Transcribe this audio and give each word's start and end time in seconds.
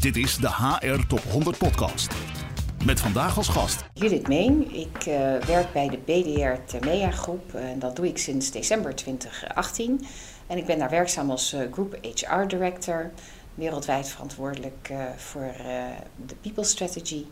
Dit 0.00 0.16
is 0.16 0.36
de 0.36 0.48
HR 0.48 1.06
Top 1.06 1.22
100 1.22 1.58
Podcast. 1.58 2.14
Met 2.84 3.00
vandaag 3.00 3.36
als 3.36 3.48
gast. 3.48 3.84
Judith 3.94 4.28
Meen. 4.28 4.74
Ik 4.74 5.06
uh, 5.06 5.36
werk 5.36 5.72
bij 5.72 5.88
de 5.88 5.96
BDR 5.96 6.64
Termea 6.64 7.10
Groep. 7.10 7.54
En 7.54 7.78
dat 7.78 7.96
doe 7.96 8.08
ik 8.08 8.18
sinds 8.18 8.50
december 8.50 8.94
2018. 8.94 10.06
En 10.46 10.58
ik 10.58 10.66
ben 10.66 10.78
daar 10.78 10.90
werkzaam 10.90 11.30
als 11.30 11.54
uh, 11.54 11.72
Group 11.72 11.98
HR 12.02 12.46
Director. 12.46 13.10
Wereldwijd 13.54 14.08
verantwoordelijk 14.08 14.88
uh, 14.92 15.04
voor 15.16 15.52
de 16.26 16.34
People 16.40 16.64
Strategy. 16.64 17.24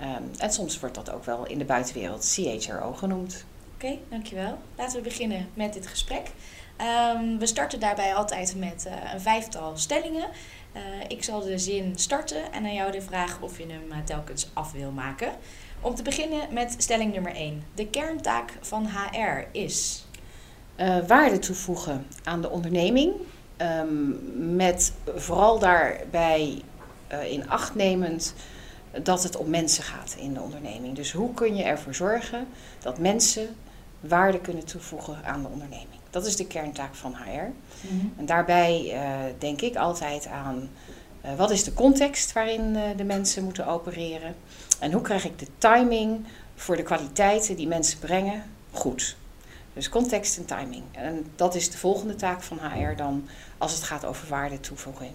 Um, 0.00 0.30
en 0.38 0.52
soms 0.52 0.80
wordt 0.80 0.94
dat 0.94 1.10
ook 1.10 1.24
wel 1.24 1.46
in 1.46 1.58
de 1.58 1.64
buitenwereld 1.64 2.34
CHRO 2.34 2.92
genoemd. 2.92 3.44
Oké, 3.74 3.84
okay, 3.84 4.00
dankjewel. 4.10 4.58
Laten 4.76 4.96
we 4.96 5.02
beginnen 5.02 5.48
met 5.54 5.72
dit 5.72 5.86
gesprek. 5.86 6.30
Um, 6.80 7.38
we 7.38 7.46
starten 7.46 7.80
daarbij 7.80 8.14
altijd 8.14 8.54
met 8.56 8.84
uh, 8.86 9.12
een 9.12 9.20
vijftal 9.20 9.76
stellingen. 9.76 10.28
Uh, 10.76 10.82
ik 11.08 11.24
zal 11.24 11.40
de 11.40 11.58
zin 11.58 11.92
starten 11.94 12.52
en 12.52 12.64
aan 12.64 12.74
jou 12.74 12.92
de 12.92 13.02
vraag 13.02 13.40
of 13.40 13.58
je 13.58 13.66
hem 13.66 13.84
uh, 13.90 13.96
telkens 14.04 14.50
af 14.52 14.72
wil 14.72 14.90
maken. 14.90 15.32
Om 15.80 15.94
te 15.94 16.02
beginnen 16.02 16.52
met 16.52 16.74
stelling 16.78 17.12
nummer 17.12 17.34
1. 17.34 17.62
De 17.74 17.86
kerntaak 17.86 18.52
van 18.60 18.86
HR 18.86 19.46
is? 19.52 20.04
waarde 21.06 21.38
toevoegen 21.38 22.06
aan 22.24 22.40
de 22.40 22.50
onderneming. 22.50 23.12
Um, 23.62 24.56
met 24.56 24.92
vooral 25.14 25.58
daarbij 25.58 26.62
in 27.28 27.50
acht 27.50 27.74
nemend 27.74 28.34
dat 29.02 29.22
het 29.22 29.36
om 29.36 29.50
mensen 29.50 29.84
gaat 29.84 30.16
in 30.18 30.34
de 30.34 30.40
onderneming. 30.40 30.94
Dus 30.94 31.12
hoe 31.12 31.34
kun 31.34 31.56
je 31.56 31.62
ervoor 31.62 31.94
zorgen 31.94 32.48
dat 32.82 32.98
mensen 32.98 33.56
waarde 34.00 34.40
kunnen 34.40 34.64
toevoegen 34.64 35.24
aan 35.24 35.42
de 35.42 35.48
onderneming? 35.48 36.00
Dat 36.10 36.26
is 36.26 36.36
de 36.36 36.46
kerntaak 36.46 36.94
van 36.94 37.14
HR. 37.14 37.50
Mm-hmm. 37.88 38.12
En 38.16 38.26
daarbij 38.26 38.90
uh, 38.92 39.00
denk 39.38 39.60
ik 39.60 39.76
altijd 39.76 40.26
aan 40.26 40.68
uh, 41.24 41.34
wat 41.36 41.50
is 41.50 41.64
de 41.64 41.74
context 41.74 42.32
waarin 42.32 42.74
uh, 42.74 42.82
de 42.96 43.04
mensen 43.04 43.44
moeten 43.44 43.66
opereren 43.66 44.34
en 44.78 44.92
hoe 44.92 45.02
krijg 45.02 45.24
ik 45.24 45.38
de 45.38 45.46
timing 45.58 46.26
voor 46.54 46.76
de 46.76 46.82
kwaliteiten 46.82 47.56
die 47.56 47.66
mensen 47.66 47.98
brengen 47.98 48.42
goed. 48.70 49.16
Dus 49.72 49.88
context 49.88 50.36
en 50.36 50.44
timing. 50.44 50.82
En 50.92 51.26
dat 51.36 51.54
is 51.54 51.70
de 51.70 51.78
volgende 51.78 52.14
taak 52.14 52.42
van 52.42 52.58
HR 52.58 52.96
dan 52.96 53.28
als 53.58 53.72
het 53.72 53.82
gaat 53.82 54.04
over 54.04 54.28
waardetoevoeging. 54.28 55.12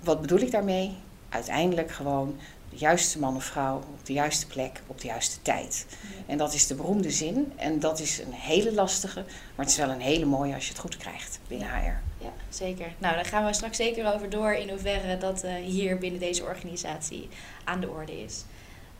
Wat 0.00 0.20
bedoel 0.20 0.38
ik 0.38 0.50
daarmee? 0.50 0.96
Uiteindelijk 1.28 1.90
gewoon 1.90 2.36
de 2.70 2.76
juiste 2.76 3.18
man 3.18 3.36
of 3.36 3.44
vrouw 3.44 3.76
op 3.76 4.06
de 4.06 4.12
juiste 4.12 4.46
plek 4.46 4.82
op 4.86 5.00
de 5.00 5.06
juiste 5.06 5.42
tijd. 5.42 5.86
En 6.26 6.38
dat 6.38 6.54
is 6.54 6.66
de 6.66 6.74
beroemde 6.74 7.10
zin. 7.10 7.52
En 7.56 7.80
dat 7.80 8.00
is 8.00 8.18
een 8.18 8.32
hele 8.32 8.74
lastige, 8.74 9.20
maar 9.24 9.66
het 9.66 9.68
is 9.68 9.76
wel 9.76 9.90
een 9.90 10.00
hele 10.00 10.26
mooie 10.26 10.54
als 10.54 10.64
je 10.64 10.70
het 10.70 10.80
goed 10.80 10.96
krijgt 10.96 11.38
binnen 11.48 11.68
HR. 11.68 12.07
Ja, 12.18 12.32
zeker. 12.48 12.92
Nou, 12.98 13.14
daar 13.14 13.24
gaan 13.24 13.44
we 13.44 13.52
straks 13.52 13.76
zeker 13.76 14.14
over 14.14 14.30
door 14.30 14.52
in 14.52 14.68
hoeverre 14.68 15.18
dat 15.18 15.44
uh, 15.44 15.54
hier 15.54 15.98
binnen 15.98 16.20
deze 16.20 16.42
organisatie 16.42 17.28
aan 17.64 17.80
de 17.80 17.88
orde 17.88 18.22
is. 18.22 18.44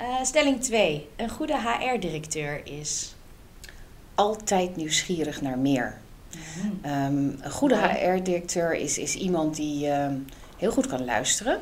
Uh, 0.00 0.22
stelling 0.22 0.60
2. 0.60 1.08
Een 1.16 1.30
goede 1.30 1.56
HR-directeur 1.60 2.60
is? 2.64 3.14
Altijd 4.14 4.76
nieuwsgierig 4.76 5.40
naar 5.40 5.58
meer. 5.58 5.98
Mm. 6.62 6.90
Um, 6.90 7.38
een 7.40 7.50
goede 7.50 7.76
HR-directeur 7.76 8.74
is, 8.74 8.98
is 8.98 9.14
iemand 9.14 9.56
die 9.56 9.90
um, 9.90 10.26
heel 10.56 10.72
goed 10.72 10.86
kan 10.86 11.04
luisteren 11.04 11.60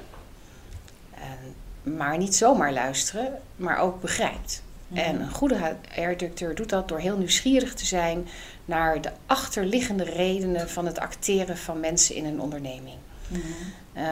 maar 1.95 2.19
niet 2.19 2.35
zomaar 2.35 2.73
luisteren, 2.73 3.41
maar 3.57 3.79
ook 3.79 4.01
begrijpt. 4.01 4.63
Mhm. 4.89 4.99
En 5.01 5.21
een 5.21 5.31
goede 5.31 5.77
HR-directeur 5.91 6.55
doet 6.55 6.69
dat 6.69 6.89
door 6.89 6.99
heel 6.99 7.17
nieuwsgierig 7.17 7.75
te 7.75 7.87
zijn 7.87 8.29
naar 8.65 9.01
de 9.01 9.11
achterliggende 9.27 10.05
redenen 10.05 10.71
van 10.71 10.87
het 10.87 10.99
acteren 10.99 11.57
van 11.57 11.81
mensen 11.81 12.15
in 12.15 12.25
een 12.25 12.41
onderneming. 12.41 12.97
Mhm. 13.29 13.41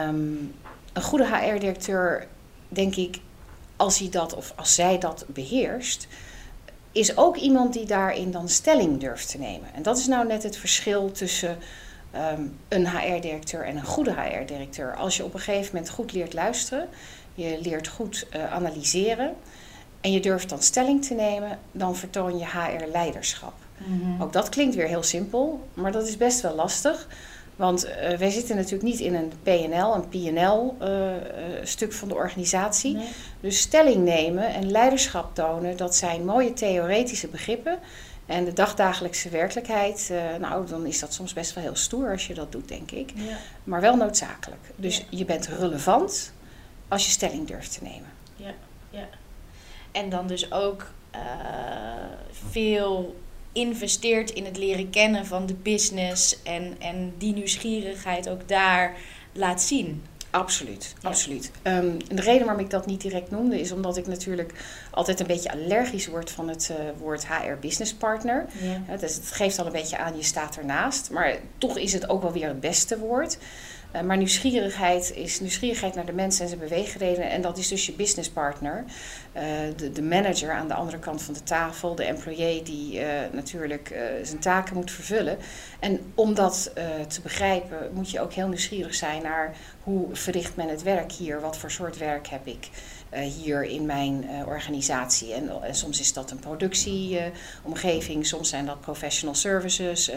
Um, 0.09 0.53
een 0.93 1.01
goede 1.01 1.27
HR-directeur, 1.27 2.27
denk 2.69 2.95
ik, 2.95 3.19
als 3.75 3.99
hij 3.99 4.09
dat 4.09 4.35
of 4.35 4.53
als 4.55 4.75
zij 4.75 4.97
dat 4.97 5.25
beheerst, 5.27 6.07
is 6.91 7.17
ook 7.17 7.35
iemand 7.35 7.73
die 7.73 7.85
daarin 7.85 8.31
dan 8.31 8.49
stelling 8.49 8.99
durft 8.99 9.29
te 9.29 9.37
nemen. 9.37 9.73
En 9.73 9.83
dat 9.83 9.97
is 9.97 10.07
nou 10.07 10.27
net 10.27 10.43
het 10.43 10.57
verschil 10.57 11.11
tussen 11.11 11.57
um, 12.15 12.57
een 12.67 12.89
HR-directeur 12.89 13.65
en 13.65 13.77
een 13.77 13.85
goede 13.85 14.13
HR-directeur. 14.13 14.95
Als 14.95 15.17
je 15.17 15.23
op 15.23 15.33
een 15.33 15.39
gegeven 15.39 15.69
moment 15.73 15.91
goed 15.91 16.11
leert 16.11 16.33
luisteren 16.33 16.89
je 17.35 17.59
leert 17.61 17.87
goed 17.87 18.27
uh, 18.35 18.53
analyseren 18.53 19.35
en 20.05 20.11
je 20.11 20.19
durft 20.19 20.49
dan 20.49 20.61
stelling 20.61 21.05
te 21.05 21.13
nemen, 21.13 21.59
dan 21.71 21.95
vertoon 21.95 22.37
je 22.37 22.45
HR-leiderschap. 22.45 23.53
Mm-hmm. 23.77 24.21
Ook 24.21 24.33
dat 24.33 24.49
klinkt 24.49 24.75
weer 24.75 24.87
heel 24.87 25.03
simpel, 25.03 25.67
maar 25.73 25.91
dat 25.91 26.07
is 26.07 26.17
best 26.17 26.41
wel 26.41 26.55
lastig. 26.55 27.07
Want 27.55 27.85
uh, 27.85 28.17
wij 28.17 28.29
zitten 28.29 28.55
natuurlijk 28.55 28.83
niet 28.83 28.99
in 28.99 29.15
een 29.15 29.31
PNL, 29.43 29.95
een 29.95 30.09
PNL-stuk 30.09 31.91
uh, 31.91 31.97
van 31.97 32.07
de 32.07 32.15
organisatie. 32.15 32.95
Nee. 32.95 33.07
Dus 33.39 33.59
stelling 33.59 34.03
nemen 34.03 34.53
en 34.53 34.71
leiderschap 34.71 35.35
tonen, 35.35 35.77
dat 35.77 35.95
zijn 35.95 36.25
mooie 36.25 36.53
theoretische 36.53 37.27
begrippen. 37.27 37.79
En 38.25 38.45
de 38.45 38.53
dagdagelijkse 38.53 39.29
werkelijkheid, 39.29 40.09
uh, 40.11 40.35
nou, 40.39 40.67
dan 40.67 40.85
is 40.85 40.99
dat 40.99 41.13
soms 41.13 41.33
best 41.33 41.53
wel 41.53 41.63
heel 41.63 41.75
stoer 41.75 42.11
als 42.11 42.27
je 42.27 42.33
dat 42.33 42.51
doet, 42.51 42.67
denk 42.67 42.91
ik. 42.91 43.11
Ja. 43.15 43.37
Maar 43.63 43.81
wel 43.81 43.95
noodzakelijk. 43.95 44.61
Dus 44.75 44.97
ja. 44.97 45.03
je 45.09 45.25
bent 45.25 45.47
relevant 45.47 46.33
als 46.87 47.05
je 47.05 47.11
stelling 47.11 47.47
durft 47.47 47.77
te 47.77 47.83
nemen. 47.83 48.09
Ja, 48.35 48.53
ja. 48.89 49.07
En 49.95 50.09
dan 50.09 50.27
dus 50.27 50.51
ook 50.51 50.91
uh, 51.15 51.21
veel 52.49 53.15
investeert 53.51 54.29
in 54.29 54.45
het 54.45 54.57
leren 54.57 54.89
kennen 54.89 55.25
van 55.25 55.45
de 55.45 55.53
business 55.53 56.43
en, 56.43 56.75
en 56.79 57.13
die 57.17 57.33
nieuwsgierigheid 57.33 58.29
ook 58.29 58.47
daar 58.47 58.95
laat 59.33 59.61
zien. 59.61 60.03
Absoluut, 60.29 60.93
ja. 61.01 61.09
absoluut. 61.09 61.51
Um, 61.63 61.97
de 62.07 62.21
reden 62.21 62.45
waarom 62.45 62.63
ik 62.63 62.69
dat 62.69 62.85
niet 62.85 63.01
direct 63.01 63.31
noemde 63.31 63.59
is 63.59 63.71
omdat 63.71 63.97
ik 63.97 64.07
natuurlijk 64.07 64.53
altijd 64.91 65.19
een 65.19 65.27
beetje 65.27 65.51
allergisch 65.51 66.07
word 66.07 66.31
van 66.31 66.49
het 66.49 66.69
uh, 66.71 66.77
woord 66.99 67.27
HR 67.27 67.53
business 67.59 67.93
partner. 67.93 68.45
Ja. 68.87 68.97
dus 68.97 69.15
het 69.15 69.31
geeft 69.31 69.59
al 69.59 69.65
een 69.65 69.71
beetje 69.71 69.97
aan, 69.97 70.15
je 70.15 70.23
staat 70.23 70.57
ernaast. 70.57 71.09
Maar 71.11 71.35
toch 71.57 71.77
is 71.77 71.93
het 71.93 72.09
ook 72.09 72.21
wel 72.21 72.31
weer 72.31 72.47
het 72.47 72.59
beste 72.59 72.97
woord. 72.97 73.37
Uh, 73.95 74.01
maar 74.01 74.17
nieuwsgierigheid 74.17 75.13
is 75.15 75.39
nieuwsgierigheid 75.39 75.95
naar 75.95 76.05
de 76.05 76.13
mensen 76.13 76.41
en 76.41 76.47
zijn 76.47 76.59
beweegredenen. 76.59 77.29
En 77.29 77.41
dat 77.41 77.57
is 77.57 77.67
dus 77.67 77.85
je 77.85 77.91
businesspartner. 77.91 78.83
Uh, 79.35 79.41
de, 79.75 79.91
de 79.91 80.01
manager 80.01 80.51
aan 80.51 80.67
de 80.67 80.73
andere 80.73 80.99
kant 80.99 81.21
van 81.21 81.33
de 81.33 81.43
tafel. 81.43 81.95
De 81.95 82.03
employee 82.03 82.63
die 82.63 82.99
uh, 82.99 83.07
natuurlijk 83.31 83.95
zijn 84.23 84.39
taken 84.39 84.75
moet 84.75 84.91
vervullen. 84.91 85.37
En 85.79 85.99
om 86.15 86.33
dat 86.33 86.71
te 87.07 87.21
begrijpen 87.21 87.89
moet 87.93 88.11
je 88.11 88.21
ook 88.21 88.33
heel 88.33 88.47
nieuwsgierig 88.47 88.95
zijn 88.95 89.21
naar 89.21 89.55
hoe 89.83 90.15
verricht 90.15 90.55
men 90.55 90.69
het 90.69 90.83
werk 90.83 91.11
hier? 91.11 91.41
Wat 91.41 91.57
voor 91.57 91.71
soort 91.71 91.97
werk 91.97 92.27
heb 92.27 92.47
ik? 92.47 92.69
Uh, 93.15 93.21
hier 93.21 93.63
in 93.63 93.85
mijn 93.85 94.23
uh, 94.23 94.47
organisatie. 94.47 95.33
En, 95.33 95.43
uh, 95.43 95.53
soms 95.71 95.99
is 95.99 96.13
dat 96.13 96.31
een 96.31 96.39
productieomgeving, 96.39 98.25
soms 98.25 98.49
zijn 98.49 98.65
dat 98.65 98.81
professional 98.81 99.35
services. 99.35 100.11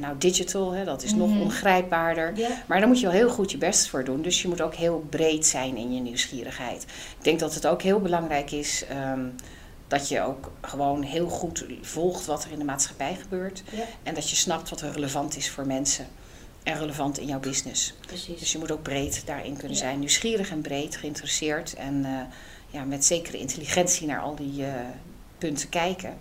nou, 0.00 0.14
digital, 0.18 0.72
hè, 0.72 0.84
dat 0.84 1.02
is 1.02 1.14
nog 1.14 1.40
ongrijpbaarder. 1.40 2.32
Yeah. 2.36 2.50
Maar 2.66 2.78
daar 2.78 2.88
moet 2.88 3.00
je 3.00 3.06
wel 3.06 3.14
heel 3.14 3.30
goed 3.30 3.50
je 3.50 3.58
best 3.58 3.88
voor 3.88 4.04
doen. 4.04 4.22
Dus 4.22 4.42
je 4.42 4.48
moet 4.48 4.60
ook 4.60 4.74
heel 4.74 5.06
breed 5.10 5.46
zijn 5.46 5.76
in 5.76 5.94
je 5.94 6.00
nieuwsgierigheid. 6.00 6.82
Ik 7.18 7.24
denk 7.24 7.40
dat 7.40 7.54
het 7.54 7.66
ook 7.66 7.82
heel 7.82 8.00
belangrijk 8.00 8.50
is. 8.50 8.84
Um, 9.12 9.34
dat 9.88 10.08
je 10.08 10.20
ook 10.20 10.52
gewoon 10.60 11.02
heel 11.02 11.28
goed 11.28 11.64
volgt 11.80 12.26
wat 12.26 12.44
er 12.44 12.50
in 12.50 12.58
de 12.58 12.64
maatschappij 12.64 13.16
gebeurt. 13.20 13.62
En 14.02 14.14
dat 14.14 14.30
je 14.30 14.36
snapt 14.36 14.70
wat 14.70 14.80
er 14.80 14.92
relevant 14.92 15.36
is 15.36 15.50
voor 15.50 15.66
mensen 15.66 16.06
en 16.62 16.78
relevant 16.78 17.18
in 17.18 17.26
jouw 17.26 17.40
business. 17.40 17.94
Precies. 18.06 18.38
Dus 18.38 18.52
je 18.52 18.58
moet 18.58 18.70
ook 18.72 18.82
breed 18.82 19.26
daarin 19.26 19.56
kunnen 19.56 19.76
zijn. 19.76 19.98
Nieuwsgierig 19.98 20.50
en 20.50 20.60
breed, 20.60 20.96
geïnteresseerd. 20.96 21.74
En 21.74 21.94
uh, 22.04 22.20
ja, 22.70 22.84
met 22.84 23.04
zekere 23.04 23.38
intelligentie 23.38 24.06
naar 24.06 24.20
al 24.20 24.34
die 24.34 24.60
uh, 24.60 24.74
punten 25.38 25.68
kijken. 25.68 26.18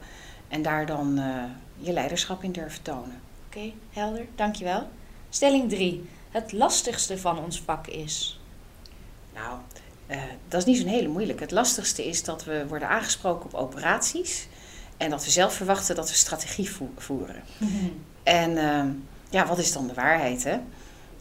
En 0.47 0.61
daar 0.61 0.85
dan 0.85 1.19
uh, 1.19 1.43
je 1.77 1.93
leiderschap 1.93 2.43
in 2.43 2.51
durven 2.51 2.81
tonen. 2.81 3.21
Oké, 3.47 3.57
okay, 3.57 3.73
helder. 3.91 4.25
Dankjewel. 4.35 4.87
Stelling 5.29 5.69
3. 5.69 6.09
Het 6.31 6.51
lastigste 6.51 7.17
van 7.17 7.39
ons 7.39 7.61
vak 7.61 7.87
is? 7.87 8.39
Nou, 9.33 9.59
dat 10.47 10.59
is 10.59 10.65
niet 10.65 10.77
zo'n 10.77 10.87
hele 10.87 11.07
moeilijk. 11.07 11.39
Het 11.39 11.51
lastigste 11.51 12.05
is 12.05 12.23
dat 12.23 12.43
we 12.43 12.65
worden 12.67 12.87
aangesproken 12.87 13.45
op 13.45 13.53
operaties. 13.53 14.47
En 14.97 15.09
dat 15.09 15.25
we 15.25 15.31
zelf 15.31 15.53
verwachten 15.53 15.95
dat 15.95 16.09
we 16.09 16.15
strategie 16.15 16.71
vo 16.71 16.89
voeren. 16.97 17.43
en 18.23 18.57
ehm, 18.57 18.89
ja, 19.29 19.47
wat 19.47 19.57
is 19.57 19.71
dan 19.71 19.87
de 19.87 19.93
waarheid? 19.93 20.43
Hè? 20.43 20.59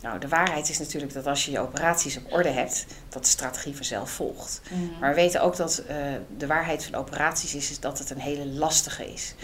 Nou, 0.00 0.18
de 0.18 0.28
waarheid 0.28 0.68
is 0.68 0.78
natuurlijk 0.78 1.12
dat 1.12 1.26
als 1.26 1.44
je 1.44 1.50
je 1.50 1.58
operaties 1.58 2.16
op 2.16 2.32
orde 2.32 2.48
hebt, 2.48 2.86
dat 3.08 3.22
de 3.22 3.28
strategie 3.28 3.76
vanzelf 3.76 4.10
volgt. 4.10 4.60
Mm. 4.70 4.90
Maar 5.00 5.10
we 5.10 5.16
weten 5.16 5.42
ook 5.42 5.56
dat 5.56 5.82
uh, 5.90 5.96
de 6.36 6.46
waarheid 6.46 6.84
van 6.84 6.94
operaties 6.94 7.54
is, 7.54 7.70
is 7.70 7.80
dat 7.80 7.98
het 7.98 8.10
een 8.10 8.20
hele 8.20 8.46
lastige 8.46 9.12
is. 9.12 9.34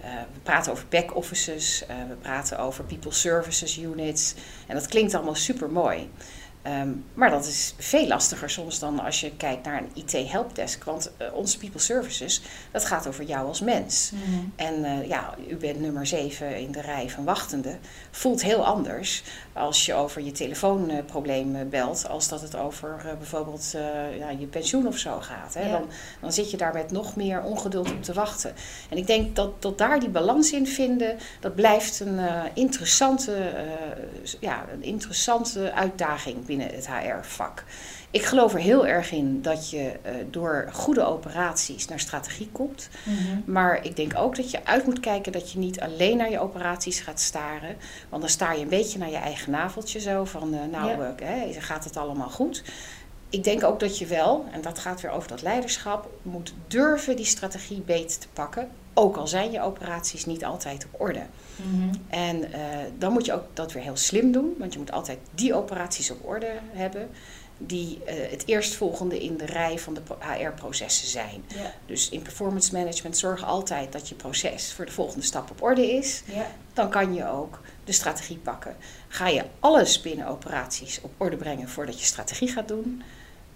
Uh, 0.00 0.06
we 0.32 0.40
praten 0.42 0.72
over 0.72 0.84
back 0.88 1.16
offices, 1.16 1.82
uh, 1.82 1.96
we 2.08 2.14
praten 2.14 2.58
over 2.58 2.84
people 2.84 3.12
services 3.12 3.78
units. 3.78 4.34
En 4.66 4.74
dat 4.74 4.86
klinkt 4.86 5.14
allemaal 5.14 5.34
super 5.34 5.70
mooi. 5.70 6.10
Ehm, 6.62 6.88
maar 7.14 7.30
dat 7.30 7.46
is 7.46 7.74
veel 7.78 8.06
lastiger 8.06 8.50
soms 8.50 8.78
dan 8.78 9.00
als 9.00 9.20
je 9.20 9.36
kijkt 9.36 9.64
naar 9.64 9.82
een 9.82 9.90
IT-helpdesk. 9.94 10.84
Want 10.84 11.10
uh, 11.18 11.34
onze 11.34 11.58
People 11.58 11.80
Services, 11.80 12.42
dat 12.70 12.84
gaat 12.84 13.06
over 13.06 13.24
jou 13.24 13.46
als 13.46 13.60
mens. 13.60 14.10
Mhm. 14.14 14.40
En 14.56 14.84
uh, 14.84 15.08
ja, 15.08 15.34
u 15.48 15.56
bent 15.56 15.80
nummer 15.80 16.06
7 16.06 16.60
in 16.60 16.72
de 16.72 16.80
rij 16.80 17.10
van 17.10 17.24
wachtenden. 17.24 17.78
Voelt 18.10 18.42
heel 18.42 18.66
anders 18.66 19.22
als 19.52 19.86
je 19.86 19.94
over 19.94 20.22
je 20.22 20.32
telefoonprobleem 20.32 21.68
belt, 21.68 22.08
als 22.08 22.28
dat 22.28 22.40
het 22.40 22.56
over 22.56 23.02
uh, 23.04 23.12
bijvoorbeeld 23.18 23.70
ja, 24.18 24.30
je 24.30 24.46
pensioen 24.46 24.86
of 24.86 24.96
zo 24.96 25.20
gaat. 25.20 25.54
Hè? 25.54 25.70
Dan, 25.70 25.84
dan 26.20 26.32
zit 26.32 26.50
je 26.50 26.56
daar 26.56 26.72
met 26.72 26.90
nog 26.90 27.16
meer 27.16 27.42
ongeduld 27.42 27.90
op 27.90 28.02
te 28.02 28.12
wachten. 28.12 28.54
En 28.88 28.96
ik 28.96 29.06
denk 29.06 29.36
dat, 29.36 29.62
dat 29.62 29.78
daar 29.78 30.00
die 30.00 30.08
balans 30.08 30.52
in 30.52 30.66
vinden, 30.66 31.16
dat 31.40 31.54
blijft 31.54 32.00
een 32.00 32.20
interessante, 32.54 33.52
ja, 34.40 34.64
een 34.72 34.82
interessante 34.82 35.72
uitdaging 35.72 36.46
binnen 36.56 36.74
het 36.74 36.88
HR-vak. 36.88 37.64
Ik 38.10 38.24
geloof 38.24 38.52
er 38.52 38.60
heel 38.60 38.86
erg 38.86 39.12
in 39.12 39.42
dat 39.42 39.70
je 39.70 39.92
uh, 40.06 40.12
door 40.30 40.68
goede 40.72 41.04
operaties 41.04 41.88
naar 41.88 42.00
strategie 42.00 42.48
komt. 42.52 42.88
Mhm. 43.04 43.52
Maar 43.52 43.84
ik 43.84 43.96
denk 43.96 44.12
ook 44.16 44.36
dat 44.36 44.50
je 44.50 44.64
uit 44.64 44.84
moet 44.84 45.00
kijken 45.00 45.32
dat 45.32 45.52
je 45.52 45.58
niet 45.58 45.80
alleen 45.80 46.16
naar 46.16 46.30
je 46.30 46.40
operaties 46.40 47.00
gaat 47.00 47.20
staren. 47.20 47.76
Want 48.08 48.22
dan 48.22 48.30
sta 48.30 48.52
je 48.52 48.62
een 48.62 48.68
beetje 48.68 48.98
naar 48.98 49.10
je 49.10 49.16
eigen 49.16 49.52
naveltje 49.52 50.00
zo 50.00 50.24
van, 50.24 50.54
uh, 50.54 50.60
nou, 50.70 50.88
ja. 50.90 51.14
uh, 51.46 51.56
gaat 51.58 51.84
het 51.84 51.96
allemaal 51.96 52.30
goed? 52.30 52.62
Ik 53.30 53.44
denk 53.44 53.64
ook 53.64 53.80
dat 53.80 53.98
je 53.98 54.06
wel, 54.06 54.44
en 54.52 54.60
dat 54.60 54.78
gaat 54.78 55.00
weer 55.00 55.10
over 55.10 55.28
dat 55.28 55.42
leiderschap, 55.42 56.10
moet 56.22 56.54
durven 56.66 57.16
die 57.16 57.24
strategie 57.24 57.80
beter 57.80 58.18
te 58.18 58.28
pakken. 58.32 58.68
Ook 59.00 59.16
al 59.16 59.26
zijn 59.26 59.50
je 59.50 59.60
operaties 59.60 60.26
niet 60.26 60.44
altijd 60.44 60.86
op 60.92 61.00
orde. 61.00 61.22
Mhm. 61.56 61.94
En 62.08 62.36
uh, 62.36 62.46
dan 62.98 63.12
moet 63.12 63.26
je 63.26 63.32
ook 63.32 63.44
dat 63.52 63.72
weer 63.72 63.82
heel 63.82 63.96
slim 63.96 64.32
doen, 64.32 64.54
want 64.58 64.72
je 64.72 64.78
moet 64.78 64.92
altijd 64.92 65.18
die 65.34 65.54
operaties 65.54 66.10
op 66.10 66.26
orde 66.26 66.52
hebben 66.72 67.10
die 67.62 67.98
uh, 68.06 68.12
het 68.30 68.42
eerstvolgende 68.46 69.18
in 69.18 69.36
de 69.36 69.44
rij 69.44 69.78
van 69.78 69.94
de 69.94 70.00
HR-processen 70.20 71.08
zijn. 71.08 71.44
Ja. 71.46 71.74
Dus 71.86 72.08
in 72.08 72.22
performance 72.22 72.72
management 72.72 73.16
zorg 73.16 73.44
altijd 73.44 73.92
dat 73.92 74.08
je 74.08 74.14
proces 74.14 74.72
voor 74.72 74.86
de 74.86 74.92
volgende 74.92 75.24
stap 75.24 75.50
op 75.50 75.62
orde 75.62 75.92
is. 75.92 76.22
Ja. 76.24 76.46
Dan 76.72 76.90
kan 76.90 77.14
je 77.14 77.28
ook 77.28 77.60
de 77.84 77.92
strategie 77.92 78.38
pakken. 78.38 78.76
Ga 79.08 79.28
je 79.28 79.44
alles 79.60 80.00
binnen 80.00 80.26
operaties 80.26 81.00
op 81.00 81.12
orde 81.16 81.36
brengen 81.36 81.68
voordat 81.68 82.00
je 82.00 82.06
strategie 82.06 82.48
gaat 82.48 82.68
doen, 82.68 83.02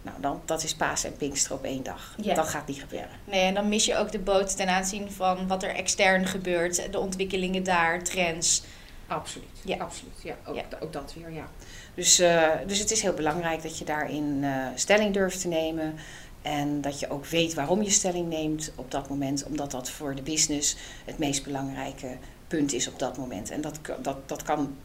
nou, 0.05 0.21
dan, 0.21 0.43
dat 0.45 0.63
is 0.63 0.75
Paas 0.75 1.05
en 1.05 1.17
Pinkster 1.17 1.53
op 1.53 1.65
één 1.65 1.83
dag. 1.83 2.15
Dat 2.17 2.49
gaat 2.49 2.67
niet 2.67 2.81
gebeuren. 2.81 3.11
Nee, 3.25 3.43
en 3.43 3.55
dan 3.55 3.69
mis 3.69 3.85
je 3.85 3.97
ook 3.97 4.13
de 4.13 4.19
boot 4.19 4.57
ten 4.57 4.69
aanzien 4.69 5.11
van 5.11 5.47
wat 5.47 5.63
er 5.63 5.75
extern 5.75 6.27
gebeurt, 6.27 6.93
de 6.93 6.99
ontwikkelingen 6.99 7.63
daar, 7.63 8.03
trends. 8.03 8.63
Absoluut. 9.07 9.49
Ja, 9.65 9.77
absoluut. 9.77 10.23
Ja, 10.23 10.37
ook, 10.47 10.59
ook 10.81 10.93
dat 10.93 11.15
weer, 11.15 11.33
ja. 11.33 11.49
Dus, 11.95 12.21
uh, 12.21 12.51
dus 12.67 12.79
het 12.79 12.91
is 12.91 13.03
heel 13.03 13.13
belangrijk 13.13 13.63
dat 13.63 13.79
je 13.79 13.85
daarin 13.85 14.43
uh, 14.43 14.67
stelling 14.75 15.15
durft 15.15 15.41
te 15.41 15.49
nemen. 15.49 15.95
En 16.43 16.81
dat 16.81 17.01
je 17.01 17.11
ook 17.11 17.27
weet 17.27 17.55
waarom 17.55 17.83
je 17.83 17.91
stelling 17.91 18.29
neemt 18.29 18.73
op 18.75 18.91
dat 18.91 19.09
moment. 19.09 19.45
Omdat 19.45 19.71
dat 19.71 19.91
voor 19.91 20.15
de 20.15 20.23
business 20.23 20.77
het 21.05 21.19
meest 21.19 21.45
belangrijke 21.45 22.17
punt 22.49 22.73
is 22.73 22.89
op 22.89 22.99
dat 22.99 23.17
moment. 23.17 23.51
En 23.51 23.61
dat, 23.61 23.79
dat, 24.03 24.29
dat 24.29 24.43
kan 24.43 24.77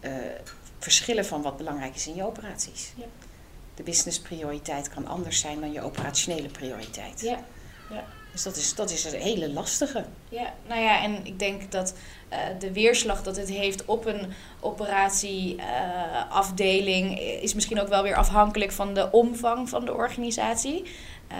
uh, 0.00 0.10
verschillen 0.78 1.26
van 1.26 1.42
wat 1.42 1.56
belangrijk 1.56 1.94
is 1.94 2.06
in 2.06 2.14
je 2.14 2.24
operaties. 2.24 2.92
Ja 2.96 3.04
de 3.78 3.84
business 3.84 4.20
prioriteit 4.20 4.88
kan 4.88 5.06
anders 5.06 5.40
zijn 5.40 5.60
dan 5.60 5.72
je 5.72 5.82
operationele 5.82 6.48
prioriteit. 6.48 7.20
Ja. 7.20 7.38
ja. 7.90 8.04
Dus 8.32 8.42
dat 8.42 8.56
is, 8.56 8.74
dat 8.74 8.90
is 8.90 9.04
een 9.04 9.20
hele 9.20 9.52
lastige. 9.52 10.04
Ja, 10.28 10.52
nou 10.68 10.80
ja, 10.80 11.02
en 11.02 11.26
ik 11.26 11.38
denk 11.38 11.72
dat 11.72 11.94
uh, 12.32 12.38
de 12.58 12.72
weerslag 12.72 13.22
dat 13.22 13.36
het 13.36 13.48
heeft 13.48 13.84
op 13.84 14.06
een 14.06 14.32
operatieafdeling 14.60 17.20
uh, 17.20 17.42
is 17.42 17.54
misschien 17.54 17.80
ook 17.80 17.88
wel 17.88 18.02
weer 18.02 18.16
afhankelijk 18.16 18.72
van 18.72 18.94
de 18.94 19.10
omvang 19.10 19.68
van 19.68 19.84
de 19.84 19.94
organisatie. 19.94 20.84
Uh, 21.32 21.36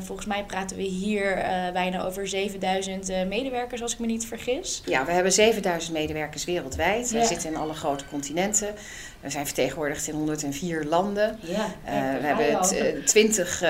volgens 0.00 0.26
mij 0.26 0.44
praten 0.44 0.76
we 0.76 0.82
hier 0.82 1.34
bijna 1.72 2.04
over 2.04 2.28
7000 2.28 3.10
uh, 3.10 3.24
medewerkers, 3.24 3.82
als 3.82 3.92
ik 3.92 3.98
me 3.98 4.06
niet 4.06 4.26
vergis. 4.26 4.82
Ja, 4.84 5.04
we 5.04 5.12
hebben 5.12 5.32
7000 5.32 5.92
medewerkers 5.92 6.44
wereldwijd. 6.44 7.10
Ja. 7.10 7.20
We 7.20 7.26
zitten 7.26 7.50
in 7.50 7.56
alle 7.56 7.74
grote 7.74 8.06
continenten. 8.06 8.74
We 9.22 9.30
zijn 9.30 9.46
vertegenwoordigd 9.46 10.08
in 10.08 10.14
104 10.14 10.84
landen. 10.84 11.38
Ja, 11.40 11.66
we 11.84 12.26
hebben 12.26 13.04
20 13.04 13.62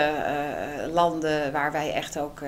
landen 0.93 1.53
waar 1.53 1.73
wij 1.73 1.93
echt 1.93 2.19
ook 2.19 2.41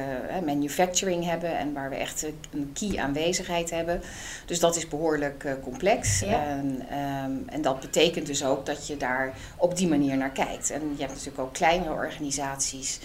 manufacturing 0.45 1.25
hebben 1.25 1.59
en 1.59 1.73
waar 1.73 1.91
we 1.91 1.97
echt 1.97 2.27
een 2.53 2.71
key 2.73 2.99
aanwezigheid 2.99 3.71
hebben. 3.71 4.03
Dus 4.47 4.61
dat 4.61 4.77
is 4.77 4.89
behoorlijk 4.89 5.57
complex. 5.63 6.21
Ja. 6.21 6.45
En, 6.47 6.87
um, 7.25 7.49
en 7.49 7.63
dat 7.63 7.81
betekent 7.81 8.27
dus 8.27 8.45
ook 8.45 8.67
dat 8.67 8.87
je 8.87 8.97
daar 8.97 9.35
op 9.57 9.77
die 9.77 9.89
manier 9.89 10.17
naar 10.17 10.31
kijkt. 10.31 10.71
En 10.71 10.81
je 10.81 11.01
hebt 11.03 11.13
natuurlijk 11.13 11.39
ook 11.39 11.53
kleinere 11.53 11.93
organisaties. 11.93 13.01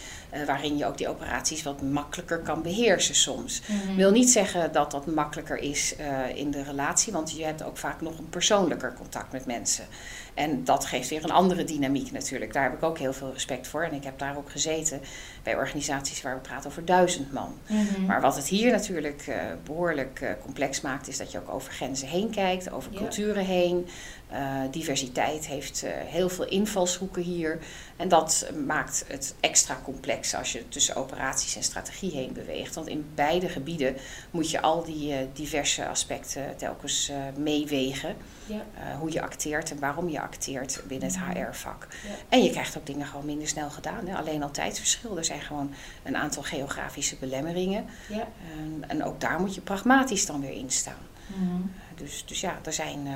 Waarin 0.45 0.77
je 0.77 0.85
ook 0.85 0.97
die 0.97 1.07
operaties 1.07 1.63
wat 1.63 1.81
makkelijker 1.81 2.37
kan 2.37 2.61
beheersen 2.61 3.15
soms. 3.15 3.61
Mm 3.65 3.95
wil 3.95 4.11
niet 4.11 4.29
zeggen 4.29 4.71
dat 4.71 4.91
dat 4.91 5.05
makkelijker 5.05 5.57
is 5.57 5.95
in 6.33 6.51
de 6.51 6.63
relatie, 6.63 7.13
want 7.13 7.31
je 7.31 7.45
hebt 7.45 7.63
ook 7.63 7.77
vaak 7.77 8.01
nog 8.01 8.17
een 8.17 8.29
persoonlijker 8.29 8.93
contact 8.93 9.31
met 9.31 9.45
mensen. 9.45 9.85
En 10.33 10.63
dat 10.63 10.85
geeft 10.85 11.09
weer 11.09 11.23
een 11.23 11.31
andere 11.31 11.63
dynamiek 11.63 12.11
natuurlijk. 12.11 12.53
Daar 12.53 12.63
heb 12.63 12.73
ik 12.73 12.83
ook 12.83 12.97
heel 12.97 13.13
veel 13.13 13.31
respect 13.33 13.67
voor. 13.67 13.83
En 13.83 13.93
ik 13.93 14.03
heb 14.03 14.19
daar 14.19 14.37
ook 14.37 14.51
gezeten 14.51 15.01
bij 15.43 15.55
organisaties 15.55 16.21
waar 16.21 16.35
we 16.35 16.41
praten 16.41 16.69
over 16.69 16.85
duizend 16.85 17.33
man. 17.33 17.53
Mm 17.67 17.87
-hmm. 17.87 18.05
Maar 18.05 18.21
wat 18.21 18.35
het 18.35 18.47
hier 18.47 18.71
natuurlijk 18.71 19.25
uh, 19.29 19.35
behoorlijk 19.63 20.19
uh, 20.23 20.29
complex 20.43 20.81
maakt, 20.81 21.07
is 21.07 21.17
dat 21.17 21.31
je 21.31 21.37
ook 21.37 21.49
over 21.49 21.71
grenzen 21.71 22.07
heen 22.07 22.29
kijkt, 22.29 22.71
over 22.71 22.91
ja. 22.91 22.97
culturen 22.97 23.45
heen. 23.45 23.87
Uh, 24.31 24.61
diversiteit 24.71 25.47
heeft 25.47 25.83
heel 25.87 26.29
veel 26.29 26.45
invalshoeken 26.45 27.21
hier. 27.21 27.59
En 27.95 28.07
dat 28.07 28.51
maakt 28.65 29.05
het 29.07 29.35
extra 29.39 29.79
complex 29.83 30.35
als 30.35 30.51
je 30.51 30.67
tussen 30.67 30.95
operaties 30.95 31.55
en 31.55 31.63
strategie 31.63 32.11
heen 32.11 32.33
beweegt. 32.33 32.75
Want 32.75 32.87
in 32.87 33.05
beide 33.15 33.49
gebieden 33.49 33.95
moet 34.31 34.51
je 34.51 34.61
al 34.61 34.83
die 34.83 35.31
diverse 35.33 35.87
aspecten 35.87 36.57
telkens 36.57 37.11
meewegen. 37.37 38.15
Ja. 38.45 38.95
hoe 38.99 39.11
je 39.11 39.21
acteert 39.21 39.71
en 39.71 39.79
waarom 39.79 40.09
je 40.09 40.21
acteert 40.21 40.83
binnen 40.87 41.07
het 41.07 41.19
HR-vak. 41.19 41.87
Ja. 42.07 42.15
En 42.29 42.43
je 42.43 42.49
krijgt 42.49 42.77
ook 42.77 42.85
dingen 42.85 43.07
gewoon 43.07 43.25
minder 43.25 43.47
snel 43.47 43.69
gedaan. 43.69 44.07
Hè? 44.07 44.15
Alleen 44.15 44.43
al 44.43 44.51
tijdsverschil. 44.51 45.17
Er 45.17 45.25
zijn 45.25 45.41
gewoon 45.41 45.73
een 46.03 46.17
aantal 46.17 46.43
geografische 46.43 47.15
belemmeringen. 47.15 47.85
Ja. 48.09 48.27
En, 48.57 48.83
en, 48.87 49.03
ook 49.03 49.21
daar 49.21 49.39
moet 49.39 49.55
je 49.55 49.61
pragmatisch 49.61 50.25
dan 50.25 50.41
weer 50.41 50.51
in 50.51 50.71
staan. 50.71 51.07
Mm. 51.27 51.71
Dus, 51.95 52.25
dus 52.25 52.41
ja, 52.41 52.59
er 52.63 52.73
zijn 52.73 53.07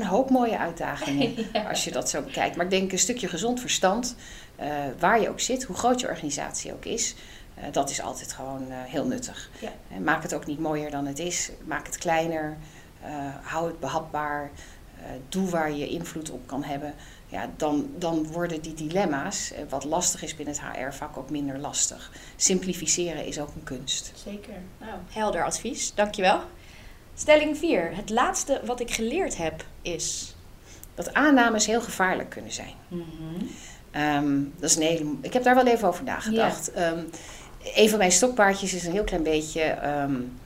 een 0.00 0.06
hoop 0.06 0.30
mooie 0.30 0.58
uitdagingen 0.58 1.34
ja. 1.52 1.68
als 1.68 1.84
je 1.84 1.92
dat 1.92 2.10
zo 2.10 2.22
bekijkt. 2.22 2.56
Maar 2.56 2.64
ik 2.64 2.70
denk 2.70 2.92
een 2.92 2.98
stukje 2.98 3.28
gezond 3.28 3.60
verstand, 3.60 4.16
uh, 4.60 4.66
waar 4.98 5.20
je 5.20 5.28
ook 5.28 5.40
zit, 5.40 5.62
hoe 5.64 5.76
groot 5.76 6.00
je 6.00 6.08
organisatie 6.08 6.72
ook 6.72 6.84
is. 6.84 7.14
Uh, 7.58 7.64
dat 7.72 7.90
is 7.90 8.00
altijd 8.00 8.32
gewoon 8.32 8.66
heel 8.70 9.06
nuttig. 9.06 9.50
Ja. 9.60 9.98
maak 9.98 10.22
het 10.22 10.34
ook 10.34 10.46
niet 10.46 10.58
mooier 10.58 10.90
dan 10.90 11.06
het 11.06 11.18
is. 11.18 11.50
Maak 11.64 11.86
het 11.86 11.98
kleiner. 11.98 12.56
hou 13.42 13.66
het 13.66 13.80
behapbaar. 13.80 14.50
doe 15.28 15.50
waar 15.50 15.72
je 15.72 15.88
invloed 15.88 16.30
op 16.30 16.46
kan 16.46 16.64
hebben 16.64 16.94
ja, 17.28 17.50
dan, 17.56 17.90
dan 17.98 18.26
worden 18.26 18.62
die 18.62 18.74
dilemma's, 18.74 19.52
eh, 19.52 19.62
wat 19.68 19.84
lastig 19.84 20.22
is 20.22 20.36
binnen 20.36 20.54
het 20.54 20.76
HR-vak, 20.76 21.16
ook 21.16 21.30
minder 21.30 21.58
lastig. 21.58 22.12
Simplificeren 22.36 23.26
is 23.26 23.40
ook 23.40 23.54
een 23.54 23.64
kunst. 23.64 24.12
Zeker. 24.14 24.54
Nou, 24.78 24.98
helder 25.10 25.44
advies. 25.44 25.94
Dankjewel. 25.94 26.40
Stelling 27.16 27.58
4. 27.58 27.96
Het 27.96 28.10
laatste 28.10 28.60
wat 28.64 28.80
ik 28.80 28.90
geleerd 28.90 29.36
heb 29.36 29.64
is... 29.82 30.34
Dat 30.94 31.14
aannames 31.14 31.66
heel 31.66 31.80
gevaarlijk 31.80 32.30
kunnen 32.30 32.52
zijn. 32.52 32.74
Mm 32.88 33.04
-hmm. 33.18 33.48
um, 34.02 34.52
dat 34.58 34.70
is 34.70 34.76
een 34.76 34.82
hele, 34.82 35.14
ik 35.20 35.32
heb 35.32 35.42
daar 35.42 35.54
wel 35.54 35.66
even 35.66 35.88
over 35.88 36.04
nagedacht. 36.04 36.70
Um, 36.78 37.10
een 37.74 37.88
van 37.88 37.98
mijn 37.98 38.12
stokpaardjes 38.12 38.74
is 38.74 38.84
een 38.84 38.92
heel 38.92 39.04
klein 39.04 39.22
beetje... 39.22 39.78
Um, 39.84 40.38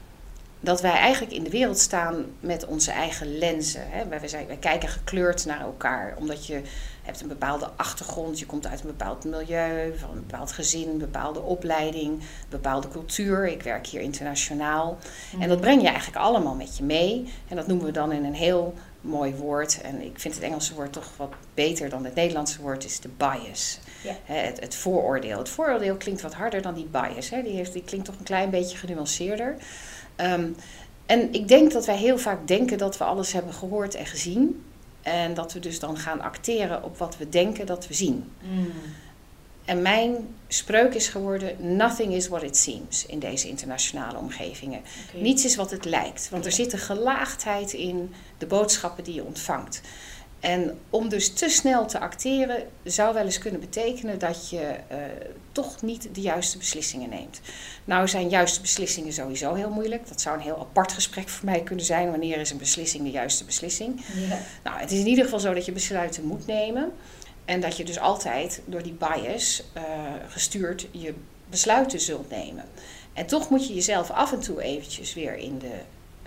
dat 0.63 0.81
wij 0.81 0.91
eigenlijk 0.91 1.33
in 1.33 1.43
de 1.43 1.49
wereld 1.49 1.79
staan 1.79 2.25
met 2.39 2.65
onze 2.65 2.91
eigen 2.91 3.37
lenzen. 3.37 3.83
Hè. 3.85 4.07
Wij, 4.07 4.19
wij, 4.19 4.45
wij, 4.47 4.57
kijken 4.57 4.89
gekleurd 4.89 5.45
naar 5.45 5.61
elkaar, 5.61 6.15
omdat 6.17 6.45
je 6.45 6.61
hebt 7.01 7.21
een 7.21 7.27
bepaalde 7.27 7.69
achtergrond, 7.75 8.39
je 8.39 8.45
komt 8.45 8.67
uit 8.67 8.79
een 8.79 8.87
bepaald 8.87 9.23
milieu, 9.23 9.97
van 9.97 10.09
een 10.09 10.25
bepaald 10.27 10.51
gezin, 10.51 10.89
een 10.89 10.97
bepaalde 10.97 11.39
opleiding, 11.39 12.11
een 12.11 12.23
bepaalde 12.49 12.87
cultuur. 12.87 13.47
Ik 13.47 13.63
werk 13.63 13.87
hier 13.87 14.01
internationaal. 14.01 14.97
En 15.39 15.49
dat 15.49 15.61
breng 15.61 15.81
je 15.81 15.87
eigenlijk 15.87 16.17
allemaal 16.17 16.55
met 16.55 16.77
je 16.77 16.83
mee. 16.83 17.33
En 17.47 17.55
dat 17.55 17.67
noemen 17.67 17.85
we 17.85 17.91
dan 17.91 18.11
in 18.11 18.25
een 18.25 18.33
heel 18.33 18.73
mooi 19.01 19.35
woord. 19.35 19.81
En 19.81 20.01
ik 20.01 20.19
vind 20.19 20.33
het 20.33 20.43
Engelse 20.43 20.73
woord 20.73 20.93
toch 20.93 21.11
wat 21.17 21.33
beter 21.53 21.89
dan 21.89 22.05
het 22.05 22.15
Nederlandse 22.15 22.61
woord, 22.61 22.85
is 22.85 22.99
de 22.99 23.09
bias. 23.17 23.79
Het, 24.23 24.59
het, 24.59 24.75
vooroordeel. 24.75 25.37
Het 25.37 25.49
vooroordeel 25.49 25.95
klinkt 25.95 26.21
wat 26.21 26.33
harder 26.33 26.61
dan 26.61 26.73
die 26.73 26.87
bias. 26.91 27.29
Die, 27.29 27.55
heeft, 27.55 27.73
die 27.73 27.83
klinkt 27.83 28.05
toch 28.05 28.17
een 28.17 28.23
klein 28.23 28.49
beetje 28.49 28.77
genuanceerder. 28.77 29.55
Um, 30.17 30.55
en 31.05 31.33
ik 31.33 31.47
denk 31.47 31.71
dat 31.71 31.85
wij 31.85 31.97
heel 31.97 32.17
vaak 32.17 32.47
denken 32.47 32.77
dat 32.77 32.97
we 32.97 33.03
alles 33.03 33.31
hebben 33.31 33.53
gehoord 33.53 33.95
en 33.95 34.05
gezien. 34.05 34.63
En 35.01 35.33
dat 35.33 35.53
we 35.53 35.59
dus 35.59 35.79
dan 35.79 35.97
gaan 35.97 36.21
acteren 36.21 36.83
op 36.83 36.97
wat 36.97 37.17
we 37.17 37.29
denken 37.29 37.65
dat 37.65 37.87
we 37.87 37.93
zien. 37.93 38.31
Mm. 38.41 38.71
En 39.65 39.81
mijn 39.81 40.35
spreuk 40.47 40.93
is 40.93 41.07
geworden: 41.07 41.75
Nothing 41.75 42.13
is 42.13 42.27
what 42.27 42.43
it 42.43 42.57
seems 42.57 43.05
in 43.05 43.19
deze 43.19 43.47
internationale 43.47 44.17
omgevingen. 44.17 44.81
Okay. 45.07 45.21
Niets 45.21 45.45
is 45.45 45.55
wat 45.55 45.71
het 45.71 45.85
lijkt. 45.85 46.29
Want 46.29 46.45
er 46.45 46.51
zit 46.51 46.73
een 46.73 46.79
gelaagdheid 46.79 47.73
in 47.73 48.13
de 48.37 48.45
boodschappen 48.45 49.03
die 49.03 49.13
je 49.13 49.23
ontvangt. 49.23 49.81
En 50.41 50.79
om 50.89 51.09
dus 51.09 51.33
te 51.33 51.49
snel 51.49 51.85
te 51.85 51.99
acteren 51.99 52.67
zou 52.83 53.13
wel 53.13 53.25
eens 53.25 53.37
kunnen 53.37 53.59
betekenen 53.59 54.19
dat 54.19 54.49
je 54.49 54.75
uh, 54.91 54.97
toch 55.51 55.81
niet 55.81 56.09
de 56.15 56.21
juiste 56.21 56.57
beslissingen 56.57 57.09
neemt. 57.09 57.41
Nou 57.85 58.07
zijn 58.07 58.29
juiste 58.29 58.61
beslissingen 58.61 59.13
sowieso 59.13 59.53
heel 59.53 59.69
moeilijk. 59.69 60.07
Dat 60.07 60.21
zou 60.21 60.35
een 60.35 60.43
heel 60.43 60.59
apart 60.59 60.91
gesprek 60.91 61.29
voor 61.29 61.45
mij 61.45 61.61
kunnen 61.61 61.85
zijn. 61.85 62.09
Wanneer 62.09 62.37
is 62.37 62.51
een 62.51 62.57
beslissing 62.57 63.03
de 63.03 63.11
juiste 63.11 63.45
beslissing? 63.45 64.01
Ja. 64.29 64.37
Nou, 64.63 64.79
het 64.79 64.91
is 64.91 64.99
in 64.99 65.07
ieder 65.07 65.23
geval 65.23 65.39
zo 65.39 65.53
dat 65.53 65.65
je 65.65 65.71
besluiten 65.71 66.25
moet 66.25 66.45
nemen. 66.45 66.91
En 67.45 67.61
dat 67.61 67.77
je 67.77 67.83
dus 67.83 67.99
altijd 67.99 68.61
door 68.65 68.83
die 68.83 68.97
bias 68.99 69.63
uh, 69.77 69.83
gestuurd 70.27 70.87
je 70.91 71.13
besluiten 71.49 71.99
zult 71.99 72.29
nemen. 72.29 72.63
En 73.13 73.25
toch 73.25 73.49
moet 73.49 73.67
je 73.67 73.73
jezelf 73.73 74.09
af 74.09 74.31
en 74.31 74.39
toe 74.39 74.61
eventjes 74.61 75.13
weer 75.13 75.35
in 75.35 75.59
de, 75.59 75.73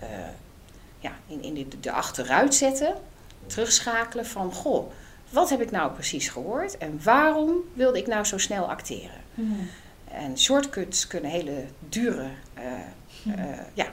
uh, 0.01 0.07
ja, 0.99 1.11
in, 1.27 1.43
in 1.43 1.53
de, 1.53 1.79
de 1.79 1.91
achteruit 1.91 2.55
zetten. 2.55 2.95
Terugschakelen 3.45 4.25
van, 4.25 4.53
goh, 4.53 4.91
wat 5.29 5.49
heb 5.49 5.61
ik 5.61 5.71
nou 5.71 5.91
precies 5.91 6.27
gehoord? 6.29 6.77
En 6.77 6.99
waarom 7.03 7.57
wilde 7.73 7.97
ik 7.97 8.07
nou 8.07 8.25
zo 8.25 8.37
snel 8.37 8.69
acteren? 8.69 9.21
Hmm. 9.33 9.69
En 10.11 10.37
shortcuts 10.37 11.07
kunnen 11.07 11.31
hele 11.31 11.65
dure 11.89 12.29
uh, 12.57 13.33
ja, 13.73 13.87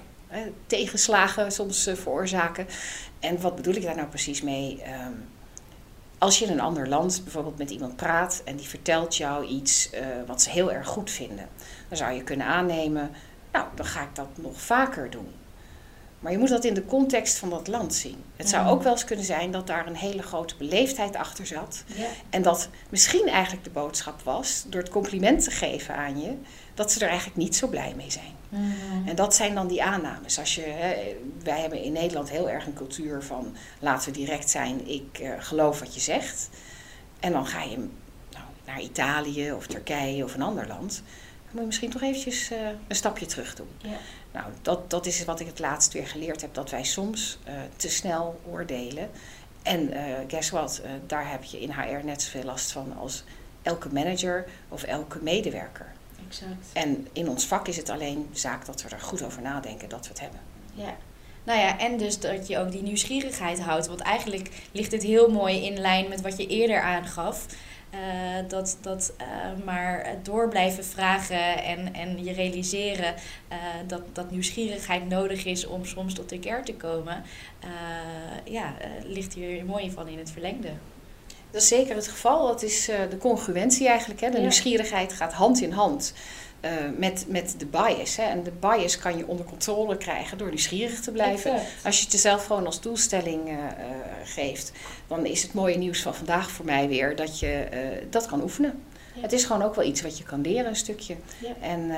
tegenslagen 0.67 1.53
soms 1.53 1.91
veroorzaken. 1.95 2.67
En 3.21 3.41
wat 3.41 3.57
bedoel 3.57 3.75
ik 3.75 3.83
daar 3.83 3.97
nou 3.97 4.09
precies 4.09 4.43
mee? 4.43 4.83
Um, 5.07 5.29
als 6.19 6.39
je 6.39 6.45
in 6.45 6.53
een 6.53 6.61
ander 6.61 6.89
land 6.89 7.21
bijvoorbeeld 7.23 7.59
met 7.59 7.71
iemand 7.71 7.97
praat 7.97 8.43
en 8.45 8.57
die 8.57 8.69
vertelt 8.69 9.17
jou 9.17 9.45
iets 9.45 9.91
wat 10.27 10.43
ze 10.43 10.51
heel 10.51 10.73
erg 10.73 10.87
goed 10.87 11.11
vinden, 11.11 11.49
dan 11.89 11.97
zou 11.97 12.13
je 12.13 12.23
kunnen 12.23 12.47
aannemen, 12.47 13.11
nou, 13.53 13.67
dan 13.75 13.87
ga 13.87 14.03
ik 14.03 14.15
dat 14.15 14.29
nog 14.35 14.61
vaker 14.61 15.11
doen. 15.11 15.29
Maar 16.23 16.33
je 16.33 16.39
moet 16.39 16.49
dat 16.49 16.65
in 16.65 16.75
de 16.75 16.85
context 16.85 17.39
van 17.39 17.51
dat 17.51 17.69
land 17.69 17.95
zien. 17.95 18.17
Het 18.37 18.49
zou 18.49 18.69
ook 18.69 18.83
wel 18.83 18.93
eens 18.93 19.05
kunnen 19.05 19.25
zijn 19.25 19.51
dat 19.51 19.67
daar 19.67 19.87
een 19.87 19.97
hele 19.97 20.23
grote 20.23 20.57
beleefdheid 20.57 21.17
achter 21.17 21.47
zat. 21.47 21.85
Ja. 21.87 22.07
En 22.31 22.43
dat 22.43 22.69
misschien 22.89 23.29
eigenlijk 23.29 23.65
de 23.65 23.71
boodschap 23.71 24.21
was, 24.23 24.65
door 24.69 24.81
het 24.81 24.91
compliment 24.91 25.45
te 25.45 25.51
geven 25.51 25.95
aan 25.95 26.21
je, 26.21 26.35
dat 26.75 26.93
ze 26.93 27.01
er 27.01 27.09
eigenlijk 27.09 27.37
niet 27.37 27.57
zo 27.57 27.69
blij 27.69 27.95
mee 27.97 28.11
zijn. 28.11 28.35
Mhm. 28.49 29.09
En 29.09 29.17
dat 29.17 29.35
zijn 29.35 29.55
dan 29.55 29.69
die 29.69 29.83
aannames. 29.83 30.39
Als 30.39 30.55
je, 30.55 30.63
hè, 30.63 31.17
wij 31.43 31.61
hebben 31.61 31.83
in 31.83 31.93
Nederland 31.93 32.31
heel 32.31 32.51
erg 32.51 32.67
een 32.67 32.75
cultuur 32.75 33.23
van 33.23 33.57
laten 33.79 34.13
we 34.13 34.19
direct 34.19 34.51
zijn, 34.51 34.89
ik 34.89 35.19
uh, 35.23 35.33
geloof 35.39 35.81
wat 35.81 35.95
je 35.95 36.01
zegt. 36.01 36.49
En 37.21 37.33
dan 37.33 37.47
ga 37.47 37.63
je 37.63 37.77
nou, 38.31 38.45
naar 38.67 38.81
Italië 38.81 39.53
of 39.53 39.67
Turkije 39.67 40.25
of 40.25 40.35
een 40.35 40.43
ander 40.43 40.67
land. 40.67 41.03
Moet 41.53 41.61
je 41.61 41.67
misschien 41.67 41.91
toch 41.91 42.03
eventjes 42.03 42.51
uh, 42.51 42.59
een 42.89 42.97
stapje 42.97 43.27
terug 43.27 43.55
doen. 43.55 43.69
Ja. 43.79 43.97
Nou, 44.33 44.47
dat, 44.63 44.91
dat 44.91 45.07
is 45.07 45.25
wat 45.25 45.41
ik 45.41 45.47
het 45.47 45.59
laatst 45.59 45.93
weer 45.93 46.07
geleerd 46.07 46.41
heb, 46.41 46.55
dat 46.55 46.71
wij 46.71 46.85
soms 46.85 47.39
uh, 47.49 47.55
te 47.77 47.89
snel 47.89 48.41
oordelen. 48.51 49.11
En 49.63 49.91
guess 50.29 50.51
what, 50.51 50.83
daar 51.07 51.31
heb 51.31 51.45
je 51.45 51.61
in 51.61 51.71
HR 51.71 52.05
net 52.05 52.23
zoveel 52.23 52.43
last 52.43 52.73
van 52.73 52.97
als 52.97 53.25
elke 53.63 53.89
manager 53.93 54.45
of 54.69 54.83
elke 54.83 55.19
medewerker. 55.23 55.93
Exact. 56.29 56.71
En 56.73 57.09
in 57.13 57.29
ons 57.29 57.47
vak 57.47 57.69
is 57.69 57.77
het 57.77 57.89
alleen 57.89 58.29
zaak 58.33 58.67
dat 58.67 58.83
we 58.83 58.89
er 58.89 59.01
goed 59.01 59.23
over 59.23 59.43
nadenken 59.43 59.89
dat 59.89 60.03
we 60.03 60.09
het 60.09 60.21
hebben. 60.21 60.41
Ja. 60.75 60.97
Nou 61.45 61.59
ja, 61.61 61.79
en 61.79 61.97
dus 61.97 62.21
dat 62.21 62.47
je 62.47 62.59
ook 62.59 62.71
die 62.71 62.83
nieuwsgierigheid 62.83 63.61
houdt. 63.61 63.87
Want 63.87 64.01
eigenlijk 64.01 64.51
ligt 64.73 64.93
het 64.93 65.03
heel 65.03 65.31
mooi 65.31 65.65
in 65.65 65.81
lijn 65.81 66.09
met 66.09 66.21
wat 66.21 66.37
je 66.37 66.47
eerder 66.47 66.81
aangaf. 66.81 67.47
Uh, 67.95 67.99
dat 68.49 68.79
dat 68.81 69.13
uh, 69.21 69.27
maar 69.65 70.15
door 70.23 70.49
blijven 70.49 70.85
vragen 70.85 71.65
en, 71.65 71.95
en 71.95 72.25
je 72.25 72.33
realiseren 72.33 73.15
uh, 73.53 73.59
dat, 73.87 74.03
dat 74.13 74.31
nieuwsgierigheid 74.31 75.09
nodig 75.09 75.45
is 75.45 75.67
om 75.67 75.85
soms 75.85 76.15
tot 76.15 76.29
de 76.29 76.39
kern 76.39 76.65
te 76.65 76.75
komen, 76.75 77.23
ja, 78.45 78.75
ligt 79.05 79.35
hier 79.35 79.65
mooi 79.65 79.91
van 79.91 80.09
in 80.09 80.19
het 80.19 80.31
verlengde. 80.31 80.69
Dat 81.51 81.63
is 81.63 81.69
zeker 81.69 81.95
het 81.95 82.09
geval. 82.09 82.47
Dat 82.47 82.63
is 82.63 82.85
de 82.85 83.19
congruentie 83.19 83.89
eigenlijk. 83.89 84.21
Hè. 84.21 84.31
De 84.31 84.39
nieuwsgierigheid 84.39 85.13
gaat 85.13 85.33
hand 85.33 85.61
in 85.61 85.73
hand 85.73 86.15
uh, 86.65 86.71
met, 86.97 87.25
met 87.29 87.55
de 87.59 87.67
bias. 87.67 88.17
Hè. 88.17 88.23
En 88.23 88.43
de 88.43 88.51
bias 88.61 88.99
kan 88.99 89.17
je 89.17 89.27
onder 89.27 89.47
controle 89.47 89.97
krijgen 89.97 90.39
door 90.39 90.49
nieuwsgierig 90.49 91.01
te 91.01 91.11
blijven. 91.11 91.53
Als 91.85 91.97
je 91.99 92.03
het 92.03 92.13
jezelf 92.13 92.47
gewoon 92.47 92.67
als 92.67 92.81
doelstelling 92.81 93.49
uh, 93.49 93.57
geeft, 94.25 94.73
dan 95.07 95.27
is 95.27 95.43
het 95.43 95.55
mooie 95.55 95.77
nieuws 95.77 96.03
van 96.03 96.15
vandaag 96.15 96.51
voor 96.51 96.65
mij 96.65 96.89
weer 96.89 97.17
dat 97.17 97.39
je 97.39 97.69
dat 98.11 98.27
kan 98.27 98.43
oefenen. 98.43 98.83
Het 99.21 99.33
is 99.33 99.45
gewoon 99.45 99.63
ook 99.63 99.75
wel 99.75 99.85
iets 99.85 100.03
wat 100.03 100.19
je 100.19 100.25
kan 100.25 100.41
leren, 100.41 100.67
een 100.67 100.77
stukje. 100.77 101.17
Ja. 101.39 101.55
En 101.61 101.91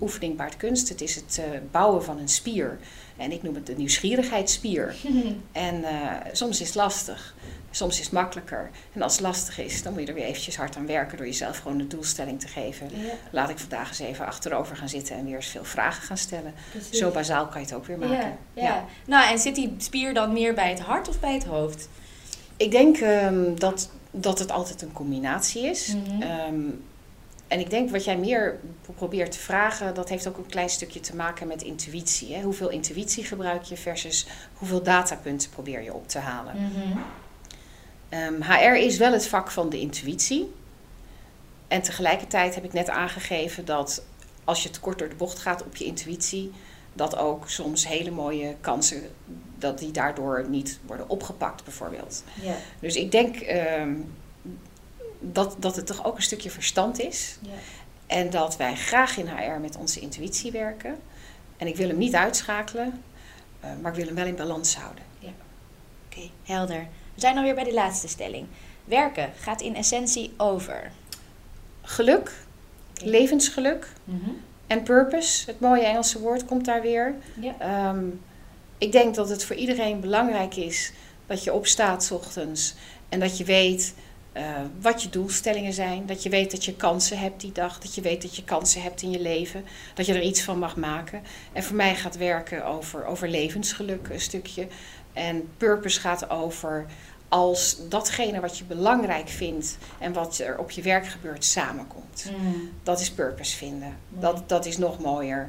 oefening 0.00 0.36
baart 0.36 0.56
kunst. 0.56 0.88
Het 0.88 1.00
is 1.00 1.14
het 1.14 1.40
bouwen 1.70 2.04
van 2.04 2.18
een 2.18 2.28
spier. 2.28 2.78
En 3.16 3.32
ik 3.32 3.42
noem 3.42 3.54
het 3.54 3.66
de 3.66 3.74
nieuwsgierigheidsspier. 3.76 4.94
en 5.52 5.84
soms 6.32 6.60
is 6.60 6.66
het 6.66 6.76
lastig. 6.76 7.34
Soms 7.74 7.98
is 7.98 8.04
het 8.04 8.14
makkelijker. 8.14 8.70
En 8.92 9.02
als 9.02 9.12
het 9.12 9.22
lastig 9.22 9.58
is, 9.58 9.82
dan 9.82 9.92
moet 9.92 10.02
je 10.02 10.08
er 10.08 10.14
weer 10.14 10.24
eventjes 10.24 10.56
hard 10.56 10.76
aan 10.76 10.86
werken 10.86 11.16
door 11.16 11.26
jezelf 11.26 11.58
gewoon 11.58 11.78
de 11.78 11.86
doelstelling 11.86 12.40
te 12.40 12.48
geven. 12.48 12.90
Laat 13.30 13.48
ik 13.48 13.58
vandaag 13.58 13.88
eens 13.88 13.98
even 13.98 14.26
achterover 14.26 14.76
gaan 14.76 14.88
zitten 14.88 15.16
en 15.16 15.24
weer 15.24 15.34
eens 15.34 15.46
veel 15.46 15.64
vragen 15.64 16.02
gaan 16.02 16.16
stellen. 16.16 16.54
Zo 16.90 17.10
bazaal 17.10 17.46
kan 17.46 17.60
je 17.60 17.66
het 17.66 17.76
ook 17.76 17.86
weer 17.86 17.98
maken. 17.98 18.38
Ja, 18.54 18.62
ja. 18.62 18.84
Nou, 19.06 19.30
en 19.30 19.38
zit 19.38 19.54
die 19.54 19.74
spier 19.78 20.14
dan 20.14 20.32
meer 20.32 20.54
bij 20.54 20.68
het 20.68 20.80
hart 20.80 21.08
of 21.08 21.20
bij 21.20 21.34
het 21.34 21.44
hoofd? 21.44 21.88
Ik 22.56 22.70
denk 22.70 23.00
um, 23.00 23.58
dat, 23.58 23.90
dat 24.10 24.38
het 24.38 24.50
altijd 24.50 24.82
een 24.82 24.92
combinatie 24.92 25.62
is. 25.62 25.94
Mhm. 25.94 26.22
Ehm, 26.22 26.60
en 27.48 27.60
ik 27.60 27.70
denk 27.70 27.90
wat 27.90 28.04
jij 28.04 28.16
meer 28.16 28.58
probeert 28.96 29.32
te 29.32 29.38
vragen, 29.38 29.94
dat 29.94 30.08
heeft 30.08 30.26
ook 30.26 30.36
een 30.36 30.46
klein 30.46 30.68
stukje 30.68 31.00
te 31.00 31.16
maken 31.16 31.46
met 31.46 31.62
intuïtie. 31.62 32.34
Hè? 32.34 32.42
Hoeveel 32.42 32.68
intuïtie 32.68 33.24
gebruik 33.24 33.62
je 33.62 33.76
versus 33.76 34.26
hoeveel 34.52 34.82
datapunten 34.82 35.50
probeer 35.50 35.82
je 35.82 35.94
op 35.94 36.08
te 36.08 36.18
halen. 36.18 36.54
Mm 36.56 37.02
HR 38.18 38.52
ehm, 38.52 38.74
is 38.74 38.96
wel 38.96 39.12
het 39.12 39.26
vak 39.26 39.50
van 39.50 39.68
de 39.68 39.80
intuïtie. 39.80 40.52
En 41.68 41.82
tegelijkertijd 41.82 42.54
heb 42.54 42.64
ik 42.64 42.72
net 42.72 42.88
aangegeven 42.88 43.64
dat 43.64 44.04
als 44.44 44.62
je 44.62 44.70
te 44.70 44.80
kort 44.80 44.98
door 44.98 45.08
de 45.08 45.14
bocht 45.14 45.38
gaat 45.38 45.64
op 45.64 45.76
je 45.76 45.84
intuïtie, 45.84 46.52
dat 46.92 47.16
ook 47.16 47.50
soms 47.50 47.88
hele 47.88 48.10
mooie 48.10 48.56
kansen, 48.60 49.02
dat 49.58 49.78
die 49.78 49.90
daardoor 49.90 50.46
niet 50.48 50.78
worden 50.86 51.08
opgepakt 51.08 51.64
bijvoorbeeld. 51.64 52.24
Ja. 52.42 52.54
Dus 52.80 52.96
ik 52.96 53.10
denk 53.10 53.40
uh, 53.40 53.82
dat, 55.20 55.56
dat 55.58 55.76
het 55.76 55.86
toch 55.86 56.04
ook 56.04 56.16
een 56.16 56.22
stukje 56.22 56.50
verstand 56.50 57.00
is. 57.00 57.38
Ja. 57.40 57.50
En 58.06 58.30
dat 58.30 58.56
wij 58.56 58.76
graag 58.76 59.16
in 59.16 59.28
HR 59.28 59.60
met 59.60 59.76
onze 59.76 60.00
intuïtie 60.00 60.52
werken. 60.52 60.98
En 61.56 61.66
ik 61.66 61.76
wil 61.76 61.88
hem 61.88 61.98
niet 61.98 62.14
uitschakelen, 62.14 63.02
uh, 63.64 63.70
maar 63.80 63.90
ik 63.90 63.96
wil 63.96 64.06
hem 64.06 64.14
wel 64.14 64.26
in 64.26 64.36
balans 64.36 64.76
houden. 64.76 65.04
Ja. 65.18 65.32
Oké, 66.08 66.30
helder. 66.42 66.86
We 67.14 67.20
zijn 67.20 67.36
alweer 67.36 67.54
bij 67.54 67.64
de 67.64 67.74
laatste 67.74 68.08
stelling. 68.08 68.46
Werken 68.84 69.32
gaat 69.40 69.60
in 69.60 69.76
essentie 69.76 70.32
over 70.36 70.92
geluk, 71.82 72.32
levensgeluk 73.04 73.92
mhm. 74.04 74.30
en 74.66 74.82
purpose. 74.82 75.46
Het 75.46 75.60
mooie 75.60 75.84
Engelse 75.84 76.20
woord 76.20 76.44
komt 76.44 76.64
daar 76.64 76.82
weer. 76.82 77.14
Ja. 77.40 77.88
Um, 77.90 78.20
ik 78.78 78.92
denk 78.92 79.14
dat 79.14 79.28
het 79.28 79.44
voor 79.44 79.56
iedereen 79.56 80.00
belangrijk 80.00 80.56
is 80.56 80.92
dat 81.26 81.44
je 81.44 81.52
opstaat 81.52 82.04
s 82.04 82.10
ochtends 82.10 82.74
en 83.08 83.20
dat 83.20 83.38
je 83.38 83.44
weet 83.44 83.94
uh, 84.36 84.42
wat 84.80 85.02
je 85.02 85.08
doelstellingen 85.08 85.72
zijn. 85.72 86.06
Dat 86.06 86.22
je 86.22 86.28
weet 86.28 86.50
dat 86.50 86.64
je 86.64 86.76
kansen 86.76 87.18
hebt 87.18 87.40
die 87.40 87.52
dag. 87.52 87.78
Dat 87.78 87.94
je 87.94 88.00
weet 88.00 88.22
dat 88.22 88.36
je 88.36 88.44
kansen 88.44 88.82
hebt 88.82 89.02
in 89.02 89.10
je 89.10 89.20
leven. 89.20 89.64
Dat 89.94 90.06
je 90.06 90.14
er 90.14 90.22
iets 90.22 90.42
van 90.42 90.58
mag 90.58 90.76
maken. 90.76 91.22
En 91.52 91.62
voor 91.62 91.76
mij 91.76 91.94
gaat 91.94 92.16
werken 92.16 92.66
over, 92.66 93.04
over 93.04 93.28
levensgeluk 93.28 94.08
een 94.08 94.20
stukje. 94.20 94.66
En 95.12 95.48
purpose 95.56 96.00
gaat 96.00 96.30
over 96.30 96.86
als 97.28 97.76
datgene 97.88 98.40
wat 98.40 98.58
je 98.58 98.64
belangrijk 98.64 99.28
vindt 99.28 99.78
en 99.98 100.12
wat 100.12 100.38
er 100.38 100.58
op 100.58 100.70
je 100.70 100.82
werk 100.82 101.06
gebeurt 101.06 101.44
samenkomt. 101.44 102.30
Mm. 102.38 102.70
Dat 102.82 103.00
is 103.00 103.10
purpose 103.10 103.56
vinden. 103.56 103.96
Dat, 104.08 104.48
dat 104.48 104.66
is 104.66 104.78
nog 104.78 104.98
mooier. 105.00 105.48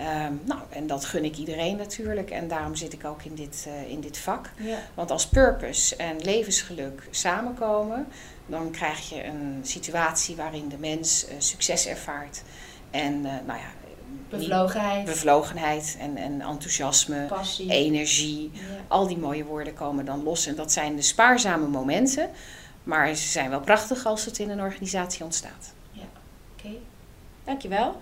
Um, 0.00 0.40
nou, 0.44 0.60
en 0.70 0.86
dat 0.86 1.04
gun 1.04 1.24
ik 1.24 1.36
iedereen 1.36 1.76
natuurlijk. 1.76 2.30
En 2.30 2.48
daarom 2.48 2.74
zit 2.74 2.92
ik 2.92 3.04
ook 3.04 3.22
in 3.22 3.34
dit, 3.34 3.64
uh, 3.68 3.90
in 3.90 4.00
dit 4.00 4.18
vak. 4.18 4.50
Want 4.94 5.10
als 5.10 5.26
purpose 5.26 5.96
en 5.96 6.16
levensgeluk 6.20 7.08
samenkomen, 7.10 8.06
dan 8.46 8.70
krijg 8.70 9.08
je 9.08 9.24
een 9.24 9.60
situatie 9.62 10.36
waarin 10.36 10.68
de 10.68 10.78
mens 10.78 11.26
uh, 11.28 11.34
succes 11.38 11.86
ervaart. 11.86 12.42
En 12.90 13.14
uh, 13.14 13.32
nou 13.46 13.58
ja, 13.58 13.72
Bevlogenheid. 14.28 15.04
Bevlogenheid 15.04 15.96
en, 16.00 16.16
en 16.16 16.40
enthousiasme, 16.40 17.26
Passie. 17.28 17.70
energie. 17.70 18.50
Al 18.88 19.06
die 19.06 19.18
mooie 19.18 19.44
woorden 19.44 19.74
komen 19.74 20.04
dan 20.04 20.22
los. 20.22 20.46
En 20.46 20.54
dat 20.54 20.72
zijn 20.72 20.96
de 20.96 21.02
spaarzame 21.02 21.66
momenten. 21.66 22.30
Maar 22.84 23.14
ze 23.14 23.28
zijn 23.28 23.50
wel 23.50 23.60
prachtig 23.60 24.06
als 24.06 24.24
het 24.24 24.38
in 24.38 24.50
een 24.50 24.60
organisatie 24.60 25.24
ontstaat. 25.24 25.72
Ja, 25.90 26.02
oké. 26.02 26.66
Okay. 26.66 26.78
Dankjewel. 27.44 27.96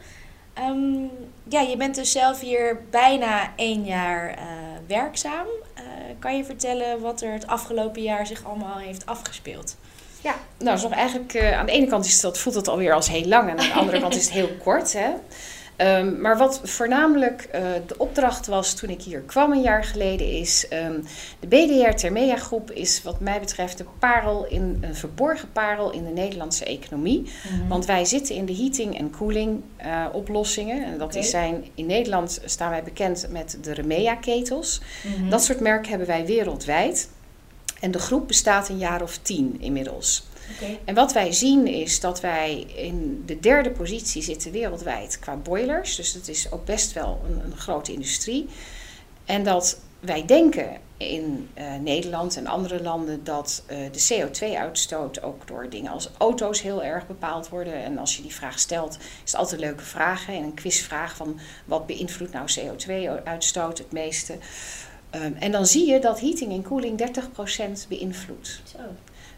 Um, 0.59 1.11
ja, 1.49 1.61
je 1.61 1.77
bent 1.77 1.95
dus 1.95 2.13
zelf 2.13 2.41
hier 2.41 2.81
bijna 2.91 3.53
één 3.57 3.85
jaar 3.85 4.39
uh, 4.39 4.45
werkzaam. 4.87 5.47
Uh, 5.79 5.83
kan 6.19 6.37
je 6.37 6.45
vertellen 6.45 7.01
wat 7.01 7.21
er 7.23 7.33
het 7.33 7.47
afgelopen 7.47 8.03
jaar 8.03 8.27
zich 8.27 8.45
allemaal 8.45 8.79
heeft 8.79 9.07
afgespeeld? 9.07 9.77
Ja, 10.23 10.35
nou, 10.59 10.77
is 10.77 10.83
nog 10.83 10.93
eigenlijk, 10.93 11.35
uh, 11.35 11.59
aan 11.59 11.67
de 11.67 11.73
ene 11.73 11.87
kant 11.87 12.05
is 12.05 12.21
dat, 12.21 12.39
voelt 12.39 12.55
het 12.55 12.69
alweer 12.69 12.95
als 12.95 13.09
heel 13.09 13.27
lang 13.27 13.51
en 13.51 13.59
aan 13.59 13.69
de 13.69 13.73
andere 13.73 14.01
kant 14.01 14.15
is 14.15 14.25
het 14.25 14.33
heel 14.33 14.51
kort. 14.63 14.93
Hè? 14.93 15.11
Ehm, 15.81 16.21
maar 16.21 16.39
wat 16.39 16.61
voornamelijk 16.65 17.49
uh, 17.55 17.61
de 17.87 17.99
opdracht 17.99 18.47
was 18.47 18.75
toen 18.75 18.91
ik 18.91 19.03
hier 19.03 19.21
kwam 19.21 19.53
een 19.53 19.61
jaar 19.61 19.85
geleden 19.85 20.27
is... 20.27 20.67
Um, 20.73 21.05
de 21.41 21.47
BDR 21.47 21.97
Termea 21.97 22.37
groep 22.37 22.71
is 22.71 23.03
wat 23.03 23.21
mij 23.21 23.41
betreft 23.41 23.81
een 23.81 23.87
parel 23.99 24.47
in, 24.47 24.79
een 24.81 24.95
verborgen 24.95 25.53
parel 25.53 25.91
in 25.93 26.05
de 26.05 26.11
Nederlandse 26.11 26.65
economie. 26.65 27.21
Mm-hmm. 27.21 27.69
Want 27.69 27.87
wij 27.87 28.05
zitten 28.05 28.35
in 28.35 28.47
de 28.47 28.57
heating 28.57 28.99
en 28.99 29.11
cooling 29.11 29.63
uh, 29.85 30.07
oplossingen. 30.13 30.85
En 30.85 30.99
dat 30.99 31.09
okay. 31.09 31.21
is 31.21 31.31
zijn, 31.31 31.65
in 31.75 31.87
Nederland 31.87 32.41
staan 32.45 32.71
wij 32.71 32.83
bekend 32.83 33.27
met 33.31 33.59
de 33.63 33.75
Remea 33.75 34.15
ketels. 34.15 34.81
Mm-hmm. 35.07 35.31
Dat 35.31 35.45
soort 35.45 35.61
merken 35.61 35.91
hebben 35.91 36.09
wij 36.09 36.27
wereldwijd. 36.27 37.11
En 37.81 37.91
de 37.91 37.99
groep 37.99 38.27
bestaat 38.29 38.69
een 38.69 38.79
jaar 38.79 39.03
of 39.03 39.19
tien 39.19 39.57
inmiddels. 39.61 40.29
Okay. 40.57 40.81
En 40.85 40.95
wat 40.95 41.13
wij 41.13 41.33
zien 41.33 41.67
is 41.67 42.01
dat 42.01 42.21
wij 42.21 42.67
in 42.75 43.23
de 43.27 43.41
derde 43.41 43.71
positie 43.71 44.23
zitten 44.23 44.53
wereldwijd 44.53 45.19
qua 45.19 45.37
boilers. 45.37 45.97
Dus 45.97 46.13
dat 46.13 46.29
is 46.29 46.53
ook 46.53 46.65
best 46.65 46.93
wel 46.93 47.21
een, 47.29 47.45
een 47.45 47.57
grote 47.57 47.93
industrie. 47.93 48.49
En 49.25 49.45
dat 49.45 49.81
wij 50.01 50.27
denken 50.27 50.79
in 50.97 51.49
uh, 51.59 51.75
Nederland 51.75 52.37
en 52.37 52.47
andere 52.47 52.83
landen 52.83 53.25
dat 53.25 53.63
uh, 53.71 53.77
de 53.93 54.09
CO2-uitstoot 54.15 55.23
ook 55.23 55.47
door 55.47 55.71
dingen 55.71 55.93
als 55.93 56.11
auto's 56.19 56.63
heel 56.63 56.83
erg 56.83 57.07
bepaald 57.07 57.49
worden. 57.49 57.75
En 57.75 57.99
als 57.99 58.17
je 58.17 58.23
die 58.23 58.35
vraag 58.35 58.59
stelt, 58.59 58.99
is 59.25 59.31
het 59.33 59.41
altijd 59.41 59.61
leuke 59.61 59.85
vraag. 59.85 60.27
Hè? 60.27 60.33
En 60.33 60.43
een 60.43 60.55
quizvraag 60.55 61.17
van 61.17 61.39
wat 61.65 61.87
beïnvloedt 61.87 62.33
nou 62.33 62.49
CO2-uitstoot 62.61 63.79
het 63.79 63.93
meeste? 63.93 64.39
Um, 65.15 65.37
en 65.39 65.53
dan 65.53 65.67
zie 65.67 65.87
je 65.87 65.99
dat 65.99 66.21
heating 66.21 66.53
en 66.53 66.63
cooling 66.63 67.11
30% 67.85 67.89
beïnvloedt. 67.89 68.63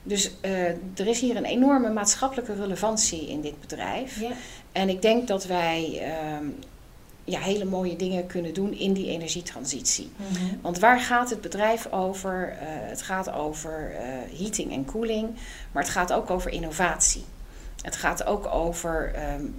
Dus 0.02 0.30
uh, 0.44 0.68
er 0.68 1.06
is 1.06 1.21
hier 1.21 1.37
een 1.37 1.44
enorme 1.44 1.90
maatschappelijke 1.90 2.54
relevantie 2.54 3.28
in 3.28 3.40
dit 3.40 3.61
bedrijf. 3.61 4.21
Ja. 4.21 4.30
En 4.73 4.88
ik 4.88 5.02
denk 5.02 5.28
dat 5.28 5.44
wij 5.44 6.00
uh, 6.00 6.49
ja, 7.25 7.40
hele 7.40 7.64
mooie 7.64 7.97
dingen 7.97 8.26
kunnen 8.26 8.54
doen 8.54 8.73
in 8.73 8.92
die 8.92 9.06
energietransitie. 9.06 10.11
Mm 10.16 10.37
-hmm. 10.37 10.59
Want 10.61 10.78
waar 10.78 11.00
gaat 11.00 11.30
het 11.30 11.40
bedrijf 11.40 11.92
over? 11.92 12.52
Uh, 12.52 12.59
het 12.64 13.02
gaat 13.02 13.32
over 13.32 13.92
uh, 13.92 14.38
heating 14.38 14.73
en 14.73 14.85
cooling, 14.85 15.28
maar 15.73 15.82
het 15.82 15.92
gaat 15.92 16.12
ook 16.12 16.30
over 16.30 16.50
innovatie. 16.50 17.25
Het 17.82 17.97
gaat 17.97 18.25
ook 18.25 18.47
over 18.47 19.12
um, 19.35 19.54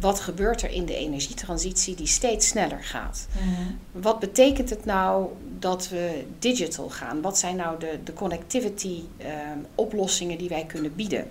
wat 0.00 0.20
gebeurt 0.20 0.62
er 0.62 0.70
in 0.70 0.84
de 0.84 0.96
energietransitie 0.96 1.94
die 1.94 2.06
steeds 2.06 2.48
sneller 2.48 2.84
gaat. 2.84 3.26
Mm-hmm. 3.32 3.78
Wat 3.92 4.18
betekent 4.18 4.70
het 4.70 4.84
nou 4.84 5.28
dat 5.58 5.88
we 5.88 6.24
digital 6.38 6.90
gaan? 6.90 7.20
Wat 7.20 7.38
zijn 7.38 7.56
nou 7.56 7.78
de, 7.78 7.98
de 8.04 8.12
connectivity 8.12 9.02
um, 9.18 9.66
oplossingen 9.74 10.38
die 10.38 10.48
wij 10.48 10.64
kunnen 10.64 10.94
bieden? 10.94 11.28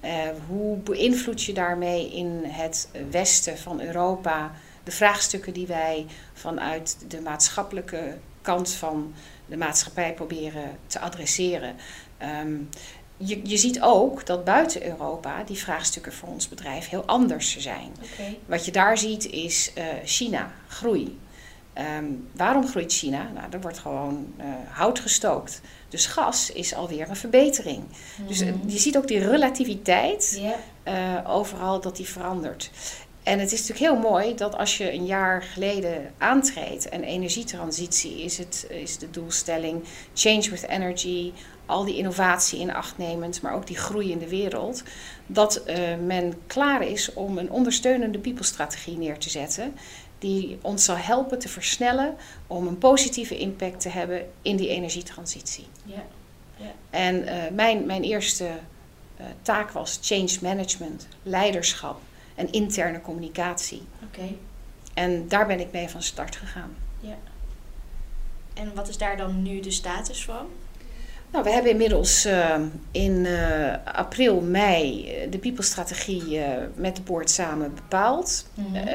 Yeah. 0.00 0.26
Uh, 0.26 0.32
hoe 0.48 0.76
beïnvloed 0.76 1.42
je 1.42 1.52
daarmee 1.52 2.12
in 2.12 2.42
het 2.44 2.88
westen 3.10 3.58
van 3.58 3.80
Europa 3.80 4.52
de 4.84 4.90
vraagstukken 4.90 5.52
die 5.52 5.66
wij 5.66 6.06
vanuit 6.32 6.96
de 7.08 7.20
maatschappelijke 7.20 8.16
kant 8.42 8.72
van 8.72 9.14
de 9.46 9.56
maatschappij 9.56 10.14
proberen 10.14 10.78
te 10.86 11.00
adresseren? 11.00 11.76
Um, 12.42 12.68
je, 13.16 13.40
je 13.42 13.56
ziet 13.56 13.80
ook 13.80 14.26
dat 14.26 14.44
buiten 14.44 14.86
Europa 14.86 15.42
die 15.42 15.56
vraagstukken 15.56 16.12
voor 16.12 16.28
ons 16.28 16.48
bedrijf 16.48 16.88
heel 16.88 17.04
anders 17.04 17.56
zijn. 17.56 17.92
Okay. 18.12 18.38
Wat 18.46 18.64
je 18.64 18.72
daar 18.72 18.98
ziet 18.98 19.30
is 19.30 19.72
uh, 19.78 19.84
China, 20.04 20.52
groei. 20.68 21.18
Um, 21.98 22.28
waarom 22.32 22.66
groeit 22.66 22.92
China? 22.92 23.30
Nou, 23.34 23.46
er 23.50 23.60
wordt 23.60 23.78
gewoon 23.78 24.34
uh, 24.38 24.44
hout 24.68 24.98
gestookt. 24.98 25.60
Dus 25.88 26.06
gas 26.06 26.50
is 26.52 26.74
alweer 26.74 27.08
een 27.08 27.16
verbetering. 27.16 27.78
Mm 27.78 27.86
-hmm. 28.16 28.26
Dus 28.26 28.40
uh, 28.40 28.52
je 28.66 28.78
ziet 28.78 28.96
ook 28.96 29.08
die 29.08 29.18
relativiteit 29.18 30.40
yeah. 30.84 31.30
overal 31.30 31.80
dat 31.80 31.96
die 31.96 32.08
verandert. 32.08 32.70
En 33.26 33.38
het 33.38 33.52
is 33.52 33.60
natuurlijk 33.60 33.92
heel 33.92 34.10
mooi 34.10 34.34
dat 34.34 34.56
als 34.56 34.76
je 34.76 34.92
een 34.92 35.06
jaar 35.06 35.42
geleden 35.42 36.12
aantreedt 36.18 36.88
en 36.88 37.04
energietransitie 37.04 38.22
is, 38.22 38.38
het, 38.38 38.66
is 38.68 38.98
de 38.98 39.10
doelstelling, 39.10 39.84
change 40.14 40.50
with 40.50 40.68
energy, 40.68 41.32
al 41.66 41.84
die 41.84 41.96
innovatie 41.96 42.60
in 42.60 42.74
acht 42.74 42.98
nemend, 42.98 43.42
maar 43.42 43.54
ook 43.54 43.66
die 43.66 43.76
groei 43.76 44.10
in 44.10 44.18
de 44.18 44.28
wereld, 44.28 44.82
dat 45.26 45.62
uh, 45.66 45.76
men 46.04 46.34
klaar 46.46 46.82
is 46.82 47.12
om 47.12 47.38
een 47.38 47.50
ondersteunende 47.50 48.18
people-strategie 48.18 48.98
neer 48.98 49.18
te 49.18 49.30
zetten. 49.30 49.74
Die 50.18 50.58
ons 50.62 50.84
zal 50.84 50.96
helpen 50.96 51.38
te 51.38 51.48
versnellen 51.48 52.16
om 52.46 52.66
een 52.66 52.78
positieve 52.78 53.38
impact 53.38 53.80
te 53.80 53.88
hebben 53.88 54.28
in 54.42 54.56
die 54.56 54.68
energietransitie. 54.68 55.66
Ja. 55.84 56.04
ja. 56.56 56.72
En 56.90 57.22
uh, 57.22 57.32
mijn, 57.52 57.86
mijn 57.86 58.02
eerste 58.02 58.44
uh, 58.44 59.26
taak 59.42 59.70
was 59.70 59.98
change 60.02 60.38
management, 60.42 61.08
leiderschap 61.22 62.00
en 62.34 62.52
interne 62.52 63.00
communicatie. 63.00 63.82
Oké. 64.04 64.18
Okay. 64.18 64.38
En 64.94 65.28
daar 65.28 65.46
ben 65.46 65.60
ik 65.60 65.72
mee 65.72 65.88
van 65.88 66.02
start 66.02 66.36
gegaan. 66.36 66.76
Ja. 67.00 67.16
En 68.54 68.74
wat 68.74 68.88
is 68.88 68.98
daar 68.98 69.16
dan 69.16 69.42
nu 69.42 69.60
de 69.60 69.70
status 69.70 70.24
van? 70.24 70.46
Nou, 71.30 71.44
we 71.44 71.50
hebben 71.50 71.70
inmiddels 71.70 72.26
uh, 72.26 72.54
in 72.90 73.12
uh, 73.24 73.74
april, 73.84 74.40
mei 74.40 75.04
de 75.30 75.38
People-strategie 75.38 76.38
uh, 76.38 76.46
met 76.74 76.96
de 76.96 77.02
board 77.02 77.30
samen 77.30 77.74
bepaald. 77.74 78.50
Mm 78.54 78.74
-hmm. 78.74 78.88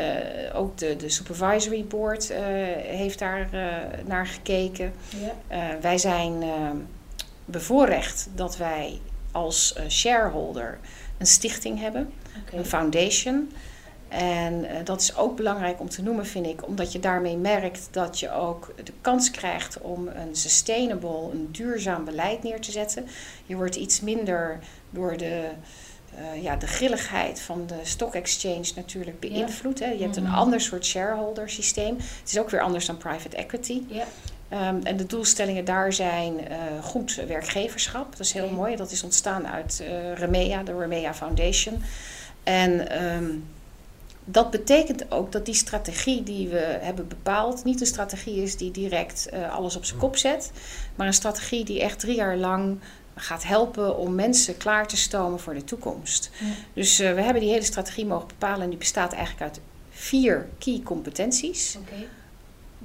ook 0.53 0.77
de, 0.77 0.95
de 0.95 1.09
Supervisory 1.09 1.85
Board 1.85 2.33
heeft 2.83 3.19
daar 3.19 3.49
naar 4.05 4.27
gekeken. 4.27 4.93
Yeah. 5.49 5.81
wij 5.81 5.97
zijn 5.97 6.43
bevoorrecht 7.45 8.29
dat 8.35 8.57
wij 8.57 8.99
als 9.31 9.75
shareholder 9.87 10.79
een 11.17 11.25
stichting 11.25 11.79
hebben, 11.79 12.11
okay. 12.45 12.59
een 12.59 12.65
foundation. 12.65 13.51
En 14.12 14.63
uh, 14.63 14.69
dat 14.84 15.02
is 15.02 15.15
ook 15.15 15.36
belangrijk 15.36 15.80
om 15.80 15.89
te 15.89 16.02
noemen, 16.02 16.26
vind 16.26 16.45
ik, 16.45 16.67
omdat 16.67 16.91
je 16.91 17.00
daarmee 17.00 17.38
merkt 17.38 17.88
dat 17.91 18.19
je 18.19 18.32
ook 18.32 18.74
de 18.84 18.93
kans 19.02 19.32
krijgt 19.32 19.82
om 19.82 20.08
een 20.08 20.36
sustainable, 20.36 21.32
een 21.32 21.47
duurzaam 21.52 22.06
beleid 22.06 22.43
neer 22.43 22.62
te 22.62 22.71
zetten. 22.71 23.08
Je 23.45 23.56
wordt 23.56 23.76
iets 23.76 24.02
minder 24.02 24.60
door 24.89 25.17
de, 25.17 25.50
uh, 26.19 26.43
ja, 26.43 26.56
de 26.56 26.67
grilligheid 26.67 27.41
van 27.41 27.63
de 27.67 27.80
stock 27.84 28.15
exchange 28.15 28.71
natuurlijk 28.76 29.19
beïnvloed. 29.19 29.80
Ja. 29.80 29.86
Hè. 29.86 29.91
Je 29.91 30.02
hebt 30.02 30.15
een 30.15 30.26
-hmm. 30.26 30.36
ander 30.36 30.62
soort 30.62 30.86
shareholder 30.86 31.50
systeem. 31.50 31.95
Het 31.97 32.30
is 32.30 32.39
ook 32.39 32.50
weer 32.50 32.62
anders 32.62 32.86
dan 32.86 32.97
private 32.97 33.36
equity. 33.36 33.82
Ja. 33.88 34.06
Um, 34.69 34.84
en 34.84 34.97
de 34.97 35.06
doelstellingen 35.06 35.65
daar 35.65 35.93
zijn 35.93 36.34
uh, 36.34 36.84
goed 36.84 37.15
werkgeverschap. 37.28 38.12
Dat 38.12 38.26
is 38.26 38.32
heel 38.32 38.50
mooi. 38.50 38.76
Dat 38.76 38.91
is 38.91 39.04
ontstaan 39.04 39.47
uit 39.47 39.84
uh, 39.84 40.13
Remea, 40.13 40.63
de 40.63 40.78
Remea 40.78 41.13
Foundation. 41.13 41.84
En 42.43 43.04
um, 43.04 43.45
dat 44.25 44.51
betekent 44.51 45.12
ook 45.12 45.31
dat 45.31 45.45
die 45.45 45.53
strategie 45.53 46.23
die 46.23 46.47
we 46.47 46.77
hebben 46.81 47.07
bepaald 47.07 47.63
niet 47.63 47.79
een 47.79 47.88
strategie 47.88 48.41
is 48.43 48.57
die 48.57 48.71
direct 48.71 49.29
uh, 49.34 49.55
alles 49.55 49.75
op 49.75 49.86
zijn 49.86 49.99
kop 49.99 50.17
zet, 50.17 50.51
maar 50.95 51.07
een 51.07 51.13
strategie 51.13 51.65
die 51.65 51.81
echt 51.81 51.99
drie 51.99 52.15
jaar 52.15 52.38
lang 52.38 52.79
gaat 53.15 53.43
helpen 53.43 53.97
om 53.97 54.15
mensen 54.15 54.57
klaar 54.57 54.88
te 54.88 54.97
stomen 54.97 55.39
voor 55.39 55.53
de 55.53 55.63
toekomst. 55.63 56.31
Ja. 56.39 56.45
Dus 56.73 56.99
uh, 56.99 57.13
we 57.13 57.21
hebben 57.21 57.41
die 57.41 57.51
hele 57.51 57.63
strategie 57.63 58.05
mogen 58.05 58.27
bepalen 58.27 58.62
en 58.62 58.69
die 58.69 58.77
bestaat 58.77 59.13
eigenlijk 59.13 59.41
uit 59.41 59.62
vier 59.89 60.47
key 60.57 60.81
competenties: 60.84 61.77
okay. 61.81 62.07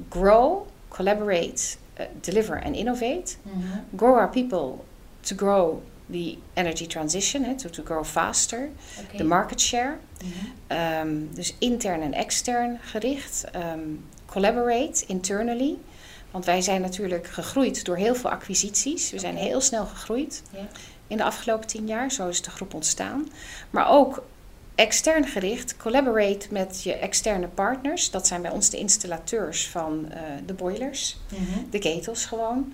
grow, 0.08 0.66
collaborate, 0.88 1.76
uh, 2.00 2.06
deliver 2.20 2.62
en 2.62 2.74
innovate. 2.74 3.34
Mm 3.42 3.52
-hmm. 3.52 3.84
Grow 3.96 4.16
our 4.16 4.30
people 4.30 4.74
to 5.20 5.36
grow 5.36 5.78
the 6.10 6.36
energy 6.54 6.86
transition, 6.86 7.44
hè, 7.44 7.54
to, 7.54 7.70
to 7.70 7.82
grow 7.84 8.04
faster, 8.04 8.68
okay. 9.04 9.16
de 9.16 9.24
market 9.24 9.60
share. 9.60 9.96
Mm-hmm. 10.24 11.08
Um, 11.08 11.34
dus 11.34 11.54
intern 11.58 12.02
en 12.02 12.12
extern 12.12 12.78
gericht. 12.82 13.44
Um, 13.74 14.04
collaborate 14.26 15.06
internally. 15.06 15.76
Want 16.30 16.44
wij 16.44 16.60
zijn 16.60 16.80
natuurlijk 16.80 17.26
gegroeid 17.26 17.84
door 17.84 17.96
heel 17.96 18.14
veel 18.14 18.30
acquisities. 18.30 19.10
We 19.10 19.18
zijn 19.18 19.36
heel 19.36 19.60
snel 19.60 19.86
gegroeid 19.86 20.42
yeah. 20.50 20.64
in 21.06 21.16
de 21.16 21.24
afgelopen 21.24 21.66
tien 21.66 21.86
jaar. 21.86 22.12
Zo 22.12 22.28
is 22.28 22.42
de 22.42 22.50
groep 22.50 22.74
ontstaan. 22.74 23.28
Maar 23.70 23.88
ook 23.90 24.24
extern 24.74 25.26
gericht, 25.26 25.76
collaborate 25.76 26.46
met 26.50 26.82
je 26.82 26.92
externe 26.92 27.48
partners. 27.48 28.10
Dat 28.10 28.26
zijn 28.26 28.42
bij 28.42 28.50
ons 28.50 28.70
de 28.70 28.78
installateurs 28.78 29.68
van 29.68 30.06
uh, 30.08 30.16
de 30.46 30.54
boilers, 30.54 31.16
mm-hmm. 31.28 31.66
de 31.70 31.78
ketels 31.78 32.24
gewoon. 32.24 32.72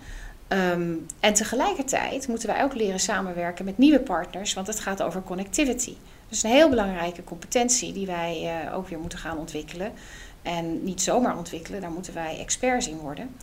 Um, 0.52 1.06
en 1.20 1.34
tegelijkertijd 1.34 2.28
moeten 2.28 2.48
wij 2.48 2.62
ook 2.62 2.74
leren 2.74 3.00
samenwerken 3.00 3.64
met 3.64 3.78
nieuwe 3.78 4.00
partners, 4.00 4.54
want 4.54 4.66
het 4.66 4.80
gaat 4.80 5.02
over 5.02 5.22
connectivity. 5.22 5.94
Dus 6.28 6.42
een 6.42 6.50
heel 6.50 6.68
belangrijke 6.68 7.24
competentie 7.24 7.92
die 7.92 8.06
wij 8.06 8.64
uh, 8.66 8.76
ook 8.76 8.88
weer 8.88 8.98
moeten 8.98 9.18
gaan 9.18 9.38
ontwikkelen. 9.38 9.92
En 10.42 10.84
niet 10.84 11.02
zomaar 11.02 11.36
ontwikkelen, 11.36 11.80
daar 11.80 11.90
moeten 11.90 12.14
wij 12.14 12.38
experts 12.38 12.88
in 12.88 12.96
worden. 12.96 13.36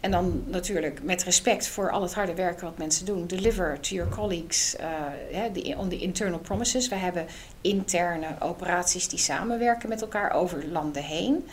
En 0.00 0.10
dan 0.10 0.42
natuurlijk 0.46 1.02
met 1.02 1.24
respect 1.24 1.68
voor 1.68 1.90
al 1.90 2.02
het 2.02 2.14
harde 2.14 2.34
werk 2.34 2.60
wat 2.60 2.78
mensen 2.78 3.06
doen. 3.06 3.26
Deliver 3.26 3.80
to 3.80 3.94
your 3.94 4.10
colleagues 4.10 4.76
uh, 5.34 5.78
on 5.78 5.88
the 5.88 5.98
internal 5.98 6.38
promises. 6.38 6.88
We 6.88 6.94
hebben 6.94 7.26
interne 7.60 8.26
operaties 8.38 9.08
die 9.08 9.18
samenwerken 9.18 9.88
met 9.88 10.00
elkaar 10.00 10.32
over 10.32 10.68
landen 10.68 11.02
heen. 11.02 11.48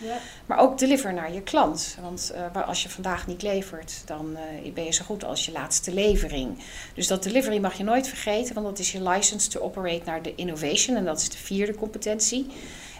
Maar 0.45 0.57
ook 0.57 0.79
deliver 0.79 1.13
naar 1.13 1.33
je 1.33 1.41
klant. 1.41 1.97
Want 2.01 2.33
uh, 2.55 2.67
als 2.67 2.83
je 2.83 2.89
vandaag 2.89 3.27
niet 3.27 3.41
levert, 3.41 4.01
dan 4.05 4.37
uh, 4.63 4.73
ben 4.73 4.83
je 4.83 4.93
zo 4.93 5.03
goed 5.05 5.23
als 5.23 5.45
je 5.45 5.51
laatste 5.51 5.93
levering. 5.93 6.57
Dus 6.93 7.07
dat 7.07 7.23
delivery 7.23 7.59
mag 7.59 7.77
je 7.77 7.83
nooit 7.83 8.07
vergeten, 8.07 8.53
want 8.53 8.65
dat 8.65 8.79
is 8.79 8.91
je 8.91 9.09
license 9.09 9.49
to 9.49 9.59
operate 9.59 10.01
naar 10.05 10.21
de 10.21 10.35
innovation. 10.35 10.95
En 10.95 11.05
dat 11.05 11.21
is 11.21 11.29
de 11.29 11.37
vierde 11.37 11.75
competentie. 11.75 12.47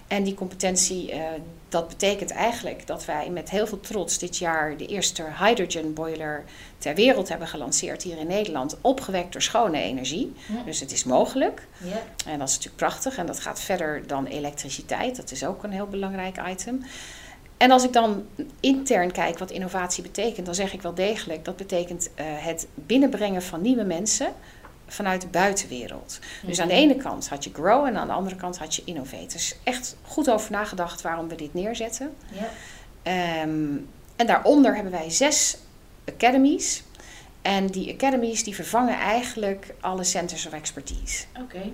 En 0.08 0.24
die 0.24 0.34
competentie, 0.34 1.13
uh, 1.13 1.26
dat 1.70 1.88
betekent 1.88 2.32
eigenlijk 2.32 2.88
dat 2.88 3.06
wij 3.06 3.30
met 3.30 3.50
heel 3.50 3.68
veel 3.68 3.80
trots 3.80 4.18
dit 4.18 4.38
jaar 4.38 4.78
de 4.78 4.86
eerste 4.86 5.24
hydrogen 5.39 5.94
boiler 5.94 6.44
ter 6.78 6.96
wereld 6.96 7.30
hebben 7.30 7.48
gelanceerd 7.48 8.04
hier 8.04 8.18
in 8.18 8.28
Nederland, 8.28 8.78
opgewekt 8.82 9.32
door 9.32 9.41
schone 9.41 9.82
energie. 9.82 10.34
Dus 10.65 10.80
het 10.80 10.91
is 10.91 11.04
mogelijk. 11.04 11.68
Ja. 11.78 12.02
En 12.32 12.39
dat 12.39 12.48
is 12.48 12.56
natuurlijk 12.56 12.76
prachtig 12.76 13.18
en 13.18 13.26
dat 13.26 13.39
gaat 13.39 13.60
verder 13.60 14.08
dan 14.08 14.26
elektriciteit. 14.26 15.15
Dat 15.15 15.32
is 15.32 15.46
ook 15.46 15.63
een 15.63 15.72
heel 15.72 15.88
belangrijk 15.88 16.38
item. 16.48 16.84
En 17.58 17.72
als 17.72 17.84
ik 17.84 17.94
dan 17.94 18.26
intern 18.60 19.12
kijk 19.12 19.39
wat 19.39 19.52
innovatie 19.52 20.04
betekent, 20.04 20.46
dan 20.46 20.56
zeg 20.56 20.74
ik 20.74 20.82
wel 20.82 20.94
degelijk 20.94 21.46
dat 21.46 21.56
betekent 21.56 22.10
uh, 22.10 22.26
het 22.28 22.68
binnenbrengen 22.74 23.41
van 23.41 23.62
nieuwe 23.62 23.84
mensen 23.84 24.34
vanuit 24.88 25.21
de 25.21 25.28
buitenwereld. 25.28 26.19
Dus 26.45 26.60
aan 26.60 26.67
de 26.67 26.74
mhm. 26.74 26.84
ene 26.84 26.95
kant 26.95 27.30
had 27.30 27.43
je 27.43 27.50
grow 27.54 27.86
en 27.86 27.98
aan 27.98 28.08
de 28.08 28.13
andere 28.13 28.36
kant 28.36 28.58
had 28.58 28.76
je 28.76 28.82
innovate. 28.86 29.34
Dus 29.34 29.56
echt 29.63 29.95
goed 30.02 30.30
over 30.30 30.52
nagedacht 30.52 31.02
waarom 31.02 31.28
we 31.28 31.36
dit 31.36 31.54
neerzetten. 31.54 32.13
Ja. 32.32 32.50
Ehm, 33.04 33.78
en 34.15 34.26
daaronder 34.26 34.76
hebben 34.76 34.91
wij 34.91 35.10
zes 35.10 35.58
academies. 36.06 36.84
En 37.41 37.67
die 37.67 37.93
academies 37.93 38.43
die 38.43 38.56
vervangen 38.56 39.00
eigenlijk 39.00 39.74
alle 39.80 40.04
centers 40.04 40.45
of 40.45 40.54
expertise. 40.54 41.26
Oké. 41.41 41.71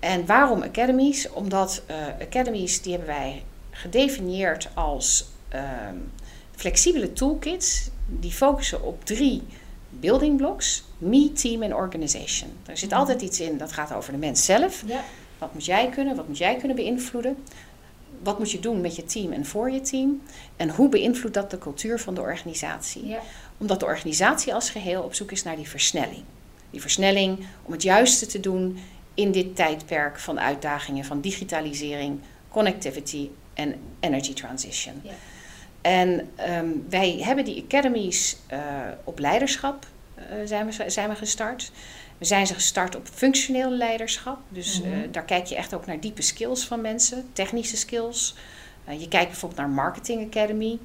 En 0.00 0.26
waarom 0.26 0.62
academies? 0.62 1.30
Omdat 1.30 1.82
uh, 1.90 1.96
academies 2.20 2.82
die 2.82 2.92
hebben 2.92 3.14
wij 3.14 3.42
gedefinieerd 3.70 4.68
als 4.74 5.28
ehm, 5.48 5.96
flexibele 6.56 7.12
toolkits 7.12 7.90
die 8.06 8.32
focussen 8.32 8.82
op 8.82 9.04
drie 9.04 9.42
building 10.00 10.36
blocks: 10.36 10.84
me, 10.98 11.32
team 11.32 11.62
en 11.62 11.74
organization. 11.74 12.50
Er 12.66 12.76
zit 12.76 12.92
altijd 12.92 13.22
iets 13.22 13.40
in 13.40 13.58
dat 13.58 13.72
gaat 13.72 13.92
over 13.92 14.12
de 14.12 14.18
mens 14.18 14.44
zelf. 14.44 14.82
Ja. 14.86 15.04
Wat 15.38 15.52
moet 15.52 15.64
jij 15.64 15.88
kunnen? 15.88 16.16
Wat 16.16 16.28
moet 16.28 16.38
jij 16.38 16.56
kunnen 16.56 16.76
beïnvloeden? 16.76 17.36
Wat 18.22 18.38
moet 18.38 18.50
je 18.50 18.60
doen 18.60 18.80
met 18.80 18.96
je 18.96 19.04
team 19.04 19.32
en 19.32 19.46
voor 19.46 19.70
je 19.70 19.80
team? 19.80 20.22
En 20.56 20.70
hoe 20.70 20.88
beïnvloedt 20.88 21.34
dat 21.34 21.50
de 21.50 21.58
cultuur 21.58 22.00
van 22.00 22.14
de 22.14 22.20
organisatie? 22.20 23.06
Ja. 23.06 23.20
Omdat 23.58 23.80
de 23.80 23.86
organisatie 23.86 24.54
als 24.54 24.70
geheel 24.70 25.02
op 25.02 25.14
zoek 25.14 25.30
is 25.30 25.42
naar 25.42 25.56
die 25.56 25.68
versnelling. 25.68 26.22
Die 26.70 26.80
versnelling 26.80 27.46
om 27.62 27.72
het 27.72 27.82
juiste 27.82 28.26
te 28.26 28.40
doen 28.40 28.78
in 29.14 29.32
dit 29.32 29.56
tijdperk 29.56 30.18
van 30.18 30.40
uitdagingen 30.40 31.04
van 31.04 31.20
digitalisering, 31.20 32.20
connectivity 32.48 33.28
en 33.54 33.74
energy 34.00 34.32
transition. 34.32 35.00
Ja. 35.02 35.10
En 35.82 36.30
um, 36.50 36.86
wij 36.88 37.18
hebben 37.20 37.44
die 37.44 37.64
academies 37.64 38.36
uh, 38.52 38.58
op 39.04 39.18
leiderschap 39.18 39.86
uh, 40.16 40.24
zijn, 40.44 40.66
we, 40.66 40.90
zijn 40.90 41.08
we 41.08 41.14
gestart. 41.14 41.72
We 42.18 42.24
zijn 42.24 42.46
ze 42.46 42.54
gestart 42.54 42.96
op 42.96 43.06
functioneel 43.12 43.70
leiderschap. 43.70 44.38
Dus 44.48 44.80
mm 44.80 44.92
-hmm. 44.92 45.02
uh, 45.02 45.08
daar 45.10 45.24
kijk 45.24 45.46
je 45.46 45.56
echt 45.56 45.74
ook 45.74 45.86
naar 45.86 46.00
diepe 46.00 46.22
skills 46.22 46.66
van 46.66 46.80
mensen, 46.80 47.28
technische 47.32 47.76
skills. 47.76 48.34
je 48.98 49.08
kijkt 49.08 49.30
bijvoorbeeld 49.30 49.60
naar 49.60 49.70
Marketing 49.70 50.26
Academy. 50.26 50.78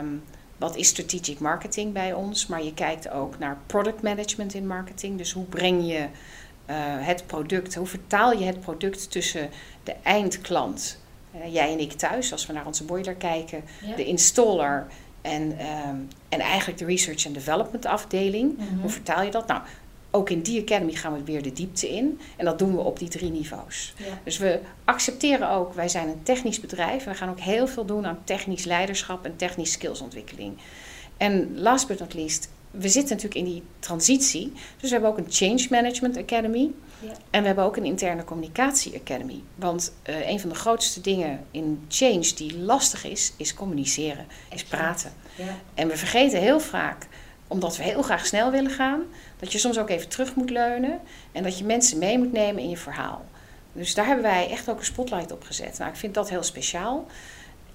Um, 0.00 0.22
wat 0.56 0.76
is 0.76 0.88
strategic 0.88 1.38
marketing 1.38 1.92
bij 1.92 2.12
ons? 2.12 2.46
Maar 2.46 2.62
je 2.62 2.74
kijkt 2.74 3.10
ook 3.10 3.38
naar 3.38 3.58
product 3.66 4.02
management 4.02 4.54
in 4.54 4.66
marketing. 4.66 5.18
Dus 5.18 5.32
hoe 5.32 5.44
breng 5.44 5.86
je 5.86 6.06
het 7.00 7.26
product, 7.26 7.74
hoe 7.74 7.86
vertaal 7.86 8.32
je 8.32 8.44
het 8.44 8.60
product 8.60 9.10
tussen 9.10 9.50
de 9.82 9.94
eindklant 10.02 10.98
jij 11.52 11.72
en 11.72 11.80
ik 11.80 11.92
thuis, 11.92 12.32
als 12.32 12.46
we 12.46 12.52
naar 12.52 12.66
onze 12.66 12.84
boiler 12.84 13.14
kijken, 13.14 13.64
de 13.96 14.04
installer 14.04 14.86
en, 15.22 15.58
ehm, 15.58 15.96
en 16.28 16.40
eigenlijk 16.40 16.78
de 16.78 16.84
research 16.84 17.26
and 17.26 17.34
development 17.34 17.86
afdeling. 17.86 18.56
Mhm. 18.56 18.80
Hoe 18.80 18.90
vertaal 18.90 19.22
je 19.22 19.30
dat? 19.30 19.46
Nou, 19.46 19.62
ook 20.10 20.30
in 20.30 20.42
die 20.42 20.60
academy 20.60 20.92
gaan 20.92 21.12
we 21.12 21.24
weer 21.24 21.42
de 21.42 21.52
diepte 21.52 21.88
in. 21.88 22.20
En 22.36 22.44
dat 22.44 22.58
doen 22.58 22.76
we 22.76 22.80
op 22.80 22.98
die 22.98 23.08
drie 23.08 23.30
niveaus. 23.30 23.94
Dus 24.24 24.38
we 24.38 24.60
accepteren 24.84 25.50
ook, 25.50 25.74
wij 25.74 25.88
zijn 25.88 26.08
een 26.08 26.22
technisch 26.22 26.60
bedrijf. 26.60 27.04
We 27.04 27.14
gaan 27.14 27.28
ook 27.30 27.40
heel 27.40 27.66
veel 27.66 27.84
doen 27.84 28.06
aan 28.06 28.18
technisch 28.24 28.64
leiderschap 28.64 29.24
en 29.24 29.36
technisch 29.36 29.72
skillsontwikkeling. 29.72 30.58
En 31.16 31.60
last 31.60 31.86
but 31.88 31.98
not 31.98 32.14
least, 32.14 32.48
we 32.78 32.88
zitten 32.88 33.16
natuurlijk 33.16 33.46
in 33.46 33.52
die 33.52 33.62
transitie. 33.78 34.52
Dus 34.52 34.62
we 34.80 34.88
hebben 34.88 35.10
ook 35.10 35.18
een 35.18 35.26
Change 35.28 35.66
Management 35.70 36.16
Academy. 36.16 36.70
Ja. 37.00 37.12
En 37.30 37.40
we 37.40 37.46
hebben 37.46 37.64
ook 37.64 37.76
een 37.76 37.84
interne 37.84 38.24
communicatie 38.24 38.94
academy. 38.94 39.42
Want 39.54 39.92
uh, 40.08 40.28
een 40.28 40.40
van 40.40 40.48
de 40.48 40.54
grootste 40.54 41.00
dingen 41.00 41.46
in 41.50 41.84
change 41.88 42.34
die 42.34 42.58
lastig 42.58 43.04
is, 43.04 43.32
is 43.36 43.54
communiceren, 43.54 44.26
is 44.50 44.64
praten. 44.64 45.12
Ja. 45.34 45.58
En 45.74 45.88
we 45.88 45.96
vergeten 45.96 46.40
heel 46.40 46.60
vaak, 46.60 47.06
omdat 47.48 47.76
we 47.76 47.82
heel 47.82 48.02
graag 48.02 48.26
snel 48.26 48.50
willen 48.50 48.70
gaan, 48.70 49.02
dat 49.38 49.52
je 49.52 49.58
soms 49.58 49.78
ook 49.78 49.90
even 49.90 50.08
terug 50.08 50.34
moet 50.34 50.50
leunen 50.50 51.00
en 51.32 51.42
dat 51.42 51.58
je 51.58 51.64
mensen 51.64 51.98
mee 51.98 52.18
moet 52.18 52.32
nemen 52.32 52.62
in 52.62 52.70
je 52.70 52.76
verhaal. 52.76 53.24
Dus 53.72 53.94
daar 53.94 54.06
hebben 54.06 54.24
wij 54.24 54.50
echt 54.50 54.68
ook 54.68 54.78
een 54.78 54.84
spotlight 54.84 55.32
op 55.32 55.42
gezet. 55.42 55.78
Nou, 55.78 55.90
ik 55.90 55.96
vind 55.96 56.14
dat 56.14 56.30
heel 56.30 56.42
speciaal. 56.42 57.06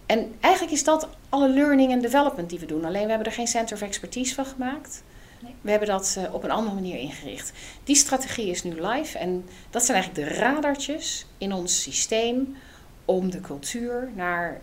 En 0.09 0.35
eigenlijk 0.39 0.73
is 0.73 0.83
dat 0.83 1.07
alle 1.29 1.49
learning 1.49 1.91
en 1.91 2.01
development 2.01 2.49
die 2.49 2.59
we 2.59 2.65
doen. 2.65 2.85
Alleen 2.85 3.03
we 3.03 3.09
hebben 3.09 3.27
er 3.27 3.33
geen 3.33 3.47
center 3.47 3.75
of 3.75 3.81
expertise 3.81 4.33
van 4.33 4.45
gemaakt. 4.45 5.03
Nee. 5.39 5.53
We 5.61 5.69
hebben 5.69 5.87
dat 5.87 6.15
uh, 6.17 6.33
op 6.33 6.43
een 6.43 6.51
andere 6.51 6.75
manier 6.75 6.97
ingericht. 6.97 7.51
Die 7.83 7.95
strategie 7.95 8.49
is 8.49 8.63
nu 8.63 8.81
live 8.81 9.17
en 9.17 9.45
dat 9.69 9.85
zijn 9.85 9.97
eigenlijk 9.97 10.29
de 10.29 10.35
radartjes 10.35 11.25
in 11.37 11.53
ons 11.53 11.81
systeem 11.81 12.57
om 13.05 13.31
de 13.31 13.41
cultuur 13.41 14.09
naar 14.15 14.61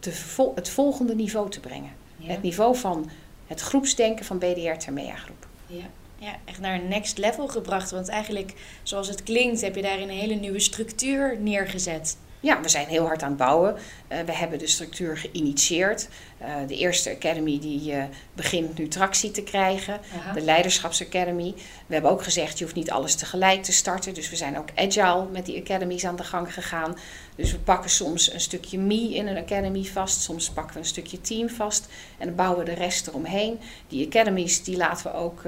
de 0.00 0.12
het 0.54 0.68
volgende 0.68 1.14
niveau 1.14 1.50
te 1.50 1.60
brengen. 1.60 1.92
Ja. 2.16 2.30
Het 2.30 2.42
niveau 2.42 2.76
van 2.76 3.10
het 3.46 3.60
groepsdenken 3.60 4.24
van 4.24 4.38
BDR 4.38 4.78
Termea 4.78 5.16
Groep. 5.16 5.46
Ja. 5.66 5.84
ja, 6.18 6.36
echt 6.44 6.60
naar 6.60 6.74
een 6.74 6.88
next 6.88 7.18
level 7.18 7.48
gebracht. 7.48 7.90
Want 7.90 8.08
eigenlijk, 8.08 8.54
zoals 8.82 9.08
het 9.08 9.22
klinkt, 9.22 9.60
heb 9.60 9.74
je 9.74 9.82
daar 9.82 9.98
een 9.98 10.08
hele 10.08 10.34
nieuwe 10.34 10.60
structuur 10.60 11.36
neergezet. 11.38 12.16
Ja, 12.40 12.60
we 12.60 12.68
zijn 12.68 12.86
heel 12.86 13.06
hard 13.06 13.22
aan 13.22 13.28
het 13.28 13.38
bouwen. 13.38 13.74
Uh, 13.74 14.18
we 14.20 14.32
hebben 14.32 14.58
de 14.58 14.66
structuur 14.66 15.16
geïnitieerd. 15.16 16.08
Uh, 16.42 16.46
de 16.66 16.76
eerste 16.76 17.10
academy 17.10 17.60
die 17.60 17.92
uh, 17.92 18.04
begint 18.32 18.78
nu 18.78 18.88
tractie 18.88 19.30
te 19.30 19.42
krijgen. 19.42 20.00
Aha. 20.18 20.32
De 20.32 20.40
Leiderschapsacademy. 20.40 21.54
We 21.86 21.92
hebben 21.92 22.10
ook 22.10 22.22
gezegd, 22.22 22.58
je 22.58 22.64
hoeft 22.64 22.76
niet 22.76 22.90
alles 22.90 23.14
tegelijk 23.14 23.62
te 23.62 23.72
starten. 23.72 24.14
Dus 24.14 24.30
we 24.30 24.36
zijn 24.36 24.58
ook 24.58 24.68
agile 24.74 25.26
met 25.32 25.46
die 25.46 25.60
academies 25.60 26.04
aan 26.04 26.16
de 26.16 26.24
gang 26.24 26.54
gegaan. 26.54 26.96
Dus 27.34 27.52
we 27.52 27.58
pakken 27.58 27.90
soms 27.90 28.32
een 28.32 28.40
stukje 28.40 28.78
me 28.78 29.14
in 29.14 29.26
een 29.26 29.36
academy 29.36 29.84
vast. 29.84 30.20
Soms 30.20 30.50
pakken 30.50 30.72
we 30.72 30.78
een 30.78 30.86
stukje 30.86 31.20
team 31.20 31.48
vast. 31.48 31.88
En 32.18 32.26
dan 32.26 32.36
bouwen 32.36 32.58
we 32.58 32.64
de 32.64 32.76
rest 32.76 33.06
eromheen. 33.06 33.58
Die 33.88 34.06
academies 34.06 34.64
die 34.64 34.76
laten 34.76 35.12
we 35.12 35.18
ook 35.18 35.42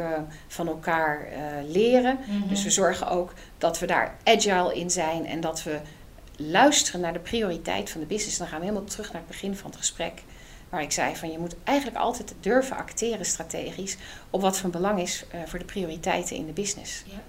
van 0.48 0.68
elkaar 0.68 1.28
leren. 1.66 2.18
Mm 2.26 2.40
-hmm. 2.40 2.48
Dus 2.48 2.62
we 2.62 2.70
zorgen 2.70 3.08
ook 3.08 3.32
dat 3.58 3.78
we 3.78 3.86
daar 3.86 4.16
agile 4.24 4.74
in 4.74 4.90
zijn. 4.90 5.26
En 5.26 5.40
dat 5.40 5.62
we 5.62 5.80
luisteren 6.50 7.00
naar 7.00 7.12
de 7.12 7.18
prioriteit 7.18 7.90
van 7.90 8.00
de 8.00 8.06
business. 8.06 8.38
Dan 8.38 8.46
gaan 8.46 8.58
we 8.58 8.66
helemaal 8.66 8.88
terug 8.88 9.12
naar 9.12 9.22
het 9.22 9.30
begin 9.30 9.56
van 9.56 9.70
het 9.70 9.78
gesprek. 9.78 10.22
Waar 10.68 10.82
ik 10.82 10.92
zei 10.92 11.16
van 11.16 11.30
je 11.30 11.38
moet 11.38 11.56
eigenlijk 11.64 11.98
altijd 11.98 12.34
durven 12.40 12.76
acteren 12.76 13.24
strategisch 13.24 13.96
op 14.30 14.40
wat 14.40 14.58
van 14.58 14.70
belang 14.70 15.00
is 15.00 15.24
uh, 15.34 15.40
voor 15.46 15.58
de 15.58 15.64
prioriteiten 15.64 16.36
in 16.36 16.46
de 16.46 16.52
business. 16.52 17.02
Ja. 17.06 17.22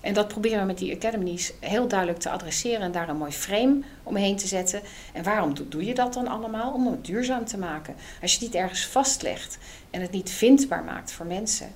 En 0.00 0.14
dat 0.14 0.28
proberen 0.28 0.60
we 0.60 0.66
met 0.66 0.78
die 0.78 0.94
academies 0.94 1.52
heel 1.60 1.88
duidelijk 1.88 2.18
te 2.18 2.30
adresseren 2.30 2.80
en 2.80 2.92
daar 2.92 3.08
een 3.08 3.16
mooi 3.16 3.32
frame 3.32 3.80
omheen 4.02 4.36
te 4.36 4.46
zetten. 4.46 4.80
En 5.12 5.22
waarom 5.22 5.54
doe 5.68 5.84
je 5.84 5.94
dat 5.94 6.14
dan 6.14 6.28
allemaal? 6.28 6.72
Om 6.72 6.86
het 6.86 7.04
duurzaam 7.04 7.44
te 7.44 7.58
maken. 7.58 7.94
Als 8.22 8.32
je 8.32 8.38
het 8.38 8.46
niet 8.46 8.62
ergens 8.62 8.86
vastlegt 8.86 9.58
en 9.90 10.00
het 10.00 10.10
niet 10.10 10.30
vindbaar 10.30 10.84
maakt 10.84 11.12
voor 11.12 11.26
mensen, 11.26 11.72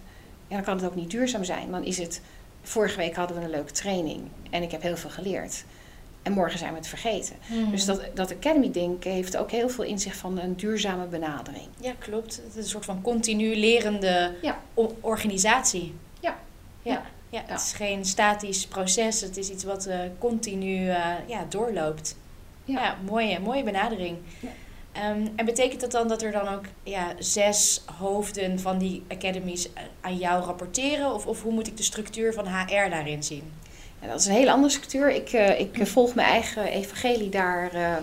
ja, 0.49 0.55
dan 0.55 0.65
kan 0.65 0.77
het 0.77 0.87
ook 0.87 0.95
niet 0.95 1.11
duurzaam 1.11 1.45
zijn. 1.45 1.71
Dan 1.71 1.85
is 1.85 1.99
het, 1.99 2.21
vorige 2.63 2.97
week 2.97 3.15
hadden 3.15 3.37
we 3.37 3.45
een 3.45 3.51
leuke 3.51 3.73
training 3.73 4.21
en 4.51 4.63
ik 4.63 4.71
heb 4.71 4.83
heel 4.83 4.97
veel 4.97 5.11
geleerd. 5.11 5.65
En 6.25 6.33
morgen 6.33 6.59
zijn 6.59 6.71
we 6.71 6.79
het 6.79 6.87
vergeten. 6.87 7.37
Mhm. 7.47 7.71
Dus 7.71 7.85
dat, 7.85 8.03
dat 8.15 8.33
Academy-denken 8.33 9.11
heeft 9.11 9.37
ook 9.37 9.51
heel 9.51 9.69
veel 9.69 9.85
inzicht 9.85 10.17
van 10.17 10.39
een 10.39 10.57
duurzame 10.57 11.07
benadering. 11.07 11.69
Ja, 11.81 11.93
klopt. 11.99 12.37
Het 12.37 12.57
is 12.57 12.65
een 12.65 12.71
soort 12.71 12.85
van 12.85 13.03
continu 13.03 13.57
lerende 13.57 14.35
ja. 14.43 14.61
organisatie. 15.01 15.95
Ja. 16.21 16.37
ja. 16.83 17.03
Ja. 17.31 17.43
het 17.47 17.61
is 17.61 17.73
geen 17.73 18.05
statisch 18.05 18.67
proces. 18.67 19.21
Het 19.21 19.37
is 19.37 19.51
iets 19.51 19.65
wat 19.65 19.87
uh, 19.87 20.01
continu 20.19 20.87
uh, 20.87 21.07
ja, 21.27 21.45
doorloopt. 21.49 22.17
Ja, 22.65 22.81
ja 22.81 22.97
mooie, 23.05 23.41
mooie 23.41 23.63
benadering. 23.63 24.19
Ja. 24.41 24.49
Um, 25.11 25.33
en 25.37 25.45
betekent 25.45 25.81
dat 25.81 25.91
dan 25.91 26.09
dat 26.09 26.23
er 26.23 26.33
dan 26.33 26.49
ook 26.49 26.65
ja, 26.83 27.15
zes 27.19 27.83
hoofden 27.99 28.61
van 28.61 28.79
die 28.79 29.03
academies 29.09 29.73
eh, 29.73 29.83
aan 30.01 30.17
jou 30.17 30.45
rapporteren? 30.45 31.15
Of, 31.15 31.27
of 31.27 31.43
hoe 31.43 31.53
moet 31.53 31.67
ik 31.67 31.77
de 31.77 31.83
structuur 31.83 32.33
van 32.33 32.47
HR 32.47 32.91
daarin 32.91 33.23
zien? 33.23 33.53
Dat 34.09 34.21
is 34.21 34.27
een 34.27 34.33
hele 34.33 34.53
andere 34.53 34.73
structuur. 34.73 35.11
Ik, 35.11 35.33
uh, 35.33 35.61
ik 35.61 35.87
volg 35.87 36.15
mijn 36.15 36.29
eigen 36.29 36.65
evangelie 36.65 37.29
daar 37.29 37.75
uh, 37.75 37.97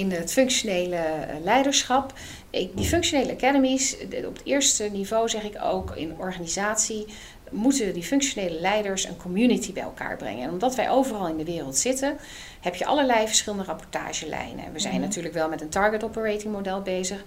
in 0.00 0.10
het 0.10 0.32
functionele 0.32 1.00
leiderschap. 1.42 2.12
Ik, 2.50 2.76
die 2.76 2.86
functionele 2.86 3.32
academies, 3.32 3.96
op 4.02 4.34
het 4.34 4.44
eerste 4.44 4.84
niveau 4.84 5.28
zeg 5.28 5.42
ik 5.42 5.62
ook 5.62 5.96
in 5.96 6.14
organisatie, 6.18 7.06
moeten 7.52 7.94
die 7.94 8.02
functionele 8.02 8.60
leiders 8.60 9.04
een 9.04 9.16
community 9.16 9.72
bij 9.72 9.82
elkaar 9.82 10.16
brengen. 10.16 10.42
En 10.42 10.50
omdat 10.50 10.74
wij 10.74 10.90
overal 10.90 11.28
in 11.28 11.36
de 11.36 11.44
wereld 11.44 11.76
zitten, 11.76 12.18
heb 12.60 12.74
je 12.74 12.86
allerlei 12.86 13.26
verschillende 13.26 13.64
rapportagelijnen. 13.64 14.72
We 14.72 14.78
zijn 14.78 14.92
mm 14.92 14.98
-hmm. 14.98 15.08
natuurlijk 15.08 15.34
wel 15.34 15.48
met 15.48 15.60
een 15.60 15.68
target 15.68 16.04
operating 16.04 16.52
model 16.52 16.82
bezig. 16.82 17.24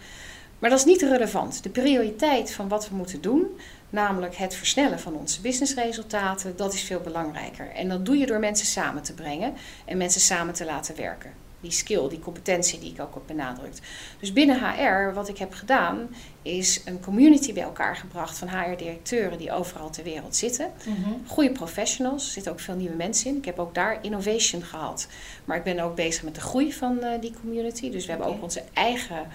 Maar 0.66 0.74
dat 0.74 0.86
is 0.86 0.92
niet 0.92 1.02
relevant. 1.02 1.64
De 1.64 1.70
prioriteit 1.70 2.52
van 2.52 2.68
wat 2.68 2.90
we 2.90 2.96
moeten 2.96 3.22
doen, 3.22 3.60
namelijk 3.90 4.36
het 4.36 4.56
versnellen 4.56 5.00
van 5.00 5.16
onze 5.16 5.42
businessresultaten, 5.42 6.56
dat 6.56 6.74
is 6.74 6.82
veel 6.82 7.00
belangrijker. 7.00 7.72
En 7.72 7.90
dat 7.90 8.06
doe 8.06 8.18
je 8.18 8.26
door 8.26 8.40
mensen 8.40 8.68
samen 8.68 9.04
te 9.04 9.14
brengen 9.14 9.54
en 9.86 9.98
mensen 9.98 10.22
samen 10.22 10.54
te 10.54 10.66
laten 10.66 10.96
werken. 10.96 11.32
die 11.60 11.72
skill, 11.72 12.10
die 12.10 12.20
competentie 12.20 12.80
die 12.80 12.92
ik 12.92 13.02
ook 13.02 13.14
heb 13.14 13.24
benadrukt. 13.28 13.82
Dus 14.20 14.34
binnen 14.34 14.60
HR, 14.60 15.14
wat 15.14 15.30
ik 15.30 15.38
heb 15.38 15.54
gedaan, 15.54 16.16
is 16.42 16.82
een 16.86 17.00
community 17.00 17.54
bij 17.54 17.64
elkaar 17.64 17.96
gebracht 17.96 18.38
van 18.38 18.48
HR-directeuren 18.50 19.38
die 19.38 19.52
overal 19.52 19.90
ter 19.90 20.04
wereld 20.04 20.36
zitten. 20.36 20.72
Mm 20.86 21.24
Goede 21.28 21.52
professionals, 21.52 22.26
er 22.26 22.32
zitten 22.32 22.52
ook 22.52 22.60
veel 22.60 22.76
nieuwe 22.76 22.96
mensen 22.96 23.30
in. 23.30 23.38
Ik 23.38 23.46
heb 23.46 23.60
ook 23.60 23.76
daar 23.76 24.00
innovation 24.02 24.62
gehad. 24.62 25.08
Maar 25.46 25.58
ik 25.58 25.64
ben 25.64 25.80
ook 25.80 25.96
bezig 25.96 26.24
met 26.24 26.36
de 26.36 26.42
groei 26.42 26.74
van 26.74 26.98
uh, 27.04 27.10
die 27.22 27.34
community. 27.42 27.92
Dus 27.92 28.06
we 28.06 28.12
hebben 28.12 28.30
ook 28.30 28.44
onze 28.44 28.64
eigen 28.74 29.28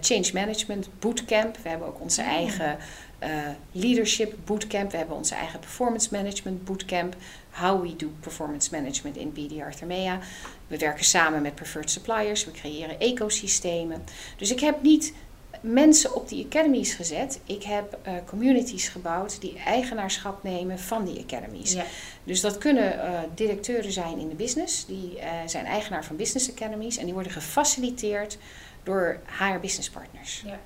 change 0.00 0.30
management 0.34 0.88
bootcamp. 0.98 1.56
We 1.62 1.68
hebben 1.68 1.88
ook 1.88 2.00
onze 2.00 2.22
eigen 2.22 2.78
uh, 3.22 3.28
leadership 3.72 4.34
bootcamp. 4.44 4.90
We 4.90 4.96
hebben 4.96 5.16
onze 5.16 5.34
eigen 5.34 5.60
performance 5.60 6.08
management 6.12 6.64
bootcamp. 6.64 7.16
How 7.50 7.82
we 7.82 7.96
do 7.96 8.10
performance 8.20 8.70
management 8.72 9.16
in 9.16 9.32
BD 9.32 9.60
Arthemea. 9.60 10.18
We 10.66 10.78
werken 10.78 11.04
samen 11.04 11.42
met 11.42 11.54
preferred 11.54 11.90
suppliers. 11.90 12.44
We 12.44 12.50
creëren 12.50 13.00
ecosystemen. 13.00 14.04
Dus 14.36 14.50
ik 14.50 14.60
heb 14.60 14.82
niet 14.82 15.12
mensen 15.60 16.14
op 16.14 16.28
die 16.28 16.44
academies 16.44 16.94
gezet. 16.94 17.40
Ik 17.44 17.62
heb 17.62 17.98
uh, 18.06 18.12
communities 18.26 18.88
gebouwd 18.88 19.40
die 19.40 19.58
eigenaarschap 19.64 20.42
nemen 20.42 20.78
van 20.78 21.04
die 21.04 21.20
academies. 21.20 21.72
Ja. 21.72 21.84
Dus 22.24 22.40
dat 22.40 22.58
kunnen 22.58 22.94
uh, 22.94 23.20
directeuren 23.34 23.92
zijn 23.92 24.18
in 24.18 24.28
de 24.28 24.34
business. 24.34 24.86
Die 24.86 25.18
zijn 25.46 25.66
eigenaar 25.66 26.04
van 26.04 26.16
business 26.16 26.50
academies. 26.50 26.96
En 26.96 27.04
die 27.04 27.14
worden 27.14 27.32
gefaciliteerd 27.32 28.38
door 28.82 29.20
HR 29.38 29.58
business 29.60 29.90
partners. 29.90 30.42
Ja, 30.46 30.58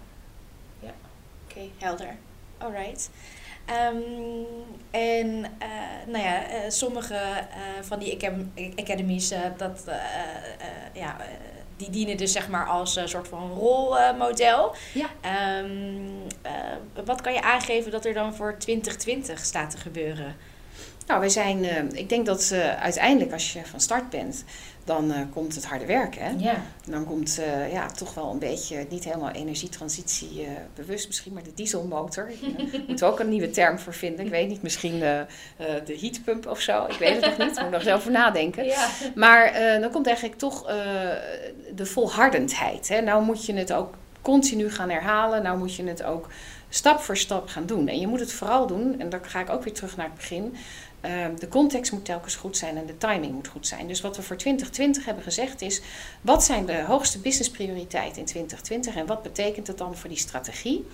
ja. 0.81 0.92
oké, 1.44 1.59
okay, 1.59 1.70
helder. 1.79 2.16
Alright. 2.59 3.11
Um, 3.70 4.46
en 4.90 5.29
uh, 5.29 6.07
nou 6.07 6.24
ja, 6.24 6.48
uh, 6.48 6.70
sommige 6.70 7.14
uh, 7.14 7.83
van 7.83 7.98
die 7.98 8.18
academies, 8.77 9.35
dat, 9.57 9.85
ja, 10.92 11.16
die 11.77 11.90
dienen 11.90 12.16
dus 12.16 12.33
zeg 12.33 12.48
maar 12.48 12.66
als 12.66 12.96
een 12.96 13.09
soort 13.09 13.29
van 13.29 13.50
rolmodel. 13.50 14.74
Ja. 14.92 15.09
Um, 15.59 16.22
wat 17.05 17.20
kan 17.20 17.33
je 17.33 17.42
aangeven 17.42 17.90
dat 17.90 18.05
er 18.05 18.14
dan 18.14 18.35
voor 18.35 18.59
2020 18.59 19.44
staat 19.44 19.70
te 19.70 19.77
gebeuren? 19.77 20.37
Nou, 21.07 21.21
wij 21.21 21.29
zijn, 21.29 21.64
ik 21.97 22.09
denk 22.09 22.27
dat 22.27 22.55
uiteindelijk 22.79 23.33
als 23.33 23.53
je 23.53 23.64
van 23.64 23.81
start 23.81 24.11
bent, 24.11 24.45
dan 24.85 25.11
uh, 25.11 25.19
komt 25.33 25.55
het 25.55 25.64
harde 25.64 25.87
werk. 25.87 26.14
Hè? 26.14 26.31
Ja. 26.38 26.62
Dan 26.87 27.05
komt 27.05 27.40
ja, 27.73 27.87
toch 27.87 28.14
wel 28.14 28.31
een 28.31 28.38
beetje, 28.38 28.87
niet 28.88 29.05
helemaal 29.05 29.31
energietransitie 29.31 30.47
bewust 30.75 31.07
misschien, 31.07 31.33
maar 31.33 31.43
de 31.43 31.55
dieselmotor. 31.55 32.31
Daar 32.40 32.81
moeten 32.87 33.07
we 33.07 33.12
ook 33.12 33.21
een 33.21 33.29
nieuwe 33.29 33.51
term 33.51 33.79
voor 33.79 33.95
vinden. 33.95 34.25
Ik 34.25 34.31
weet 34.31 34.49
niet, 34.49 34.62
misschien 34.62 34.99
de 34.99 35.99
heatpump 36.01 36.47
of 36.47 36.61
zo. 36.61 36.85
Ik 36.85 36.99
weet 36.99 37.25
het 37.25 37.38
nog 37.38 37.49
niet, 37.49 37.61
moet 37.61 37.71
nog 37.71 37.83
zelf 37.83 37.99
over 37.99 38.12
nadenken. 38.12 38.64
Ja. 38.64 38.88
Maar 39.14 39.53
dan 39.81 39.90
komt 39.90 40.07
eigenlijk 40.07 40.38
toch 40.38 40.67
de 41.75 41.87
volhardendheid. 41.87 42.88
Hè? 42.88 43.01
Nou 43.01 43.25
moet 43.25 43.47
je 43.47 43.55
het 43.55 43.73
ook 43.73 43.95
continu 44.23 44.71
gaan 44.71 44.90
herhalen. 44.90 45.43
Nou 45.43 45.59
moet 45.59 45.75
je 45.75 45.85
het 45.85 46.03
ook 46.03 46.29
stap 46.69 47.01
voor 47.01 47.17
stap 47.17 47.49
gaan 47.49 47.67
doen. 47.67 47.88
En 47.88 48.01
je 48.01 48.07
moet 48.07 48.21
het 48.21 48.33
vooral 48.33 48.67
doen, 48.67 49.01
en 49.01 49.09
dan 49.09 49.21
ga 49.23 49.40
ik 49.40 49.51
ook 49.51 49.64
weer 49.64 49.73
terug 49.73 49.97
naar 49.97 50.07
het 50.07 50.14
begin 50.14 50.57
de 51.38 51.49
context 51.49 51.93
moet 51.93 52.05
telkens 52.05 52.37
goed 52.37 52.57
zijn 52.57 52.77
en 52.77 52.87
de 52.87 52.97
timing 52.97 53.33
moet 53.33 53.49
goed 53.49 53.67
zijn. 53.67 53.87
Dus 53.87 54.01
wat 54.01 54.17
we 54.17 54.23
voor 54.23 54.37
2020 54.37 55.05
hebben 55.05 55.25
gezegd 55.25 55.62
is: 55.62 55.81
wat 56.21 56.45
zijn 56.45 56.67
de 56.67 56.83
hoogste 56.83 57.19
businessprioriteiten 57.19 58.19
in 58.19 58.25
2020 58.25 58.97
en 58.97 59.07
wat 59.07 59.23
betekent 59.23 59.67
het 59.67 59.79
dan 59.79 59.97
voor 59.97 60.09
die 60.09 60.19
strategie? 60.19 60.87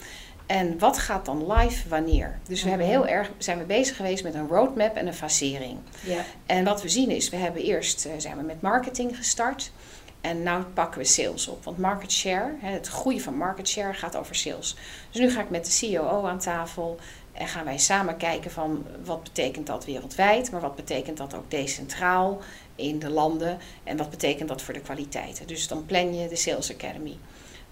En 0.47 0.79
wat 0.79 0.99
gaat 0.99 1.25
dan 1.25 1.53
live 1.53 1.89
wanneer? 1.89 2.39
Dus 2.49 2.63
we 2.63 2.69
hebben 2.69 2.87
mhm. 2.87 2.97
heel 2.97 3.07
erg, 3.07 3.31
zijn 3.39 3.59
we 3.59 3.65
bezig 3.65 3.97
geweest 3.97 4.25
met 4.25 4.35
een 4.35 4.49
roadmap 4.49 4.97
en 4.97 5.07
een 5.07 5.15
fasering. 5.15 5.79
Ja. 6.05 6.25
En 6.47 6.65
wat 6.65 6.83
we 6.83 6.89
zien 6.89 7.11
is, 7.11 7.29
we 7.29 7.37
hebben 7.37 7.63
eerst 7.63 8.07
uh, 8.07 8.13
zijn 8.19 8.37
we 8.37 8.43
met 8.43 8.61
marketing 8.61 9.17
gestart. 9.17 9.73
En 10.21 10.43
nu 10.43 10.63
pakken 10.75 11.01
we 11.01 11.07
sales 11.07 11.49
op. 11.49 11.65
Want 11.65 11.79
market 11.79 12.13
share, 12.13 12.55
het 12.59 12.89
groeien 12.89 13.21
van 13.21 13.37
market 13.37 13.69
share 13.69 13.95
gaat 13.95 14.17
over 14.17 14.35
sales. 14.35 14.77
Dus 15.11 15.21
nu 15.21 15.31
ga 15.31 15.41
ik 15.41 15.51
met 15.51 15.65
de 15.65 15.93
COO 15.93 16.27
aan 16.27 16.39
tafel. 16.39 16.99
En 17.41 17.49
gaan 17.49 17.65
wij 17.65 17.79
samen 17.79 18.17
kijken 18.17 18.51
van 18.51 18.87
wat 19.05 19.23
betekent 19.23 19.67
dat 19.67 19.85
wereldwijd, 19.85 20.51
maar 20.51 20.61
wat 20.61 20.77
betekent 20.77 21.17
dat 21.17 21.35
ook 21.35 21.51
decentraal 21.51 22.41
in 22.75 22.99
de 22.99 23.11
landen 23.11 23.59
en 23.85 23.97
wat 23.97 24.11
betekent 24.11 24.49
dat 24.49 24.63
voor 24.63 24.75
de 24.75 24.81
kwaliteiten. 24.81 25.47
Dus 25.47 25.69
dan 25.69 25.87
plan 25.87 26.15
je 26.15 26.29
de 26.29 26.37
Sales 26.37 26.73
Academy. 26.73 27.17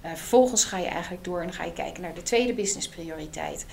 Uh, 0.04 0.10
vervolgens 0.10 0.64
ga 0.64 0.78
je 0.78 0.86
eigenlijk 0.86 1.24
door 1.24 1.40
en 1.40 1.52
ga 1.52 1.64
je 1.64 1.72
kijken 1.72 2.02
naar 2.02 2.14
de 2.14 2.22
tweede 2.22 2.54
business 2.54 2.88
prioriteit. 2.88 3.66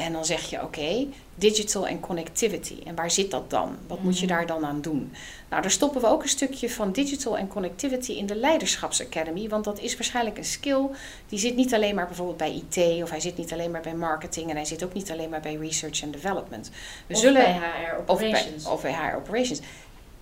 En 0.00 0.12
dan 0.12 0.24
zeg 0.24 0.50
je 0.50 0.62
oké, 0.62 1.06
digital 1.34 1.86
en 1.86 2.00
connectivity. 2.00 2.76
En 2.84 2.94
waar 2.94 3.10
zit 3.10 3.30
dat 3.30 3.50
dan? 3.50 3.76
Wat 3.86 4.02
moet 4.02 4.18
je 4.18 4.26
mhm. 4.26 4.34
daar 4.34 4.46
dan 4.46 4.64
aan 4.64 4.80
doen? 4.80 5.12
Nou, 5.48 5.62
daar 5.62 5.70
stoppen 5.70 6.00
we 6.00 6.06
ook 6.06 6.22
een 6.22 6.28
stukje 6.28 6.70
van 6.70 6.92
digital 6.92 7.38
en 7.38 7.48
connectivity 7.48 8.12
in 8.12 8.26
de 8.26 8.34
Leiderschapsacademy. 8.34 9.48
Want 9.48 9.64
dat 9.64 9.80
is 9.80 9.96
waarschijnlijk 9.96 10.38
een 10.38 10.44
skill. 10.44 10.86
Die 11.28 11.38
zit 11.38 11.56
niet 11.56 11.74
alleen 11.74 11.94
maar 11.94 12.06
bijvoorbeeld 12.06 12.36
bij 12.36 12.52
IT, 12.52 13.02
of 13.02 13.10
hij 13.10 13.20
zit 13.20 13.36
niet 13.36 13.52
alleen 13.52 13.70
maar 13.70 13.80
bij 13.80 13.94
marketing 13.94 14.50
en 14.50 14.56
hij 14.56 14.64
zit 14.64 14.84
ook 14.84 14.92
niet 14.92 15.10
alleen 15.10 15.30
maar 15.30 15.40
bij 15.40 15.56
research 15.56 16.02
and 16.02 16.12
development. 16.12 16.70
We 17.06 17.14
of 17.14 17.20
zullen, 17.20 17.42
bij 17.42 17.52
HR 17.52 18.10
operations. 18.10 18.66
Of 18.66 18.82
bij, 18.82 18.90
of 18.92 18.98
bij 18.98 19.10
HR 19.10 19.16
operations. 19.16 19.60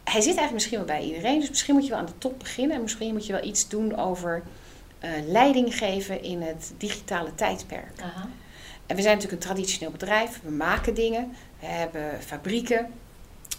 Hij 0.04 0.20
zit 0.20 0.36
eigenlijk 0.36 0.52
misschien 0.52 0.78
wel 0.78 0.86
bij 0.86 1.02
iedereen. 1.02 1.40
Dus 1.40 1.48
misschien 1.48 1.74
moet 1.74 1.84
je 1.84 1.90
wel 1.90 1.98
aan 1.98 2.06
de 2.06 2.18
top 2.18 2.38
beginnen. 2.38 2.76
En 2.76 2.82
misschien 2.82 3.12
moet 3.12 3.26
je 3.26 3.32
wel 3.32 3.44
iets 3.44 3.68
doen 3.68 3.96
over 3.96 4.42
uh, 5.04 5.10
leiding 5.26 5.76
geven 5.76 6.22
in 6.22 6.42
het 6.42 6.72
digitale 6.76 7.34
tijdperk. 7.34 8.00
Aha. 8.00 8.28
En 8.88 8.96
we 8.96 9.02
zijn 9.02 9.14
natuurlijk 9.14 9.42
een 9.42 9.48
traditioneel 9.48 9.90
bedrijf. 9.90 10.40
We 10.42 10.50
maken 10.50 10.94
dingen. 10.94 11.32
We 11.60 11.66
hebben 11.66 12.22
fabrieken. 12.22 12.86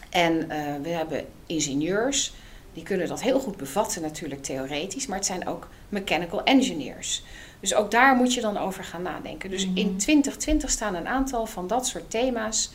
En 0.10 0.34
uh, 0.34 0.48
we 0.82 0.90
hebben 0.90 1.26
ingenieurs. 1.46 2.34
Die 2.74 2.84
kunnen 2.84 3.08
dat 3.08 3.22
heel 3.22 3.40
goed 3.40 3.58
bevatten 3.58 4.02
natuurlijk 4.02 4.44
theoretisch. 4.44 5.08
Maar 5.08 5.18
het 5.18 5.26
zijn 5.26 5.48
ook 5.48 5.70
mechanical 5.90 6.44
engineers. 6.44 7.24
Dus 7.60 7.74
ook 7.74 7.92
daar 7.92 8.16
moet 8.16 8.34
je 8.34 8.42
dan 8.42 8.58
over 8.58 8.84
gaan 8.84 9.02
nadenken. 9.02 9.50
Dus 9.50 9.64
in 9.64 9.98
2020 9.98 10.70
mhm. 10.70 10.78
staan 10.78 10.96
een 10.96 11.08
aantal 11.08 11.46
van 11.46 11.68
dat 11.68 11.88
soort 11.88 12.10
thema's 12.10 12.72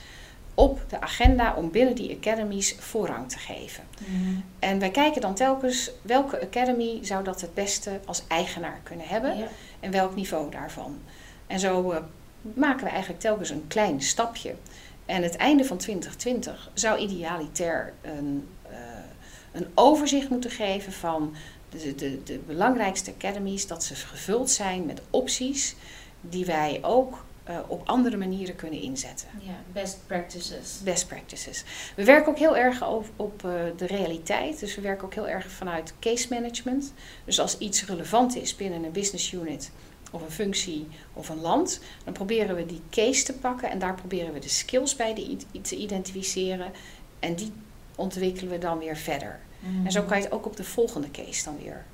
op 0.54 0.80
de 0.88 1.00
agenda 1.00 1.54
om 1.54 1.70
binnen 1.70 1.94
die 1.94 2.16
academies 2.16 2.76
voorrang 2.78 3.28
te 3.28 3.38
geven. 3.38 3.84
Mhm. 3.98 4.34
En 4.58 4.78
wij 4.78 4.90
kijken 4.90 5.20
dan 5.20 5.34
telkens 5.34 5.90
welke 6.02 6.40
academy 6.40 6.98
zou 7.02 7.24
dat 7.24 7.40
het 7.40 7.54
beste 7.54 8.00
als 8.04 8.22
eigenaar 8.28 8.80
kunnen 8.82 9.06
hebben 9.08 9.48
en 9.80 9.90
welk 9.90 10.14
niveau 10.14 10.50
daarvan. 10.50 10.98
En 11.46 11.58
zo 11.60 11.92
uh, 11.92 11.98
maken 12.54 12.84
we 12.84 12.90
eigenlijk 12.90 13.20
telkens 13.20 13.50
een 13.50 13.66
klein 13.66 14.02
stapje. 14.02 14.54
En 15.06 15.22
het 15.22 15.36
einde 15.36 15.64
van 15.64 15.76
2020 15.76 16.70
zou 16.74 16.98
idealitair 16.98 17.92
een, 18.02 18.48
uh, 18.70 18.76
een 19.52 19.66
overzicht 19.74 20.28
moeten 20.28 20.50
geven 20.50 20.92
van 20.92 21.34
de, 21.68 21.94
de, 21.94 22.22
de 22.22 22.38
belangrijkste 22.38 23.10
academies, 23.10 23.66
dat 23.66 23.84
ze 23.84 23.94
gevuld 23.94 24.50
zijn 24.50 24.86
met 24.86 25.00
opties 25.10 25.76
die 26.20 26.44
wij 26.44 26.78
ook 26.82 27.24
uh, 27.48 27.58
op 27.66 27.88
andere 27.88 28.16
manieren 28.16 28.56
kunnen 28.56 28.80
inzetten. 28.80 29.28
Ja, 29.40 29.62
best 29.72 29.98
practices. 30.06 30.80
Best 30.84 31.08
practices. 31.08 31.64
We 31.96 32.04
werken 32.04 32.32
ook 32.32 32.38
heel 32.38 32.56
erg 32.56 32.88
op, 32.88 33.06
op 33.16 33.42
uh, 33.44 33.52
de 33.76 33.86
realiteit. 33.86 34.60
Dus 34.60 34.74
we 34.74 34.80
werken 34.80 35.04
ook 35.04 35.14
heel 35.14 35.28
erg 35.28 35.50
vanuit 35.50 35.94
case 36.00 36.26
management. 36.30 36.92
Dus 37.24 37.40
als 37.40 37.58
iets 37.58 37.86
relevant 37.86 38.36
is 38.36 38.56
binnen 38.56 38.84
een 38.84 38.92
business 38.92 39.32
unit, 39.32 39.70
of 40.14 40.22
een 40.22 40.30
functie 40.30 40.86
of 41.12 41.28
een 41.28 41.40
land, 41.40 41.80
dan 42.04 42.12
proberen 42.12 42.56
we 42.56 42.66
die 42.66 42.82
case 42.90 43.24
te 43.24 43.32
pakken 43.32 43.70
en 43.70 43.78
daar 43.78 43.94
proberen 43.94 44.32
we 44.32 44.38
de 44.38 44.48
skills 44.48 44.96
bij 44.96 45.36
te 45.62 45.76
identificeren 45.76 46.72
en 47.18 47.34
die 47.34 47.52
ontwikkelen 47.94 48.50
we 48.50 48.58
dan 48.58 48.78
weer 48.78 48.96
verder. 48.96 49.40
En 49.84 49.92
zo 49.92 50.02
kan 50.02 50.16
je 50.16 50.24
het 50.24 50.32
ook 50.32 50.46
op 50.46 50.56
de 50.56 50.64
volgende 50.64 51.10
case 51.10 51.44
dan 51.44 51.58
weer 51.62 51.84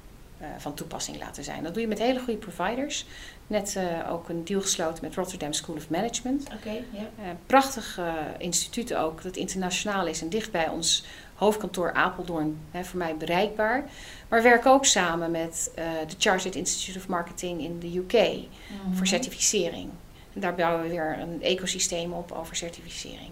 uh, 0.41 0.47
van 0.59 0.75
toepassing 0.75 1.19
laten 1.19 1.45
zijn. 1.45 1.63
Dat 1.63 1.73
doe 1.73 1.83
je 1.83 1.89
met 1.89 1.99
hele 1.99 2.21
goede 2.21 2.39
providers. 2.39 3.07
Net 3.47 3.75
uh, 3.77 4.13
ook 4.13 4.29
een 4.29 4.45
deal 4.45 4.61
gesloten 4.61 5.05
met 5.05 5.15
Rotterdam 5.15 5.53
School 5.53 5.77
of 5.77 5.89
Management. 5.89 6.45
Oké, 6.45 6.55
okay, 6.55 6.85
yeah. 6.91 7.03
uh, 7.03 7.25
prachtig 7.47 8.01
instituut 8.39 8.95
ook, 8.95 9.23
dat 9.23 9.37
internationaal 9.37 10.07
is 10.07 10.23
en 10.23 10.29
dicht 10.29 10.51
bij 10.51 10.69
ons 10.69 11.05
hoofdkantoor 11.41 11.93
Apeldoorn 11.93 12.59
hè, 12.71 12.85
voor 12.85 12.99
mij 12.99 13.17
bereikbaar. 13.17 13.85
Maar 14.29 14.43
we 14.43 14.49
werken 14.49 14.71
ook 14.71 14.85
samen 14.85 15.31
met 15.31 15.71
uh, 15.79 15.85
de 16.09 16.15
Chartered 16.19 16.55
Institute 16.55 16.99
of 16.99 17.09
Marketing 17.09 17.61
in 17.61 17.79
de 17.79 17.97
UK 17.97 18.13
mhm. 18.13 18.95
voor 18.95 19.07
certificering. 19.07 19.91
En 20.35 20.41
daar 20.41 20.55
bouwen 20.55 20.83
we 20.83 20.89
weer 20.89 21.19
een 21.19 21.43
ecosysteem 21.43 22.13
op 22.13 22.33
over 22.33 22.57
certificering. 22.57 23.31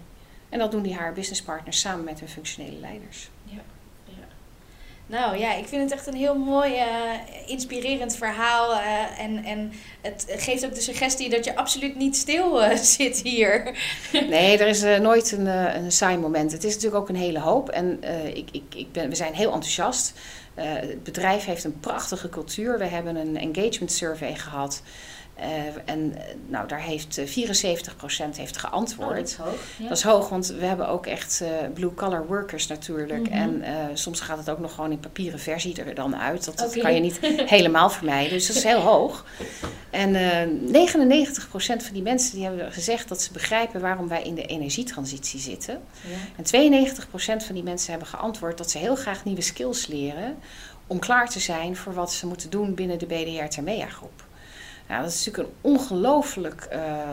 En 0.49 0.59
dat 0.59 0.71
doen 0.71 0.81
die 0.81 0.95
haar 0.95 1.13
business 1.13 1.41
partners 1.41 1.79
samen 1.79 2.03
met 2.03 2.19
hun 2.19 2.29
functionele 2.29 2.79
leiders. 2.79 3.29
Nou 5.09 5.37
ja, 5.37 5.53
ik 5.53 5.67
vind 5.67 5.81
het 5.81 5.91
echt 5.91 6.07
een 6.07 6.15
heel 6.15 6.35
mooi, 6.35 6.73
uh, 6.73 6.85
inspirerend 7.45 8.15
verhaal. 8.15 8.73
Uh, 8.73 9.19
en, 9.19 9.43
en 9.43 9.71
het 10.01 10.25
geeft 10.29 10.65
ook 10.65 10.73
de 10.73 10.81
suggestie 10.81 11.29
dat 11.29 11.45
je 11.45 11.55
absoluut 11.55 11.95
niet 11.95 12.15
stil 12.15 12.63
uh, 12.63 12.75
zit 12.97 13.21
hier. 13.21 13.75
Nee, 14.11 14.57
er 14.57 14.67
is 14.67 14.81
nooit 15.01 15.31
een, 15.31 15.45
een 15.75 15.91
saai 15.91 16.17
moment. 16.17 16.51
Het 16.51 16.63
is 16.63 16.73
natuurlijk 16.73 17.01
ook 17.01 17.09
een 17.09 17.15
hele 17.15 17.39
hoop. 17.39 17.69
En 17.69 18.03
ik, 18.33 18.49
ik, 18.51 18.63
ik 18.75 18.91
ben, 18.91 19.09
we 19.09 19.15
zijn 19.15 19.33
heel 19.33 19.53
enthousiast. 19.53 20.13
het 20.55 21.03
bedrijf 21.03 21.45
heeft 21.45 21.63
een 21.63 21.79
prachtige 21.79 22.29
cultuur. 22.29 22.77
We 22.77 22.85
hebben 22.85 23.15
een 23.15 23.37
engagement 23.37 23.91
survey 23.91 24.35
gehad. 24.35 24.81
En 25.85 26.15
nou, 26.47 26.67
daar 26.67 26.81
heeft 26.81 27.19
74% 27.19 27.23
heeft 28.35 28.57
geantwoord. 28.57 29.09
Oh, 29.09 29.15
dat 29.15 29.27
is 29.27 29.35
hoog. 29.35 29.59
Ja. 29.77 29.87
Dat 29.87 29.97
is 29.97 30.03
hoog, 30.03 30.29
want 30.29 30.47
we 30.47 30.65
hebben 30.65 30.87
ook 30.87 31.05
echt 31.05 31.43
blue-collar 31.73 32.27
workers 32.27 32.67
natuurlijk. 32.67 33.29
Mhm. 33.29 33.61
En 33.61 33.63
soms 33.97 34.19
gaat 34.19 34.37
het 34.37 34.49
ook 34.49 34.59
nog 34.59 34.73
gewoon 34.73 34.91
in 34.91 34.99
papieren 34.99 35.39
versie 35.39 35.83
er 35.83 35.95
dan 35.95 36.15
uit. 36.15 36.45
Dat, 36.45 36.77
kan 36.77 36.93
je 36.93 36.99
niet 36.99 37.19
helemaal 37.55 37.89
vermijden. 37.89 38.31
Dus 38.31 38.47
dat 38.47 38.55
is 38.55 38.63
heel 38.63 38.79
hoog. 38.79 39.25
En 39.89 40.15
eh 40.15 40.47
99% 40.47 41.83
van 41.83 41.93
die 41.93 42.01
mensen 42.01 42.35
die 42.35 42.43
hebben 42.43 42.71
gezegd 42.71 43.07
dat 43.07 43.21
ze 43.21 43.31
begrijpen 43.31 43.81
waarom 43.81 44.07
wij 44.07 44.23
in 44.23 44.35
de 44.35 44.45
energietransitie 44.45 45.39
zitten. 45.39 45.81
Ja. 46.01 46.17
En 46.35 46.87
92% 46.87 47.45
van 47.45 47.55
die 47.55 47.63
mensen 47.63 47.89
hebben 47.91 48.07
geantwoord 48.07 48.57
dat 48.57 48.71
ze 48.71 48.77
heel 48.77 48.95
graag 48.95 49.23
nieuwe 49.25 49.41
skills 49.41 49.87
leren 49.87 50.37
om 50.87 50.99
klaar 50.99 51.29
te 51.29 51.39
zijn 51.39 51.75
voor 51.75 51.93
wat 51.93 52.13
ze 52.13 52.27
moeten 52.27 52.49
doen 52.49 52.75
binnen 52.75 52.99
de 52.99 53.05
BDR 53.05 53.47
Termea 53.47 53.87
groep. 53.87 54.27
Nou, 54.89 55.01
dat 55.03 55.11
is 55.11 55.25
natuurlijk 55.25 55.47
een 55.61 55.71
ongelooflijk 55.71 56.61
eh, 56.61 56.79
eh, 57.01 57.03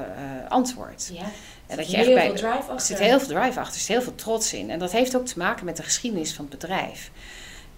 antwoord. 0.49 1.11
Ja. 1.13 1.21
En 1.23 1.29
Er 1.67 1.77
dat 1.77 1.79
echt 1.79 1.89
heel 2.07 2.15
bij- 2.15 2.25
veel 2.27 2.35
drive 2.35 2.49
Er 2.53 2.59
achter. 2.59 2.81
zit 2.87 2.99
heel 2.99 3.19
veel 3.21 3.29
drive 3.29 3.59
achter, 3.61 3.75
er 3.75 3.81
zit 3.81 3.89
heel 3.89 4.03
veel 4.03 4.15
trots 4.15 4.53
in. 4.53 4.71
En 4.71 4.79
dat 4.79 4.93
heeft 4.93 5.17
ook 5.17 5.27
te 5.27 5.39
maken 5.39 5.65
met 5.65 5.77
de 5.77 5.83
geschiedenis 5.83 6.35
van 6.35 6.45
het 6.51 6.59
bedrijf. 6.59 7.11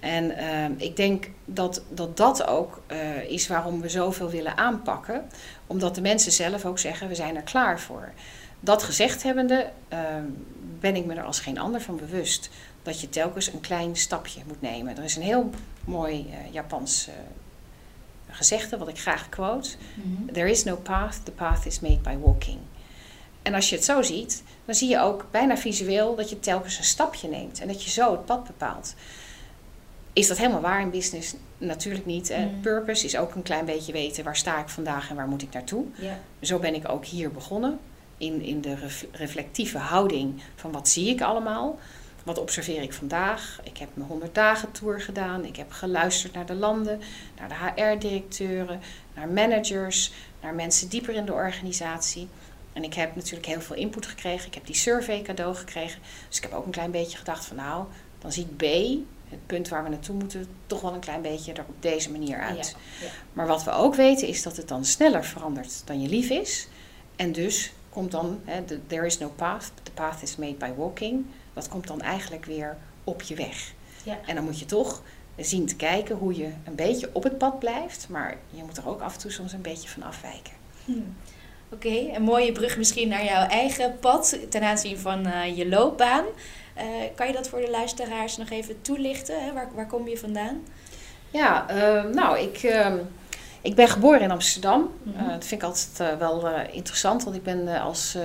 En 0.01 0.37
ehm, 0.37 0.73
ik 0.77 0.97
denk 0.97 1.31
dat, 1.45 1.83
dat 1.89 2.17
dat 2.17 2.47
ook 2.47 2.83
eh, 2.87 3.23
is 3.31 3.49
waarom 3.49 3.81
we 3.81 3.89
zoveel 3.89 4.31
willen 4.31 4.57
aanpakken. 4.57 5.29
Omdat 5.67 5.95
de 5.95 6.01
mensen 6.01 6.33
zelf 6.33 6.65
ook 6.65 6.79
zeggen, 6.79 7.09
we 7.09 7.15
zijn 7.15 7.37
er 7.37 7.43
klaar 7.43 7.81
voor. 7.81 8.13
Dat 8.61 8.83
gezegd 8.83 9.23
hebbende, 9.23 9.71
ehm, 9.89 10.25
ben 10.81 10.97
ik 10.97 11.05
me 11.05 11.15
er 11.15 11.25
als 11.25 11.41
geen 11.41 11.59
ander 11.59 11.81
van 11.81 11.97
bewust. 11.97 12.51
Dat 12.83 13.01
je 13.01 13.09
telkens 13.09 13.53
een 13.53 13.61
klein 13.61 13.97
stapje 13.97 14.41
moet 14.47 14.61
nemen. 14.61 14.97
Er 14.97 15.05
is 15.05 15.17
een 15.17 15.23
heel 15.23 15.51
mooi 15.85 16.27
eh, 16.31 16.53
Japans 16.53 17.07
eh, 17.09 17.15
gezegde, 18.39 18.79
wat 18.79 18.89
ik 18.89 18.99
graag 19.01 19.29
quote. 19.29 19.69
Mhm. 19.95 20.33
There 20.33 20.51
is 20.51 20.65
no 20.65 20.77
path, 20.77 21.21
the 21.25 21.31
path 21.31 21.67
is 21.67 21.81
made 21.81 21.99
by 22.03 22.17
walking. 22.21 22.59
En 23.43 23.55
als 23.55 23.69
je 23.69 23.75
het 23.77 23.85
zo 23.85 24.03
ziet, 24.03 24.43
dan 24.65 24.75
zie 24.75 24.89
je 24.89 25.01
ook 25.01 25.27
bijna 25.31 25.57
visueel 25.57 26.15
dat 26.17 26.31
je 26.31 26.41
telkens 26.41 26.79
een 26.79 26.85
stapje 26.85 27.29
neemt 27.29 27.61
en 27.61 27.69
dat 27.69 27.85
je 27.85 27.91
zo 27.91 28.11
het 28.13 28.25
pad 28.25 28.45
bepaalt. 28.47 28.95
Is 30.13 30.27
dat 30.29 30.39
helemaal 30.39 30.61
waar 30.61 30.81
in 30.81 30.91
business? 30.91 31.35
Natuurlijk 31.59 32.07
niet. 32.07 32.37
Mm. 32.39 32.61
Purpose 32.61 33.05
is 33.05 33.17
ook 33.17 33.35
een 33.35 33.43
klein 33.43 33.65
beetje 33.65 33.93
weten 33.93 34.25
waar 34.25 34.37
sta 34.37 34.61
ik 34.61 34.69
vandaag 34.69 35.11
en 35.11 35.17
waar 35.17 35.29
moet 35.29 35.43
ik 35.43 35.53
naartoe. 35.53 35.85
Ja. 35.95 36.19
Zo 36.41 36.59
ben 36.59 36.75
ik 36.75 36.89
ook 36.89 37.05
hier 37.05 37.31
begonnen. 37.33 37.79
In, 38.17 38.43
in 38.43 38.61
de 38.61 38.75
ref- 38.75 39.07
reflectieve 39.13 39.79
houding 39.79 40.43
van 40.55 40.73
wat 40.73 40.89
zie 40.89 41.09
ik 41.09 41.21
allemaal. 41.23 41.79
Wat 42.25 42.39
observeer 42.39 42.83
ik 42.83 42.93
vandaag? 42.93 43.61
Ik 43.63 43.79
heb 43.79 43.89
mijn 43.95 44.09
100 44.09 44.35
dagen 44.35 44.73
tour 44.73 45.01
gedaan. 45.01 45.45
Ik 45.45 45.57
heb 45.57 45.73
geluisterd 45.73 46.33
naar 46.33 46.47
de 46.47 46.55
landen, 46.55 47.01
naar 47.39 47.49
de 47.49 47.83
HR-directeuren, 47.83 48.81
naar 49.15 49.29
managers, 49.29 50.13
naar 50.41 50.55
mensen 50.55 50.89
dieper 50.89 51.15
in 51.15 51.25
de 51.25 51.33
organisatie. 51.33 52.29
En 52.73 52.85
ik 52.85 52.95
heb 52.95 53.15
natuurlijk 53.15 53.47
heel 53.47 53.61
veel 53.61 53.77
input 53.77 54.07
gekregen. 54.07 54.47
Ik 54.47 54.55
heb 54.55 54.67
die 54.67 54.75
survey 54.75 55.23
cadeau 55.23 55.55
gekregen. 55.55 56.01
Dus 56.29 56.37
ik 56.37 56.43
heb 56.43 56.53
ook 56.53 56.65
een 56.65 56.71
klein 56.71 56.91
beetje 56.91 57.19
gedacht 57.19 57.45
van 57.45 57.57
nou, 57.57 57.85
dan 58.19 58.33
ziet 58.33 58.57
B, 58.57 58.63
het 59.29 59.47
punt 59.47 59.69
waar 59.69 59.83
we 59.83 59.89
naartoe 59.89 60.15
moeten, 60.15 60.47
toch 60.67 60.81
wel 60.81 60.95
een 60.95 61.01
klein 61.01 61.23
beetje 61.23 61.53
er 61.53 61.65
op 61.69 61.83
deze 61.83 62.11
manier 62.11 62.41
uit. 62.41 62.77
Ja. 63.01 63.07
Ja. 63.07 63.13
Maar 63.33 63.47
wat 63.47 63.65
we 63.65 63.71
ook 63.71 63.95
weten 63.95 64.29
is 64.29 64.43
dat 64.43 64.57
het 64.57 64.69
dan 64.69 64.85
sneller 64.85 65.25
verandert 65.25 65.83
dan 65.85 66.01
je 66.03 66.09
lief 66.09 66.31
is. 66.31 66.69
En 67.17 67.33
dus 67.33 67.73
komt 67.89 68.11
dan, 68.11 68.41
hè, 68.45 68.65
de, 68.65 68.87
there 68.87 69.07
is 69.07 69.19
no 69.19 69.29
path, 69.37 69.73
the 69.83 69.91
path 69.91 70.23
is 70.23 70.37
made 70.37 70.55
by 70.55 70.71
walking. 70.77 71.25
Dat 71.59 71.69
komt 71.69 71.87
dan 71.87 72.01
eigenlijk 72.01 72.45
weer 72.45 72.77
op 73.05 73.23
je 73.23 73.35
weg. 73.35 73.73
Ja. 74.03 74.19
En 74.27 74.35
dan 74.35 74.45
moet 74.45 74.59
je 74.59 74.67
toch 74.67 75.03
zien 75.37 75.67
te 75.67 75.77
kijken 75.77 76.17
hoe 76.17 76.37
je 76.37 76.51
een 76.65 76.75
beetje 76.75 77.11
op 77.13 77.23
het 77.23 77.39
pad 77.39 77.59
blijft. 77.59 78.07
Maar 78.09 78.37
je 78.51 78.63
moet 78.63 78.77
er 78.77 78.89
ook 78.89 79.01
af 79.01 79.15
en 79.15 79.21
toe 79.21 79.31
soms 79.31 79.53
een 79.53 79.63
beetje 79.63 79.89
van 79.89 80.03
afwijken. 80.03 80.53
Hmm. 80.85 81.17
Oké, 81.73 82.15
een 82.15 82.23
mooie 82.23 82.53
brug 82.53 82.77
misschien 82.77 83.09
naar 83.09 83.25
jouw 83.25 83.47
eigen 83.47 83.99
pad 83.99 84.39
ten 84.49 84.63
aanzien 84.63 84.99
van 84.99 85.27
eh, 85.27 85.57
je 85.57 85.69
loopbaan. 85.69 86.25
Eh, 86.75 86.85
kan 87.15 87.27
je 87.27 87.33
dat 87.33 87.49
voor 87.49 87.61
de 87.61 87.71
luisteraars 87.71 88.37
nog 88.37 88.51
even 88.51 88.83
toelichten? 88.83 89.45
Hè? 89.45 89.53
Waar, 89.53 89.69
waar 89.75 89.87
kom 89.87 90.09
je 90.09 90.19
vandaan? 90.19 90.63
Ja, 91.31 91.69
eh, 91.69 92.05
nou, 92.05 92.39
ik, 92.39 92.57
eh, 92.63 92.93
ik 93.61 93.75
ben 93.75 93.89
geboren 93.89 94.21
in 94.21 94.31
Amsterdam. 94.31 94.91
Mhm. 95.03 95.19
Eh, 95.19 95.29
dat 95.29 95.47
vind 95.47 95.63
ik 95.63 95.69
altijd 95.69 96.19
wel 96.19 96.49
interessant, 96.73 97.25
want 97.25 97.37
ik 97.37 97.43
ben 97.43 97.81
als. 97.81 98.17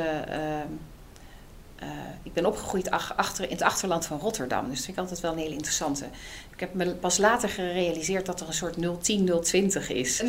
Eh, 1.84 1.90
ik 2.24 2.34
ben 2.34 2.46
opgegroeid 2.46 2.90
ach- 2.92 3.14
achter, 3.18 3.44
in 3.44 3.52
het 3.52 3.62
achterland 3.62 4.06
van 4.06 4.20
Rotterdam. 4.20 4.66
Dus 4.66 4.76
dat 4.76 4.86
vind 4.86 4.98
ik 4.98 5.04
altijd 5.04 5.20
wel 5.20 5.32
een 5.32 5.38
hele 5.38 5.54
interessante. 5.54 6.06
Ik 6.54 6.60
heb 6.60 6.74
me 6.74 6.96
pas 6.96 7.18
later 7.18 7.50
gerealiseerd 7.50 8.26
dat 8.26 8.42
er 8.42 8.48
een 8.48 8.54
soort 8.54 8.78
010, 9.02 9.42
020 9.42 9.90
is. 9.90 10.22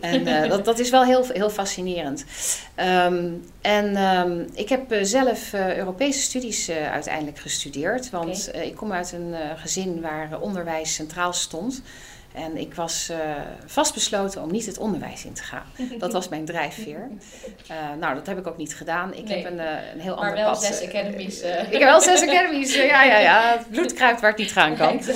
En 0.00 0.26
eh, 0.26 0.50
dat, 0.50 0.64
dat 0.64 0.78
is 0.78 0.90
wel 0.90 1.04
heel, 1.04 1.24
heel 1.32 1.50
fascinerend. 1.50 2.24
Ehm, 2.74 3.30
en 3.60 3.96
ehm, 3.96 4.44
ik 4.54 4.68
heb 4.68 4.90
eh, 4.92 5.04
zelf 5.04 5.52
Europese 5.52 6.20
studies 6.20 6.70
uiteindelijk 6.70 7.38
gestudeerd. 7.38 8.10
Want 8.10 8.50
ik 8.54 8.74
kom 8.76 8.92
uit 8.92 9.12
een 9.12 9.34
gezin 9.56 10.00
waar 10.00 10.40
onderwijs 10.40 10.94
centraal 10.94 11.32
stond. 11.32 11.82
En 12.34 12.56
ik 12.56 12.74
was 12.74 13.08
eh, 13.08 13.18
vastbesloten 13.66 14.42
om 14.42 14.50
niet 14.50 14.66
het 14.66 14.78
onderwijs 14.78 15.24
in 15.24 15.32
te 15.32 15.42
gaan. 15.42 15.64
Dat 15.98 16.12
was 16.12 16.28
mijn 16.28 16.44
drijfveer. 16.44 17.08
Eh, 17.68 17.76
nou, 18.00 18.14
dat 18.14 18.26
heb 18.26 18.38
ik 18.38 18.46
ook 18.46 18.56
niet 18.56 18.76
gedaan. 18.76 19.14
Ik 19.14 19.24
Nee. 19.24 19.42
heb 19.42 19.52
een, 19.52 19.58
eh, 19.60 19.92
een 19.94 20.00
heel 20.00 20.14
Maar 20.14 20.24
ander 20.24 20.44
wel 20.44 20.52
pad. 20.52 20.64
zes 20.64 20.80
eh, 20.80 20.88
academies, 20.88 21.40
eh. 21.40 21.62
ik 21.72 21.72
heb 21.72 21.82
wel 21.82 22.00
zes 22.00 22.22
academies. 22.22 22.74
ja, 22.74 23.02
ja, 23.04 23.18
ja. 23.18 23.56
Het 23.58 23.70
bloed 23.70 23.92
kruipt 23.92 24.20
waar 24.20 24.30
het 24.30 24.38
niet 24.38 24.52
gaan 24.52 24.76
kan. 24.76 25.00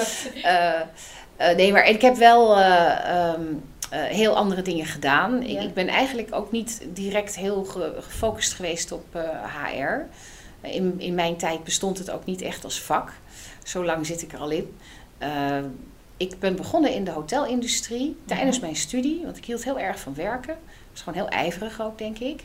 Nee, 1.57 1.73
maar 1.73 1.87
ik 1.89 2.01
heb 2.03 2.17
wel 2.17 2.57
eh, 2.57 3.09
ehm, 3.09 3.41
eh, 3.91 4.03
heel 4.05 4.37
andere 4.37 4.63
dingen 4.63 4.87
gedaan. 4.87 5.43
Ik, 5.43 5.49
Ja. 5.51 5.61
ik 5.61 5.75
ben 5.75 5.89
eigenlijk 5.89 6.35
ook 6.35 6.53
niet 6.53 6.87
direct 6.93 7.37
heel 7.37 7.65
ge- 7.65 7.95
gefocust 8.01 8.53
geweest 8.55 8.93
op 8.93 9.05
HR. 9.65 10.07
In, 10.61 10.95
in 10.99 11.15
mijn 11.15 11.37
tijd 11.37 11.65
bestond 11.65 11.99
het 11.99 12.11
ook 12.11 12.25
niet 12.25 12.43
echt 12.43 12.65
als 12.65 12.81
vak. 12.83 13.13
Zo 13.65 13.85
lang 13.85 14.07
zit 14.07 14.23
ik 14.23 14.33
er 14.33 14.39
al 14.39 14.51
in. 14.51 14.77
Eh, 15.19 15.29
ik 16.17 16.39
ben 16.39 16.57
begonnen 16.57 16.93
in 16.95 17.05
de 17.05 17.11
hotelindustrie 17.11 18.17
tijdens 18.25 18.57
Mhm. 18.57 18.65
mijn 18.65 18.77
studie, 18.77 19.21
want 19.25 19.37
ik 19.37 19.45
hield 19.45 19.65
heel 19.65 19.79
erg 19.79 20.01
van 20.01 20.15
werken. 20.15 20.53
Ik 20.55 20.93
was 20.93 21.01
gewoon 21.03 21.19
heel 21.19 21.29
ijverig 21.29 21.81
ook, 21.81 21.99
denk 21.99 22.19
ik. 22.19 22.45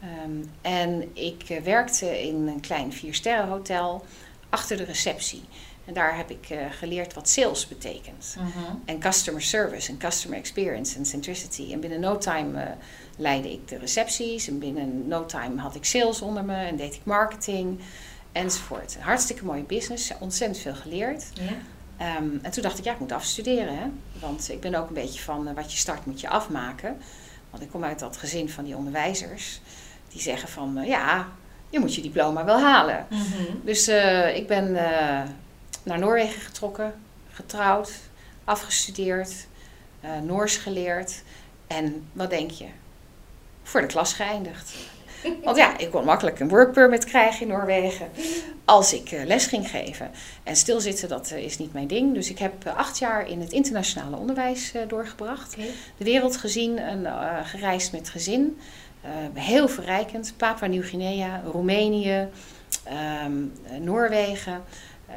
Ehm, 0.00 0.44
en 0.62 1.10
ik 1.16 1.42
eh, 1.48 1.60
werkte 1.62 2.22
in 2.22 2.34
een 2.48 2.60
klein 2.60 2.92
viersterrenhotel 2.92 4.04
achter 4.48 4.76
de 4.76 4.84
receptie. 4.84 5.42
En 5.84 5.94
daar 5.94 6.16
heb 6.16 6.30
ik 6.30 6.46
eh, 6.50 6.58
geleerd 6.70 7.14
wat 7.14 7.28
sales 7.28 7.68
betekent. 7.68 8.36
Mhm. 8.38 8.74
En 8.84 8.98
customer 8.98 9.42
service 9.42 9.90
en 9.90 9.98
customer 9.98 10.38
experience 10.38 10.96
en 10.98 11.06
centricity. 11.06 11.72
En 11.72 11.80
binnen 11.80 12.00
no 12.00 12.18
time 12.18 12.62
eh, 12.62 12.70
leidde 13.16 13.52
ik 13.52 13.68
de 13.68 13.78
recepties. 13.78 14.48
En 14.48 14.58
binnen 14.58 15.08
no 15.08 15.26
time 15.26 15.60
had 15.60 15.74
ik 15.74 15.84
sales 15.84 16.20
onder 16.20 16.44
me 16.44 16.54
en 16.56 16.76
deed 16.76 16.94
ik 16.94 17.00
marketing 17.04 17.78
enzovoort. 18.32 18.94
Een 18.94 19.02
hartstikke 19.02 19.44
mooie 19.44 19.62
business, 19.62 20.12
ontzettend 20.20 20.60
veel 20.62 20.74
geleerd. 20.74 21.24
Ja. 21.34 21.42
Ehm, 21.96 22.38
en 22.42 22.50
toen 22.50 22.62
dacht 22.62 22.78
ik, 22.78 22.84
ja, 22.84 22.92
ik 22.92 22.98
moet 22.98 23.12
afstuderen. 23.12 23.78
Hè? 23.78 23.86
Want 24.20 24.50
ik 24.50 24.60
ben 24.60 24.74
ook 24.74 24.88
een 24.88 24.94
beetje 24.94 25.20
van 25.20 25.48
eh, 25.48 25.54
wat 25.54 25.72
je 25.72 25.78
start 25.78 26.06
moet 26.06 26.20
je 26.20 26.28
afmaken. 26.28 26.96
Want 27.50 27.62
ik 27.62 27.70
kom 27.70 27.84
uit 27.84 27.98
dat 27.98 28.16
gezin 28.16 28.50
van 28.50 28.64
die 28.64 28.76
onderwijzers. 28.76 29.60
Die 30.08 30.20
zeggen 30.20 30.48
van, 30.48 30.78
eh, 30.78 30.88
ja, 30.88 31.28
je 31.70 31.80
moet 31.80 31.94
je 31.94 32.02
diploma 32.02 32.44
wel 32.44 32.60
halen. 32.60 33.06
Mhm. 33.10 33.64
Dus 33.64 33.86
eh, 33.86 34.36
ik 34.36 34.46
ben 34.46 34.72
naar 35.82 35.98
Noorwegen 35.98 36.40
getrokken, 36.40 36.94
getrouwd, 37.30 37.92
afgestudeerd, 38.44 39.46
Noors 40.22 40.56
geleerd. 40.56 41.22
En 41.66 42.08
wat 42.12 42.30
denk 42.30 42.50
je? 42.50 42.66
Voor 43.62 43.80
de 43.80 43.86
klas 43.86 44.12
geëindigd. 44.12 44.74
Want 45.42 45.56
ja, 45.56 45.78
ik 45.78 45.90
kon 45.90 46.04
makkelijk 46.04 46.40
een 46.40 46.48
work 46.48 46.72
permit 46.72 47.04
krijgen 47.04 47.40
in 47.40 47.48
Noorwegen 47.48 48.08
als 48.64 48.94
ik 48.94 49.10
eh, 49.10 49.24
les 49.24 49.46
ging 49.46 49.70
geven. 49.70 50.10
En 50.42 50.56
stilzitten, 50.56 51.08
dat 51.08 51.30
eh, 51.30 51.44
is 51.44 51.58
niet 51.58 51.72
mijn 51.72 51.86
ding. 51.86 52.14
Dus 52.14 52.30
ik 52.30 52.38
heb 52.38 52.64
eh, 52.64 52.76
acht 52.76 52.98
jaar 52.98 53.28
in 53.28 53.40
het 53.40 53.52
internationale 53.52 54.16
onderwijs 54.16 54.72
doorgebracht. 54.88 55.56
De 55.96 56.04
wereld 56.04 56.36
gezien 56.36 56.78
en 56.78 57.06
gereisd 57.44 57.92
met 57.92 58.08
gezin. 58.08 58.58
Heel 59.34 59.68
verrijkend. 59.68 60.34
Papua 60.36 60.66
Nieuw-Guinea, 60.66 61.42
Roemenië, 61.52 62.28
ehm, 62.84 63.32
eh, 63.62 63.78
Noorwegen. 63.80 64.62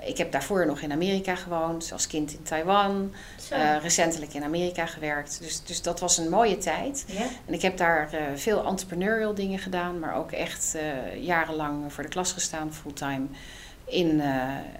Eh, 0.02 0.10
ik 0.10 0.18
heb 0.18 0.32
daarvoor 0.32 0.66
nog 0.66 0.80
in 0.80 0.92
Amerika 0.92 1.36
gewoond, 1.36 1.92
als 1.92 2.08
kind 2.08 2.34
in 2.34 2.44
Taiwan. 2.44 3.14
Eh, 3.50 3.78
recentelijk 3.82 4.34
in 4.34 4.44
Amerika 4.44 4.86
gewerkt. 4.86 5.40
Dus, 5.42 5.64
dus 5.64 5.82
dat 5.82 6.00
was 6.00 6.18
een 6.18 6.30
mooie 6.30 6.58
tijd. 6.58 7.06
ja. 7.08 7.26
En 7.46 7.54
ik 7.54 7.62
heb 7.62 7.78
daar 7.78 8.14
eh, 8.14 8.22
veel 8.36 8.66
entrepreneurial 8.66 9.34
dingen 9.34 9.60
gedaan, 9.60 10.00
maar 10.00 10.16
ook 10.16 10.32
echt 10.32 10.78
jarenlang 11.20 11.94
voor 11.94 12.04
de 12.04 12.10
klas 12.10 12.32
gestaan, 12.32 12.74
fulltime. 12.74 13.26
In 13.86 14.22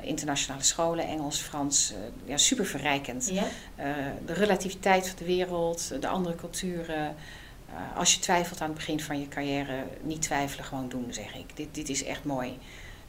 internationale 0.02 0.64
scholen, 0.64 1.08
Engels, 1.08 1.40
Frans. 1.40 1.94
ja, 2.26 2.38
super 2.38 2.66
verrijkend. 2.66 3.30
Ja. 3.32 3.44
De 4.26 4.34
relativiteit 4.34 5.08
van 5.08 5.18
de 5.18 5.26
wereld, 5.26 6.02
de 6.02 6.08
andere 6.08 6.36
culturen. 6.36 7.16
Als 7.96 8.14
je 8.14 8.20
twijfelt 8.20 8.62
aan 8.62 8.68
het 8.68 8.78
begin 8.78 9.00
van 9.00 9.20
je 9.20 9.28
carrière, 9.28 9.84
niet 10.02 10.22
twijfelen, 10.22 10.66
gewoon 10.66 10.90
doen, 10.90 11.08
zeg 11.10 11.36
ik. 11.36 11.56
Dit, 11.56 11.68
dit 11.72 11.90
is 11.90 12.04
echt 12.04 12.24
mooi. 12.24 12.58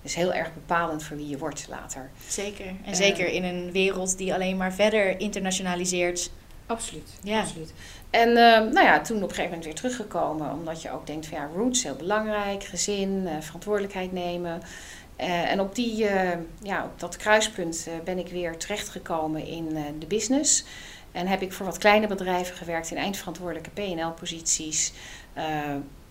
Is 0.02 0.14
heel 0.14 0.32
erg 0.32 0.54
bepalend 0.54 1.02
voor 1.02 1.16
wie 1.16 1.28
je 1.28 1.38
wordt 1.38 1.66
later. 1.68 2.10
Zeker. 2.28 2.66
En 2.66 2.78
Eh, 2.84 2.94
zeker 2.94 3.26
in 3.28 3.44
een 3.44 3.72
wereld 3.72 4.18
die 4.18 4.34
alleen 4.34 4.56
maar 4.56 4.72
verder 4.72 5.20
internationaliseert, 5.20 6.30
Absoluut. 6.66 7.10
Ja. 7.22 7.40
absoluut. 7.40 7.72
En 8.10 8.28
ehm, 8.28 8.72
nou 8.72 8.86
ja, 8.86 9.00
toen 9.00 9.16
op 9.16 9.22
een 9.22 9.28
gegeven 9.28 9.44
moment 9.48 9.64
weer 9.64 9.74
teruggekomen, 9.74 10.52
omdat 10.52 10.82
je 10.82 10.90
ook 10.90 11.06
denkt 11.06 11.26
van 11.26 11.38
ja, 11.38 11.50
roots 11.54 11.82
heel 11.82 11.94
belangrijk, 11.94 12.64
gezin, 12.64 13.26
eh, 13.26 13.40
verantwoordelijkheid 13.40 14.12
nemen. 14.12 14.62
Eh, 15.18 15.50
en 15.50 15.60
op, 15.60 15.74
die, 15.74 16.06
eh, 16.06 16.38
ja, 16.62 16.84
op 16.84 17.00
dat 17.00 17.16
kruispunt 17.16 17.86
eh, 17.88 17.94
ben 18.04 18.18
ik 18.18 18.28
weer 18.28 18.56
terechtgekomen 18.56 19.46
in 19.46 19.68
de 19.98 20.06
business. 20.06 20.64
En 21.12 21.26
heb 21.26 21.42
ik 21.42 21.52
voor 21.52 21.66
wat 21.66 21.78
kleine 21.78 22.06
bedrijven 22.06 22.56
gewerkt 22.56 22.90
in 22.90 22.96
eindverantwoordelijke 22.96 23.70
PL-posities, 23.70 24.92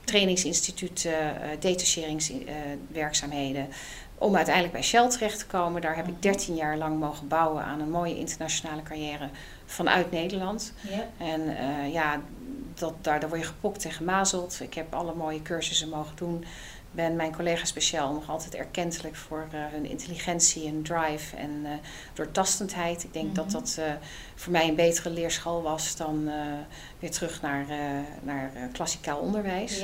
trainingsinstituten, 0.08 1.41
eh 1.41 1.49
detacheringswerkzaamheden. 1.60 3.68
om 4.20 4.36
uiteindelijk 4.36 4.74
bij 4.74 4.84
Shell 4.84 5.10
terecht 5.10 5.39
te 5.39 5.45
komen. 5.45 5.82
Daar 5.82 5.95
heb 5.95 6.08
ik 6.08 6.22
13 6.22 6.55
jaar 6.55 6.78
lang 6.78 6.99
mogen 6.99 7.28
bouwen 7.28 7.64
aan 7.64 7.80
een 7.80 7.89
mooie 7.89 8.18
internationale 8.18 8.84
carrière 8.84 9.30
vanuit 9.66 10.12
Nederland. 10.12 10.74
En 11.18 11.58
eh, 11.58 11.93
ja, 11.93 12.22
dat, 12.74 12.93
daar, 13.01 13.20
daar 13.20 13.30
word 13.30 13.41
je 13.41 13.47
gepokt 13.47 13.86
en 13.86 13.91
gemazeld. 13.91 14.60
Ik 14.62 14.74
heb 14.74 14.93
alle 14.93 15.14
mooie 15.14 15.41
cursussen 15.41 15.89
mogen 15.89 16.16
doen. 16.16 16.45
Ben 16.91 17.15
mijn 17.15 17.35
collega 17.35 17.65
speciaal 17.65 18.13
nog 18.13 18.29
altijd 18.29 18.55
erkentelijk 18.55 19.15
voor 19.15 19.47
eh, 19.51 19.59
hun 19.71 19.85
intelligentie 19.85 20.67
en 20.67 20.83
drive 20.83 21.35
en 21.35 21.61
eh, 21.63 21.71
doortastendheid. 22.13 23.03
Ik 23.03 23.13
denk 23.13 23.25
Mhm. 23.25 23.35
dat 23.35 23.51
dat 23.51 23.75
eh, 23.79 23.85
voor 24.35 24.51
mij 24.51 24.67
een 24.67 24.75
betere 24.75 25.09
leerschool 25.09 25.61
was 25.61 25.95
dan 25.95 26.29
weer 26.99 27.11
terug 27.11 27.41
naar, 27.41 27.65
naar 28.21 28.51
klassikaal 28.71 29.19
onderwijs. 29.19 29.83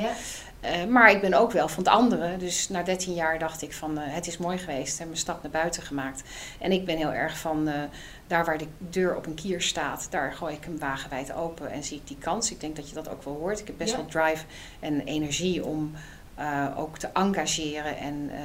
Maar 0.89 1.11
ik 1.11 1.21
ben 1.21 1.33
ook 1.33 1.51
wel 1.51 1.67
van 1.67 1.83
het 1.83 1.93
andere. 1.93 2.37
Dus 2.37 2.69
na 2.69 2.83
13 2.83 3.13
jaar 3.13 3.39
dacht 3.39 3.61
ik 3.61 3.73
van 3.73 3.97
het 3.97 4.27
is 4.27 4.37
mooi 4.37 4.57
geweest. 4.57 4.99
En 4.99 5.05
mijn 5.05 5.17
stap 5.17 5.41
naar 5.43 5.51
buiten 5.51 5.83
gemaakt. 5.83 6.23
En 6.59 6.71
ik 6.71 6.85
ben 6.85 6.97
heel 6.97 7.13
erg 7.13 7.37
van 7.37 7.69
daar 8.27 8.45
waar 8.45 8.57
de 8.57 8.67
deur 8.77 9.15
op 9.15 9.25
een 9.25 9.33
kier 9.33 9.61
staat, 9.61 10.07
daar 10.09 10.33
gooi 10.33 10.55
ik 10.55 10.63
hem 10.63 10.79
wagenwijd 10.79 11.33
open 11.33 11.71
en 11.71 11.83
zie 11.83 11.97
ik 11.97 12.07
die 12.07 12.17
kans. 12.17 12.51
Ik 12.51 12.59
denk 12.59 12.75
dat 12.75 12.89
je 12.89 12.95
dat 12.95 13.09
ook 13.09 13.23
wel 13.23 13.33
hoort. 13.35 13.59
Ik 13.59 13.67
heb 13.67 13.77
best 13.77 13.95
wel 13.95 14.05
drive 14.05 14.45
en 14.79 15.01
energie 15.01 15.65
om 15.65 15.91
eh, 16.35 16.67
ook 16.75 16.97
te 16.97 17.07
engageren 17.07 17.97
en 17.97 18.29
eh, 18.29 18.41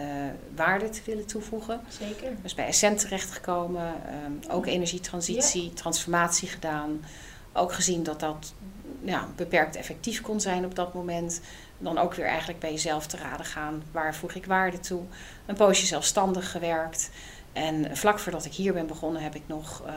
waarde 0.56 0.88
te 0.88 1.00
willen 1.04 1.26
toevoegen. 1.26 1.80
Zeker. 1.88 2.32
Dus 2.42 2.54
bij 2.54 2.66
Essent 2.66 3.00
terechtgekomen, 3.00 3.94
ehm, 4.06 4.52
ook 4.52 4.66
energietransitie, 4.66 5.72
transformatie 5.72 6.48
gedaan. 6.48 7.04
Ook 7.52 7.72
gezien 7.72 8.02
dat 8.02 8.20
dat 8.20 8.54
ja, 9.00 9.28
beperkt 9.36 9.76
effectief 9.76 10.20
kon 10.20 10.40
zijn 10.40 10.64
op 10.64 10.74
dat 10.74 10.94
moment. 10.94 11.40
Dan 11.78 11.98
ook 11.98 12.14
weer 12.14 12.26
eigenlijk 12.26 12.58
bij 12.58 12.70
jezelf 12.72 13.06
te 13.06 13.16
raden 13.16 13.46
gaan. 13.46 13.82
Waar 13.92 14.14
voeg 14.14 14.34
ik 14.34 14.46
waarde 14.46 14.80
toe? 14.80 15.02
Een 15.46 15.54
poosje 15.54 15.86
zelfstandig 15.86 16.50
gewerkt. 16.50 17.10
En 17.52 17.96
vlak 17.96 18.18
voordat 18.18 18.44
ik 18.44 18.52
hier 18.52 18.72
ben 18.72 18.86
begonnen 18.86 19.22
heb 19.22 19.34
ik 19.34 19.42
nog 19.46 19.82
eh, 19.86 19.94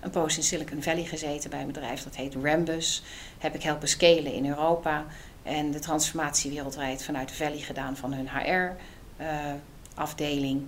een 0.00 0.10
poos 0.10 0.36
in 0.36 0.42
Silicon 0.42 0.82
Valley 0.82 1.04
gezeten 1.04 1.50
bij 1.50 1.60
een 1.60 1.66
bedrijf 1.66 2.02
dat 2.02 2.16
heet 2.16 2.34
Rambus. 2.42 3.02
Heb 3.38 3.54
ik 3.54 3.62
helpen 3.62 3.88
scalen 3.88 4.32
in 4.32 4.48
Europa. 4.48 5.04
En 5.44 5.70
de 5.70 5.78
transformatie 5.78 6.50
wereldwijd 6.50 7.04
vanuit 7.04 7.28
de 7.28 7.34
Valley 7.34 7.58
gedaan 7.58 7.96
van 7.96 8.12
hun 8.12 8.28
HR-afdeling. 9.94 10.66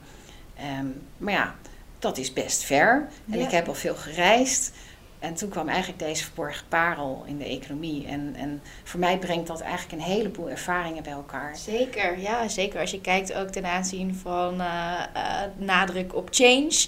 Ehm, 0.56 0.86
maar 1.16 1.32
ja, 1.32 1.54
dat 1.98 2.18
is 2.18 2.32
best 2.32 2.62
ver. 2.62 3.08
En 3.30 3.38
Ja. 3.38 3.44
ik 3.44 3.50
heb 3.50 3.68
al 3.68 3.74
veel 3.74 3.94
gereisd. 3.94 4.72
En 5.18 5.34
toen 5.34 5.48
kwam 5.48 5.68
eigenlijk 5.68 5.98
deze 5.98 6.24
verborgen 6.24 6.68
parel 6.68 7.24
in 7.26 7.38
de 7.38 7.44
economie. 7.44 8.06
En, 8.06 8.34
en 8.38 8.62
voor 8.84 9.00
mij 9.00 9.18
brengt 9.18 9.46
dat 9.46 9.60
eigenlijk 9.60 9.92
een 9.92 10.08
heleboel 10.12 10.50
ervaringen 10.50 11.02
bij 11.02 11.12
elkaar. 11.12 11.56
Zeker, 11.56 12.18
ja, 12.18 12.48
zeker. 12.48 12.80
Als 12.80 12.90
je 12.90 13.00
kijkt 13.00 13.32
ook 13.32 13.48
ten 13.48 13.66
aanzien 13.66 14.14
van 14.14 14.60
eh, 14.60 15.02
eh, 15.12 15.50
nadruk 15.56 16.14
op 16.14 16.28
change, 16.30 16.86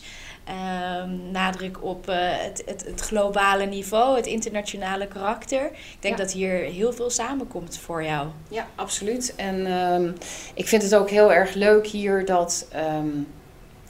ehm, 0.49 1.31
nadruk 1.31 1.85
op 1.85 2.09
eh, 2.09 2.17
het, 2.21 2.63
het, 2.67 2.85
het 2.85 3.01
globale 3.01 3.65
niveau, 3.67 4.17
het 4.17 4.27
internationale 4.27 5.07
karakter. 5.07 5.65
Ik 5.65 5.97
denk 6.01 6.19
Ja. 6.19 6.23
dat 6.25 6.33
hier 6.33 6.53
heel 6.59 6.93
veel 6.93 7.11
samenkomt 7.11 7.79
voor 7.79 8.05
jou. 8.05 8.29
Ja, 8.49 8.67
absoluut. 8.75 9.35
En 9.37 9.67
ehm, 9.67 10.11
ik 10.55 10.69
vind 10.69 10.83
het 10.83 10.95
ook 10.95 11.11
heel 11.11 11.33
erg 11.33 11.55
leuk 11.55 11.87
hier 11.87 12.25
dat 12.25 12.67
ehm, 12.73 13.09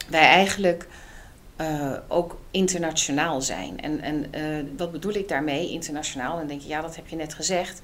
wij 0.09 0.21
eigenlijk 0.27 0.89
eh, 1.57 1.93
ook 2.09 2.39
internationaal 2.51 3.43
zijn. 3.43 3.81
En, 3.81 4.01
en 4.01 4.27
eh, 4.31 4.43
wat 4.77 4.93
bedoel 4.93 5.13
ik 5.15 5.29
daarmee, 5.29 5.71
internationaal? 5.71 6.37
Dan 6.37 6.47
denk 6.47 6.61
je, 6.61 6.69
ja, 6.69 6.81
dat 6.81 6.97
heb 6.97 7.09
je 7.09 7.17
net 7.17 7.35
gezegd. 7.35 7.81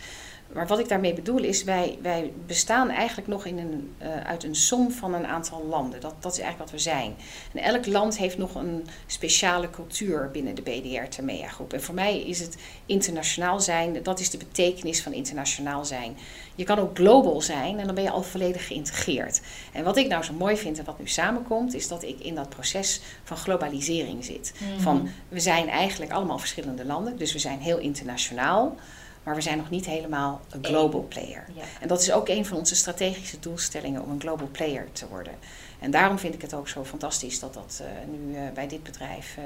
Maar 0.53 0.67
wat 0.67 0.79
ik 0.79 0.89
daarmee 0.89 1.15
bedoel 1.15 1.43
is, 1.43 1.65
wij, 1.65 1.99
wij 2.03 2.33
bestaan 2.47 2.91
eigenlijk 2.91 3.29
nog 3.29 3.45
in 3.45 3.59
een, 3.59 3.95
eh, 3.99 4.21
uit 4.21 4.45
een 4.45 4.55
som 4.55 4.91
van 4.91 5.15
een 5.15 5.27
aantal 5.27 5.67
landen. 5.67 6.01
Dat, 6.01 6.15
dat 6.21 6.33
is 6.33 6.39
eigenlijk 6.39 6.71
wat 6.71 6.81
we 6.81 6.91
zijn. 6.91 7.15
En 7.53 7.63
elk 7.63 7.87
land 7.87 8.19
heeft 8.19 8.39
nog 8.39 8.55
een 8.55 8.87
speciale 9.07 9.71
cultuur 9.71 10.31
binnen 10.31 10.55
de 10.55 10.63
BDR-Termea 10.63 11.49
groep. 11.49 11.73
En 11.73 11.83
voor 11.83 11.95
mij 11.95 12.21
is 12.21 12.41
het 12.41 12.57
internationaal 12.87 13.61
zijn, 13.61 14.03
dat 14.03 14.21
is 14.21 14.31
de 14.31 14.39
betekenis 14.39 15.03
van 15.03 15.13
internationaal 15.13 15.85
zijn. 15.85 16.17
Je 16.55 16.65
kan 16.65 16.79
ook 16.79 16.97
global 16.97 17.41
zijn 17.41 17.79
en 17.79 17.87
dan 17.87 17.95
ben 17.95 18.05
je 18.05 18.11
al 18.11 18.23
volledig 18.23 18.67
geïntegreerd. 18.67 19.41
En 19.73 19.85
wat 19.85 19.97
ik 19.97 20.09
nou 20.09 20.25
zo 20.25 20.33
mooi 20.33 20.57
vind 20.57 20.79
en 20.79 20.85
wat 20.85 20.99
nu 20.99 21.09
samenkomt, 21.09 21.75
is 21.75 21.89
dat 21.89 22.03
ik 22.03 22.21
in 22.21 22.35
dat 22.35 22.49
proces 22.49 23.01
van 23.25 23.37
globalisering 23.37 24.25
zit. 24.25 24.53
Van 24.79 25.09
we 25.29 25.41
zijn 25.41 25.69
eigenlijk 25.69 26.13
allemaal 26.13 26.39
verschillende 26.39 26.85
landen, 26.85 27.17
dus 27.17 27.33
we 27.33 27.39
zijn 27.39 27.61
heel 27.61 27.79
internationaal. 27.79 28.77
Maar 29.25 29.35
we 29.35 29.41
zijn 29.41 29.59
nog 29.59 29.71
niet 29.71 29.87
helemaal 29.87 30.41
een 30.51 30.65
global 30.65 31.07
player. 31.09 31.45
Ja. 31.55 31.63
En 31.81 31.89
dat 31.89 32.01
is 32.01 32.13
ook 32.13 32.29
een 32.29 32.47
van 32.47 32.57
onze 32.59 32.75
strategische 32.75 33.39
doelstellingen 33.39 34.03
om 34.03 34.11
een 34.11 34.21
global 34.21 34.49
player 34.53 34.93
te 34.93 35.09
worden. 35.09 35.35
En 35.81 35.91
daarom 35.91 36.19
vind 36.19 36.35
ik 36.35 36.43
het 36.43 36.55
ook 36.55 36.69
zo 36.69 36.85
fantastisch 36.85 37.41
dat 37.41 37.55
dat 37.55 37.83
eh, 37.83 38.09
nu 38.17 38.37
eh, 38.37 38.43
bij 38.55 38.69
dit 38.69 38.83
bedrijf 38.83 39.37
eh, 39.37 39.45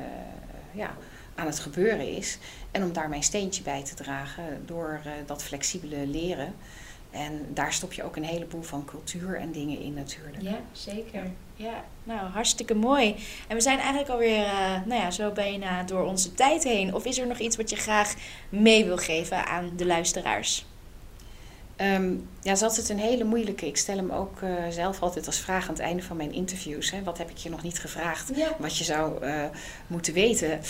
ja, 0.73 0.97
aan 1.35 1.47
het 1.47 1.59
gebeuren 1.59 2.17
is. 2.17 2.39
En 2.71 2.83
om 2.83 2.93
daar 2.93 3.09
mijn 3.09 3.23
steentje 3.23 3.63
bij 3.63 3.85
te 3.85 3.95
dragen 3.95 4.63
door 4.67 5.01
dat 5.27 5.43
flexibele 5.43 6.07
leren. 6.07 6.55
En 7.11 7.47
daar 7.55 7.73
stop 7.73 7.93
je 7.93 8.03
ook 8.03 8.17
een 8.17 8.25
heleboel 8.25 8.63
van 8.63 8.85
cultuur 8.85 9.37
en 9.37 9.53
dingen 9.53 9.81
in 9.81 9.95
natuurlijk. 9.95 10.43
Ja, 10.43 10.61
zeker. 10.73 11.31
Ja, 11.59 11.85
nou 12.05 12.21
hartstikke 12.21 12.75
mooi. 12.75 13.15
En 13.49 13.57
we 13.57 13.63
zijn 13.63 13.79
eigenlijk 13.79 14.09
alweer, 14.09 14.45
eh 14.45 14.85
nou 14.85 15.01
ja, 15.01 15.11
zo 15.11 15.31
bijna 15.31 15.83
door 15.83 16.05
onze 16.05 16.35
tijd 16.35 16.65
heen. 16.65 16.95
Of 16.95 17.05
is 17.05 17.19
er 17.19 17.27
nog 17.27 17.39
iets 17.39 17.57
wat 17.57 17.71
je 17.71 17.77
graag 17.77 18.15
mee 18.49 18.85
wil 18.85 18.97
geven 18.97 19.47
aan 19.47 19.71
de 19.77 19.87
luisteraars? 19.87 20.67
Ehm, 21.77 22.11
ja, 22.13 22.19
dat 22.43 22.57
is 22.57 22.63
altijd 22.63 22.89
een 22.89 22.99
hele 22.99 23.25
moeilijke. 23.25 23.67
Ik 23.67 23.77
stel 23.77 23.97
hem 23.97 24.11
ook 24.11 24.43
eh, 24.43 24.51
zelf 24.71 25.03
altijd 25.03 25.27
als 25.27 25.39
vraag 25.39 25.69
aan 25.69 25.75
het 25.75 25.83
einde 25.83 26.03
van 26.03 26.17
mijn 26.17 26.33
interviews. 26.33 26.91
Hè. 26.91 27.03
Wat 27.03 27.19
heb 27.19 27.31
ik 27.31 27.37
je 27.37 27.51
nog 27.51 27.63
niet 27.63 27.79
gevraagd? 27.79 28.31
Ja. 28.35 28.57
Wat 28.59 28.77
je 28.77 28.85
zou 28.85 29.23
eh, 29.23 29.45
moeten 29.87 30.13
weten. 30.13 30.61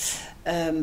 Ehm, 0.43 0.82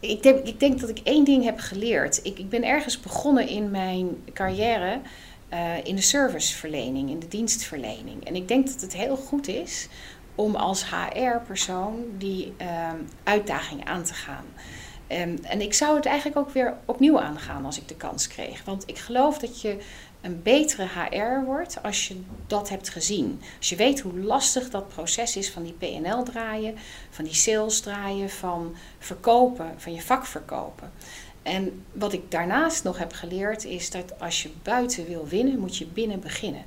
ik, 0.00 0.22
denk, 0.22 0.46
ik 0.46 0.60
denk 0.60 0.80
dat 0.80 0.88
ik 0.88 0.98
één 0.98 1.24
ding 1.24 1.44
heb 1.44 1.58
geleerd. 1.58 2.20
Ik, 2.22 2.38
ik 2.38 2.48
ben 2.48 2.64
ergens 2.64 3.00
begonnen 3.00 3.48
in 3.48 3.70
mijn 3.70 4.24
carrière 4.32 5.00
eh, 5.48 5.84
in 5.84 5.96
de 5.96 6.02
serviceverlening, 6.02 7.10
in 7.10 7.18
de 7.18 7.28
dienstverlening. 7.28 8.24
En 8.24 8.34
ik 8.34 8.48
denk 8.48 8.66
dat 8.66 8.80
het 8.80 8.92
heel 8.92 9.16
goed 9.16 9.48
is 9.48 9.88
om 10.34 10.54
als 10.54 10.84
HR-persoon 10.90 12.04
die 12.18 12.54
ehm, 12.56 12.96
uitdaging 13.24 13.84
aan 13.84 14.04
te 14.04 14.14
gaan. 14.14 14.44
Ehm, 15.06 15.36
en 15.42 15.60
ik 15.60 15.74
zou 15.74 15.96
het 15.96 16.06
eigenlijk 16.06 16.38
ook 16.38 16.50
weer 16.50 16.76
opnieuw 16.84 17.20
aangaan 17.20 17.64
als 17.64 17.78
ik 17.78 17.88
de 17.88 17.96
kans 17.96 18.26
kreeg. 18.26 18.64
Want 18.64 18.82
ik 18.86 18.98
geloof 18.98 19.38
dat 19.38 19.60
je 19.60 19.78
een 20.20 20.42
betere 20.42 20.86
HR 20.86 21.44
wordt 21.44 21.82
als 21.82 22.08
je 22.08 22.20
dat 22.46 22.68
hebt 22.68 22.88
gezien. 22.88 23.40
Als 23.58 23.68
je 23.68 23.76
weet 23.76 24.00
hoe 24.00 24.18
lastig 24.18 24.70
dat 24.70 24.88
proces 24.88 25.36
is 25.36 25.50
van 25.50 25.62
die 25.62 25.72
PNL 25.72 26.22
draaien, 26.22 26.76
van 27.10 27.24
die 27.24 27.34
sales 27.34 27.80
draaien, 27.80 28.30
van 28.30 28.74
verkopen, 28.98 29.74
van 29.76 29.94
je 29.94 30.02
vak 30.02 30.26
verkopen. 30.26 30.92
En 31.44 31.84
wat 31.92 32.12
ik 32.12 32.30
daarnaast 32.30 32.84
nog 32.84 32.98
heb 32.98 33.12
geleerd 33.12 33.64
is 33.64 33.90
dat 33.90 34.20
als 34.20 34.42
je 34.42 34.50
buiten 34.62 35.06
wil 35.06 35.26
winnen, 35.26 35.58
moet 35.58 35.76
je 35.76 35.86
binnen 35.86 36.20
beginnen. 36.20 36.62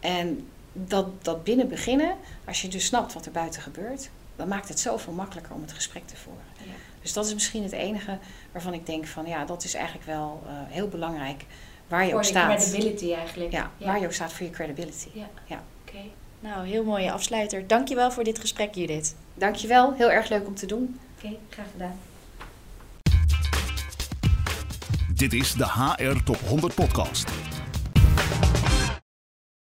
En 0.00 0.46
dat, 0.72 1.24
dat 1.24 1.44
binnen 1.44 1.68
beginnen, 1.68 2.16
als 2.44 2.62
je 2.62 2.68
dus 2.68 2.84
snapt 2.84 3.12
wat 3.12 3.26
er 3.26 3.32
buiten 3.32 3.62
gebeurt, 3.62 4.10
dan 4.36 4.48
maakt 4.48 4.68
het 4.68 4.80
zoveel 4.80 5.12
makkelijker 5.12 5.54
om 5.54 5.60
het 5.62 5.72
gesprek 5.72 6.06
te 6.06 6.16
voeren. 6.16 6.42
Ja. 6.58 6.72
Dus 7.02 7.12
dat 7.12 7.26
is 7.26 7.34
misschien 7.34 7.62
het 7.62 7.72
enige 7.72 8.18
waarvan 8.52 8.72
ik 8.74 8.86
denk 8.86 9.06
van 9.06 9.26
ja, 9.26 9.44
dat 9.44 9.64
is 9.64 9.74
eigenlijk 9.74 10.06
wel 10.06 10.42
eh, 10.46 10.52
heel 10.66 10.88
belangrijk 10.88 11.44
waar 11.88 12.02
je 12.04 12.08
Voor 12.08 12.18
ook 12.18 12.24
je 12.24 12.30
staat. 12.30 12.56
credibility 12.64 13.12
eigenlijk. 13.12 13.52
Ja, 13.52 13.70
Ja. 13.76 13.86
waar 13.86 14.00
je 14.00 14.06
ook 14.06 14.12
staat 14.12 14.32
voor 14.32 14.46
je 14.46 14.52
credibility. 14.52 15.08
Ja. 15.12 15.28
Ja. 15.46 15.62
Oké. 15.86 15.98
Nou, 16.40 16.66
heel 16.66 16.84
mooie 16.84 17.12
afsluiter. 17.12 17.66
Dankjewel 17.66 18.10
voor 18.12 18.24
dit 18.24 18.38
gesprek, 18.38 18.74
Judith. 18.74 19.14
Dankjewel, 19.34 19.92
heel 19.92 20.10
erg 20.10 20.28
leuk 20.28 20.46
om 20.46 20.54
te 20.54 20.66
doen. 20.66 21.00
Oké, 21.18 21.36
graag 21.50 21.66
gedaan. 21.72 21.98
Dit 25.14 25.32
is 25.32 25.52
de 25.52 25.64
HR 25.64 26.22
Top 26.24 26.38
100 26.40 26.74
Podcast. 26.74 27.30